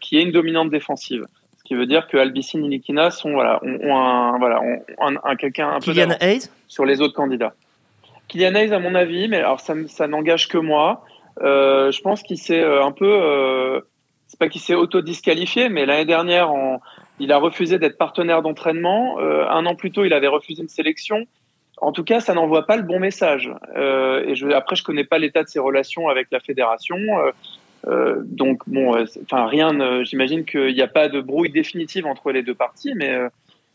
qui 0.00 0.18
aient 0.18 0.22
une 0.22 0.32
dominante 0.32 0.70
défensive. 0.70 1.24
Ce 1.56 1.62
qui 1.62 1.74
veut 1.74 1.86
dire 1.86 2.08
que 2.08 2.16
Albicine 2.16 2.64
et 2.64 2.68
Nikina 2.68 3.12
sont, 3.12 3.30
voilà, 3.30 3.60
ont, 3.62 3.96
un, 3.96 4.36
voilà, 4.36 4.60
un, 4.98 5.36
quelqu'un 5.36 5.68
un 5.68 5.78
peu 5.78 5.94
sur 6.66 6.84
les 6.84 7.00
autres 7.00 7.14
candidats. 7.14 7.54
Kylian 8.26 8.56
Hayes, 8.56 8.74
à 8.74 8.80
mon 8.80 8.96
avis, 8.96 9.28
mais 9.28 9.36
alors 9.36 9.60
ça, 9.60 9.74
ça 9.86 10.08
n'engage 10.08 10.48
que 10.48 10.58
moi. 10.58 11.04
je 11.40 12.00
pense 12.00 12.24
qu'il 12.24 12.38
s'est 12.38 12.64
un 12.64 12.90
peu 12.90 13.80
c'est 14.26 14.38
pas 14.38 14.48
qu'il 14.48 14.60
s'est 14.60 14.74
auto-disqualifié, 14.74 15.68
mais 15.70 15.86
l'année 15.86 16.04
dernière, 16.04 16.52
il 17.18 17.32
a 17.32 17.38
refusé 17.38 17.78
d'être 17.78 17.98
partenaire 17.98 18.42
d'entraînement. 18.42 19.18
Euh, 19.20 19.46
un 19.48 19.66
an 19.66 19.74
plus 19.74 19.90
tôt, 19.90 20.04
il 20.04 20.12
avait 20.12 20.28
refusé 20.28 20.62
une 20.62 20.68
sélection. 20.68 21.26
En 21.80 21.92
tout 21.92 22.04
cas, 22.04 22.20
ça 22.20 22.34
n'envoie 22.34 22.66
pas 22.66 22.76
le 22.76 22.82
bon 22.82 22.98
message. 22.98 23.50
Euh, 23.76 24.24
et 24.26 24.34
je, 24.34 24.48
après, 24.48 24.76
je 24.76 24.82
connais 24.82 25.04
pas 25.04 25.18
l'état 25.18 25.42
de 25.42 25.48
ses 25.48 25.60
relations 25.60 26.08
avec 26.08 26.28
la 26.30 26.40
fédération. 26.40 26.96
Euh, 27.86 28.16
donc, 28.24 28.62
bon, 28.66 29.04
enfin, 29.22 29.46
rien. 29.46 30.02
J'imagine 30.04 30.44
qu'il 30.44 30.74
n'y 30.74 30.82
a 30.82 30.88
pas 30.88 31.08
de 31.08 31.20
brouille 31.20 31.50
définitive 31.50 32.06
entre 32.06 32.32
les 32.32 32.42
deux 32.42 32.54
parties, 32.54 32.94
mais 32.96 33.16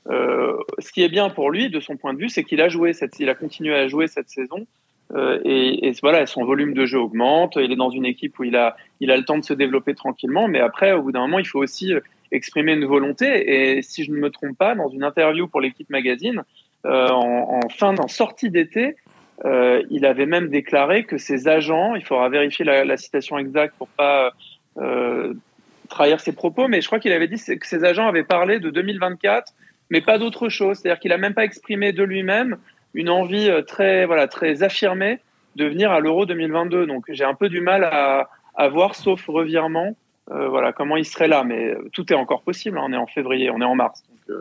ce 0.08 0.92
qui 0.92 1.02
est 1.02 1.10
bien 1.10 1.30
pour 1.30 1.50
lui, 1.50 1.70
de 1.70 1.80
son 1.80 1.96
point 1.96 2.14
de 2.14 2.20
vue, 2.20 2.30
c'est 2.30 2.44
qu'il 2.44 2.62
a 2.62 2.68
joué 2.68 2.92
cette, 2.94 3.20
il 3.20 3.30
a 3.30 3.36
continué 3.36 3.74
à 3.76 3.88
jouer 3.88 4.08
cette 4.08 4.30
saison 4.30 4.68
euh, 5.16 5.40
et, 5.44 5.88
et, 5.88 5.94
voilà, 6.02 6.26
son 6.26 6.44
volume 6.44 6.74
de 6.74 6.86
jeu 6.86 7.00
augmente. 7.00 7.58
Il 7.58 7.72
est 7.72 7.76
dans 7.76 7.90
une 7.90 8.06
équipe 8.06 8.40
où 8.40 8.44
il 8.44 8.56
a, 8.56 8.76
il 9.00 9.12
a 9.12 9.18
le 9.18 9.24
temps 9.24 9.38
de 9.38 9.44
se 9.44 9.54
développer 9.54 9.94
tranquillement. 9.94 10.48
Mais 10.48 10.60
après, 10.60 10.94
au 10.94 11.04
bout 11.04 11.12
d'un 11.12 11.22
moment, 11.22 11.40
il 11.40 11.46
faut 11.46 11.60
aussi 11.60 11.94
euh, 11.94 12.00
exprimer 12.34 12.74
une 12.74 12.86
volonté. 12.86 13.76
Et 13.76 13.82
si 13.82 14.04
je 14.04 14.12
ne 14.12 14.18
me 14.18 14.30
trompe 14.30 14.58
pas, 14.58 14.76
dans 14.76 14.90
une 14.90 15.04
interview 15.04 15.48
pour 15.48 15.62
l'équipe 15.62 15.90
magazine, 15.90 16.44
euh, 16.86 17.08
en, 17.10 17.70
fin, 17.70 17.96
en 17.98 18.08
sortie 18.08 18.50
d'été, 18.50 18.96
euh, 19.46 19.82
il 19.90 20.06
avait 20.06 20.26
même 20.26 20.50
déclaré 20.50 21.06
que 21.06 21.18
ses 21.18 21.48
agents, 21.48 21.96
il 21.96 22.04
faudra 22.04 22.28
vérifier 22.30 22.66
la, 22.66 22.98
citation 22.98 23.38
exacte 23.38 23.76
pour 23.78 23.88
pas 23.88 24.34
euh, 24.78 25.34
trahir 25.90 26.20
ses 26.20 26.34
propos, 26.34 26.68
mais 26.68 26.82
je 26.82 26.88
crois 26.88 27.00
qu'il 27.00 27.14
avait 27.14 27.28
dit 27.28 27.38
que 27.38 27.68
ses 27.68 27.84
agents 27.86 28.08
avaient 28.08 28.24
parlé 28.24 28.60
de 28.60 28.70
2024, 28.70 29.54
mais 29.90 30.02
pas 30.02 30.18
d'autre 30.18 30.50
chose. 30.50 30.78
C'est-à-dire 30.78 31.00
qu'il 31.00 31.14
a 31.14 31.18
même 31.18 31.34
pas 31.34 31.46
exprimé 31.46 31.94
de 31.94 32.04
lui-même 32.04 32.58
une 32.94 33.10
envie 33.10 33.50
très, 33.68 34.06
voilà, 34.06 34.28
très 34.28 34.64
affirmée 34.64 35.20
de 35.56 35.66
venir 35.66 35.92
à 35.92 36.00
l'Euro 36.00 36.26
2022. 36.26 36.86
Donc 36.86 37.06
j'ai 37.10 37.24
un 37.24 37.36
peu 37.36 37.50
du 37.50 37.62
mal 37.62 37.84
à 37.84 38.68
voir, 38.70 38.96
sauf 38.96 39.26
revirement, 39.28 39.96
euh, 40.32 40.48
voilà, 40.50 40.74
comment 40.74 40.96
il 40.96 41.06
serait 41.06 41.28
là. 41.28 41.44
Mais 41.44 41.74
euh, 41.74 41.90
tout 41.92 42.12
est 42.12 42.16
encore 42.16 42.42
possible. 42.42 42.78
Hein. 42.78 42.86
On 42.88 42.94
est 42.94 42.98
en 42.98 43.08
février, 43.08 43.50
on 43.50 43.62
est 43.62 43.66
en 43.66 43.76
mars. 43.76 44.04
Donc, 44.28 44.40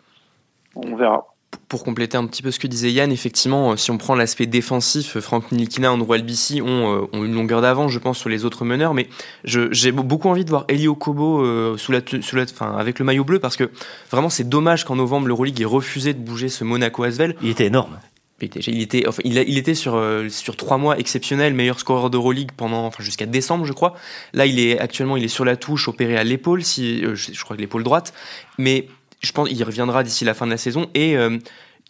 on 0.75 0.97
verra 0.97 1.27
pour 1.69 1.85
compléter 1.85 2.19
un 2.19 2.27
petit 2.27 2.43
peu 2.43 2.51
ce 2.51 2.59
que 2.59 2.67
disait 2.67 2.91
Yann, 2.91 3.11
effectivement, 3.13 3.77
si 3.79 3.91
on 3.91 3.97
prend 3.97 4.15
l'aspect 4.15 4.45
défensif, 4.47 5.19
Franck 5.21 5.53
Nilikina, 5.53 5.93
Andrew 5.93 6.13
Albici 6.13 6.61
ont, 6.61 7.09
ont, 7.13 7.25
une 7.25 7.35
longueur 7.35 7.63
d'avance, 7.63 7.91
je 7.91 7.99
pense, 7.99 8.19
sur 8.19 8.29
les 8.29 8.45
autres 8.45 8.67
meneurs. 8.67 8.93
Mais 8.93 9.09
j'ai 9.45 9.93
beaucoup 9.93 10.29
envie 10.29 10.45
de 10.45 10.51
voir 10.51 10.65
Elio 10.69 10.95
Kobo 10.95 11.77
sous 11.79 11.93
la, 11.93 12.01
sous 12.21 12.37
la, 12.37 12.43
enfin, 12.43 12.77
avec 12.77 12.99
le 12.99 13.07
maillot 13.07 13.25
bleu 13.25 13.39
parce 13.39 13.57
que 13.57 13.71
vraiment 14.11 14.29
c'est 14.29 14.49
dommage 14.49 14.85
qu'en 14.85 14.97
novembre 14.97 15.29
l'Euroleague 15.29 15.61
ait 15.63 15.67
refusé 15.67 16.13
de 16.13 16.19
bouger 16.19 16.51
ce 16.51 16.65
Monaco 16.65 17.05
Asvel. 17.05 17.37
Il 17.43 17.49
était 17.49 17.67
énorme. 17.67 17.99
Il 18.43 18.81
était, 18.81 19.05
il, 19.25 19.39
il, 19.39 19.59
était 19.59 19.75
sur 19.75 19.95
euh, 19.95 20.29
sur 20.29 20.57
trois 20.57 20.77
mois 20.77 20.99
exceptionnel, 20.99 21.55
meilleur 21.55 21.79
scoreur 21.79 22.11
d'Euroleague 22.11 22.51
pendant, 22.57 22.87
enfin 22.87 23.03
jusqu'à 23.03 23.27
décembre, 23.27 23.65
je 23.65 23.73
crois. 23.73 23.95
Là, 24.33 24.47
il 24.47 24.59
est 24.59 24.79
actuellement, 24.81 25.17
il 25.17 25.25
est 25.25 25.29
sur 25.29 25.45
la 25.45 25.57
touche, 25.57 25.87
opéré 25.89 26.17
à 26.17 26.25
l'épaule, 26.25 26.65
si 26.65 27.05
euh, 27.05 27.15
je, 27.15 27.41
crois 27.45 27.57
que 27.57 27.61
l'épaule 27.61 27.85
droite, 27.85 28.13
mais 28.59 28.89
je 29.21 29.31
pense 29.31 29.49
il 29.51 29.63
reviendra 29.63 30.03
d'ici 30.03 30.25
la 30.25 30.35
fin 30.35 30.47
de 30.47 30.51
la 30.51 30.57
saison. 30.57 30.91
Et 30.95 31.17
euh, 31.17 31.39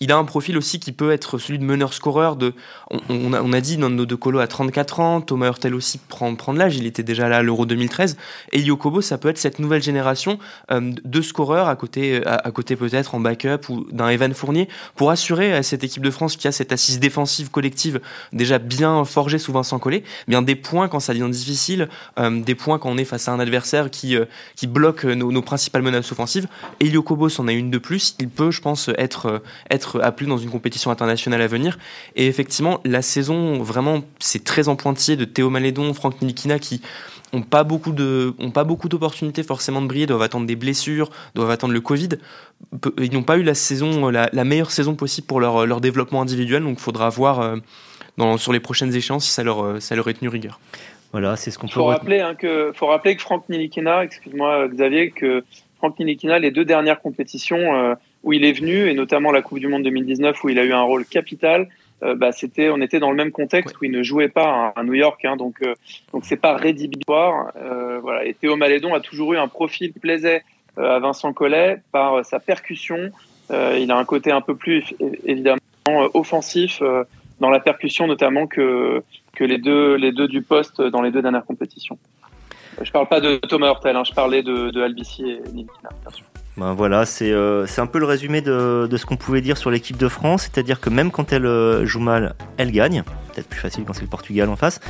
il 0.03 0.11
a 0.11 0.17
un 0.17 0.25
profil 0.25 0.59
aussi 0.59 0.81
qui 0.81 0.91
peut 0.91 1.13
être 1.13 1.39
celui 1.39 1.61
de 1.61 1.65
meneur-scoreur. 1.65 2.35
De, 2.35 2.55
on, 3.09 3.33
a, 3.33 3.41
on 3.41 3.53
a 3.53 3.61
dit 3.61 3.79
Nando 3.79 4.05
De 4.05 4.17
Colo 4.17 4.41
à 4.41 4.49
34 4.49 4.99
ans, 4.99 5.21
Thomas 5.21 5.47
Hurtel 5.47 5.77
aussi 5.77 5.99
prend, 5.99 6.35
prend 6.35 6.53
de 6.53 6.59
l'âge, 6.59 6.77
il 6.77 6.87
était 6.87 7.05
déjà 7.05 7.29
là 7.29 7.37
à 7.39 7.43
l'Euro 7.43 7.67
2013. 7.67 8.17
Et 8.51 8.61
Yokobo, 8.61 9.01
ça 9.01 9.17
peut 9.17 9.29
être 9.29 9.39
cette 9.39 9.61
nouvelle 9.61 9.83
génération 9.83 10.41
euh, 10.73 10.93
de 11.05 11.23
scoreurs 11.23 11.69
à 11.69 11.77
côté, 11.77 12.21
à, 12.27 12.51
côté 12.51 12.75
peut-être 12.75 13.15
en 13.15 13.21
backup 13.21 13.69
ou 13.69 13.87
d'un 13.93 14.09
Evan 14.09 14.35
Fournier 14.35 14.69
pour 14.97 15.13
assurer 15.13 15.53
à 15.53 15.63
cette 15.63 15.85
équipe 15.85 16.03
de 16.03 16.11
France 16.11 16.35
qui 16.35 16.49
a 16.49 16.53
cette 16.53 16.73
assise 16.73 16.99
défensive 16.99 17.53
collective 17.53 18.01
déjà 18.33 18.59
bien 18.59 19.05
forgée 19.05 19.39
sous 19.39 19.53
Vincent 19.53 19.79
Collet, 19.79 20.03
eh 20.05 20.31
bien 20.31 20.43
des 20.43 20.57
points 20.57 20.89
quand 20.89 20.99
ça 20.99 21.15
devient 21.15 21.31
difficile, 21.31 21.89
euh, 22.19 22.43
des 22.43 22.57
points 22.57 22.81
quand 22.81 22.91
on 22.91 22.99
est 22.99 23.05
face 23.05 23.29
à 23.29 23.33
un 23.33 23.39
adversaire 23.39 23.89
qui, 23.89 24.17
euh, 24.17 24.25
qui 24.57 24.67
bloque 24.67 25.05
nos, 25.05 25.31
nos, 25.31 25.43
principales 25.43 25.83
menaces 25.83 26.11
offensives. 26.11 26.49
Et 26.81 26.89
Yokobo 26.89 27.29
s'en 27.29 27.47
a 27.47 27.53
une 27.53 27.71
de 27.71 27.79
plus, 27.79 28.17
il 28.19 28.29
peut, 28.29 28.51
je 28.51 28.61
pense, 28.61 28.91
être, 28.99 29.43
être 29.71 29.92
être 29.99 30.05
appelés 30.05 30.29
dans 30.29 30.39
une 30.39 30.51
compétition 30.51 30.91
internationale 30.91 31.41
à 31.43 31.47
venir. 31.47 31.79
Et 32.17 32.27
effectivement, 32.27 32.81
la 32.85 33.03
saison, 33.03 33.63
vraiment, 33.63 34.03
c'est 34.19 34.45
très 34.45 34.69
en 34.69 34.77
pointillé 34.77 35.17
de 35.17 35.25
Théo 35.25 35.51
Malédon, 35.51 35.93
Franck 35.95 36.21
Nilikina 36.21 36.59
qui 36.59 36.81
ont 37.33 37.43
pas 37.43 37.65
beaucoup 37.65 37.93
de 37.93 38.35
ont 38.39 38.51
pas 38.51 38.65
beaucoup 38.65 38.89
d'opportunités 38.89 39.43
forcément 39.43 39.81
de 39.81 39.87
briller, 39.87 40.07
doivent 40.07 40.23
attendre 40.23 40.47
des 40.47 40.57
blessures, 40.57 41.11
doivent 41.35 41.51
attendre 41.51 41.73
le 41.73 41.81
Covid. 41.81 42.11
Ils 42.99 43.13
n'ont 43.13 43.23
pas 43.23 43.39
eu 43.39 43.43
la 43.43 43.55
saison 43.55 44.11
la, 44.11 44.45
meilleure 44.45 44.71
saison 44.71 44.95
possible 44.95 45.27
pour 45.27 45.41
leur, 45.41 45.67
leur 45.67 45.81
développement 45.81 46.21
individuel, 46.21 46.63
donc 46.63 46.79
il 46.79 46.83
faudra 46.83 47.09
voir 47.09 47.41
euh, 47.41 47.57
dans, 48.19 48.37
sur 48.37 48.53
les 48.53 48.61
prochaines 48.61 48.95
échéances 48.95 49.25
si 49.25 49.31
ça 49.31 49.43
leur 49.43 49.65
euh, 49.65 49.81
ça 49.81 49.97
leur 49.97 50.09
est 50.09 50.15
tenu 50.15 50.29
rigueur. 50.29 50.61
Voilà, 51.13 51.37
c'est 51.37 51.51
ce 51.51 51.59
qu'on 51.59 51.67
peut. 51.67 51.75
Faut 51.75 51.85
rappeler 51.85 52.21
hein, 52.21 52.35
que 52.35 52.73
faut 52.75 52.87
rappeler 52.87 53.17
que 53.17 53.23
Franck 53.23 53.49
Nilikina, 53.49 54.05
excuse-moi 54.05 54.69
Xavier, 54.69 55.11
que 55.11 55.45
Franck 55.79 55.99
Nilikina, 55.99 56.39
les 56.39 56.51
deux 56.51 56.65
dernières 56.65 57.01
compétitions 57.01 57.75
euh, 57.75 57.95
où 58.23 58.33
il 58.33 58.45
est 58.45 58.53
venu 58.53 58.89
et 58.89 58.95
notamment 58.95 59.33
la 59.33 59.43
Coupe 59.43 59.59
du 59.59 59.69
Monde 59.69 59.83
2019 59.83 60.43
où 60.45 60.49
il 60.49 60.59
a 60.59 60.65
eu 60.65 60.73
un 60.73 60.83
rôle 60.83 61.05
capital, 61.05 61.69
euh, 62.03 62.15
bah, 62.15 62.33
c'était, 62.33 62.71
on 62.71 62.81
était 62.81 62.99
dans 62.99 63.11
le 63.11 63.17
même 63.17 63.31
contexte 63.31 63.81
où 63.81 63.85
il 63.85 63.91
ne 63.91 64.03
jouait 64.03 64.29
pas 64.29 64.73
à, 64.75 64.83
New 64.83 64.95
York, 64.95 65.25
hein, 65.25 65.37
donc 65.37 65.63
euh, 65.63 65.75
donc 66.13 66.25
c'est 66.25 66.37
pas 66.37 66.57
rédhibitoire. 66.57 67.53
Euh, 67.57 68.01
voilà. 68.01 68.25
Et 68.25 68.35
Théo 68.35 68.57
Malédon 68.57 68.95
a 68.95 69.01
toujours 69.01 69.35
eu 69.35 69.39
un 69.39 69.49
profil 69.49 69.93
qui 69.93 69.99
plaisait 69.99 70.43
à 70.77 70.99
Vincent 70.99 71.33
Collet 71.35 71.83
par 71.93 72.25
sa 72.25 72.41
percussion. 72.41 73.11
il 73.51 73.91
a 73.91 73.99
un 73.99 74.05
côté 74.07 74.33
un 74.33 74.41
peu 74.41 74.57
plus 74.57 74.95
évidemment 75.27 75.59
offensif 76.15 76.83
dans 77.41 77.51
la 77.51 77.61
percussion 77.61 78.07
notamment 78.07 78.47
que 78.47 79.03
que 79.35 79.45
les 79.45 79.59
deux 79.59 79.97
les 79.97 80.13
deux 80.13 80.29
du 80.29 80.41
poste 80.41 80.81
dans 80.81 81.03
les 81.03 81.11
deux 81.11 81.21
dernières 81.21 81.45
compétitions. 81.45 81.99
Je 82.81 82.91
parle 82.91 83.07
pas 83.07 83.21
de 83.21 83.37
Thomas 83.37 83.67
Hurtel, 83.67 83.97
hein, 83.97 84.05
je 84.05 84.15
parlais 84.15 84.43
de, 84.43 84.71
de 84.71 84.81
Albici 84.81 85.31
et 85.31 85.43
Nilikina, 85.53 85.91
bien 86.01 86.11
sûr. 86.11 86.32
Ben 86.59 86.75
voilà, 86.75 87.07
c'est 87.07 87.33
euh, 87.33 87.67
un 87.79 87.87
peu 87.87 87.99
le 87.99 88.05
résumé 88.05 88.43
de, 88.43 88.87
de 88.91 88.97
ce 88.99 89.07
qu'on 89.07 89.17
pouvait 89.17 89.41
dire 89.41 89.57
sur 89.57 89.71
l'équipe 89.71 89.97
de 89.97 90.09
France, 90.09 90.43
c'est-à-dire 90.43 90.81
que 90.81 90.91
même 90.91 91.11
quand 91.11 91.33
elle 91.33 91.47
euh, 91.47 91.87
joue 91.87 92.01
mal, 92.01 92.35
elle 92.59 92.73
gagne. 92.73 93.05
Peut-être 93.33 93.49
plus 93.49 93.61
facile 93.61 93.85
quand 93.87 93.95
c'est 93.95 94.03
le 94.03 94.09
Portugal 94.09 94.51
en 94.51 94.57
face. 94.57 94.81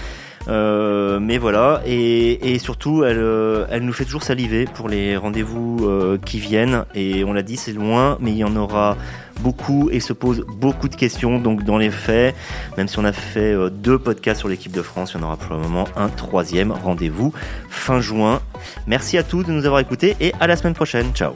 Euh, 0.49 1.21
mais 1.21 1.39
voilà, 1.39 1.83
et, 1.87 2.59
surtout, 2.59 3.05
elle, 3.05 3.19
euh, 3.19 3.67
elle 3.71 3.83
nous 3.83 3.93
fait 3.93 4.05
toujours 4.05 4.23
saliver 4.23 4.65
pour 4.65 4.89
les 4.89 5.17
rendez-vous 5.17 5.79
euh, 5.83 6.19
qui 6.19 6.39
viennent. 6.39 6.85
Et 6.95 7.25
on 7.25 7.33
l'a 7.33 7.43
dit, 7.43 7.57
c'est 7.57 7.73
loin, 7.73 8.19
mais 8.21 8.33
il 8.33 8.37
y 8.37 8.45
en 8.45 8.57
aura 8.57 8.97
beaucoup 9.41 9.89
et 9.91 10.01
se 10.01 10.13
pose 10.13 10.45
beaucoup 10.57 10.89
de 10.89 10.97
questions. 10.97 11.39
Donc 11.39 11.65
dans 11.65 11.79
les 11.79 11.91
faits, 11.91 12.35
même 12.77 12.89
si 12.89 12.99
on 12.99 13.05
a 13.05 13.13
fait 13.13 13.55
deux 13.71 13.99
podcasts 13.99 14.41
sur 14.41 14.49
l'équipe 14.49 14.73
de 14.73 14.83
France, 14.83 15.13
il 15.15 15.21
y 15.21 15.25
en 15.25 15.27
aura 15.27 15.37
probablement 15.37 15.87
un 15.97 16.09
troisième 16.09 16.71
rendez-vous 16.71 17.33
fin 17.69 18.01
juin. 18.01 18.41
Merci 18.87 19.19
à 19.19 19.23
tous 19.23 19.43
de 19.43 19.53
nous 19.53 19.67
avoir 19.67 19.81
écoutés 19.81 20.17
et 20.21 20.33
à 20.39 20.47
la 20.47 20.57
semaine 20.57 20.75
prochaine. 20.75 21.13
Ciao 21.15 21.33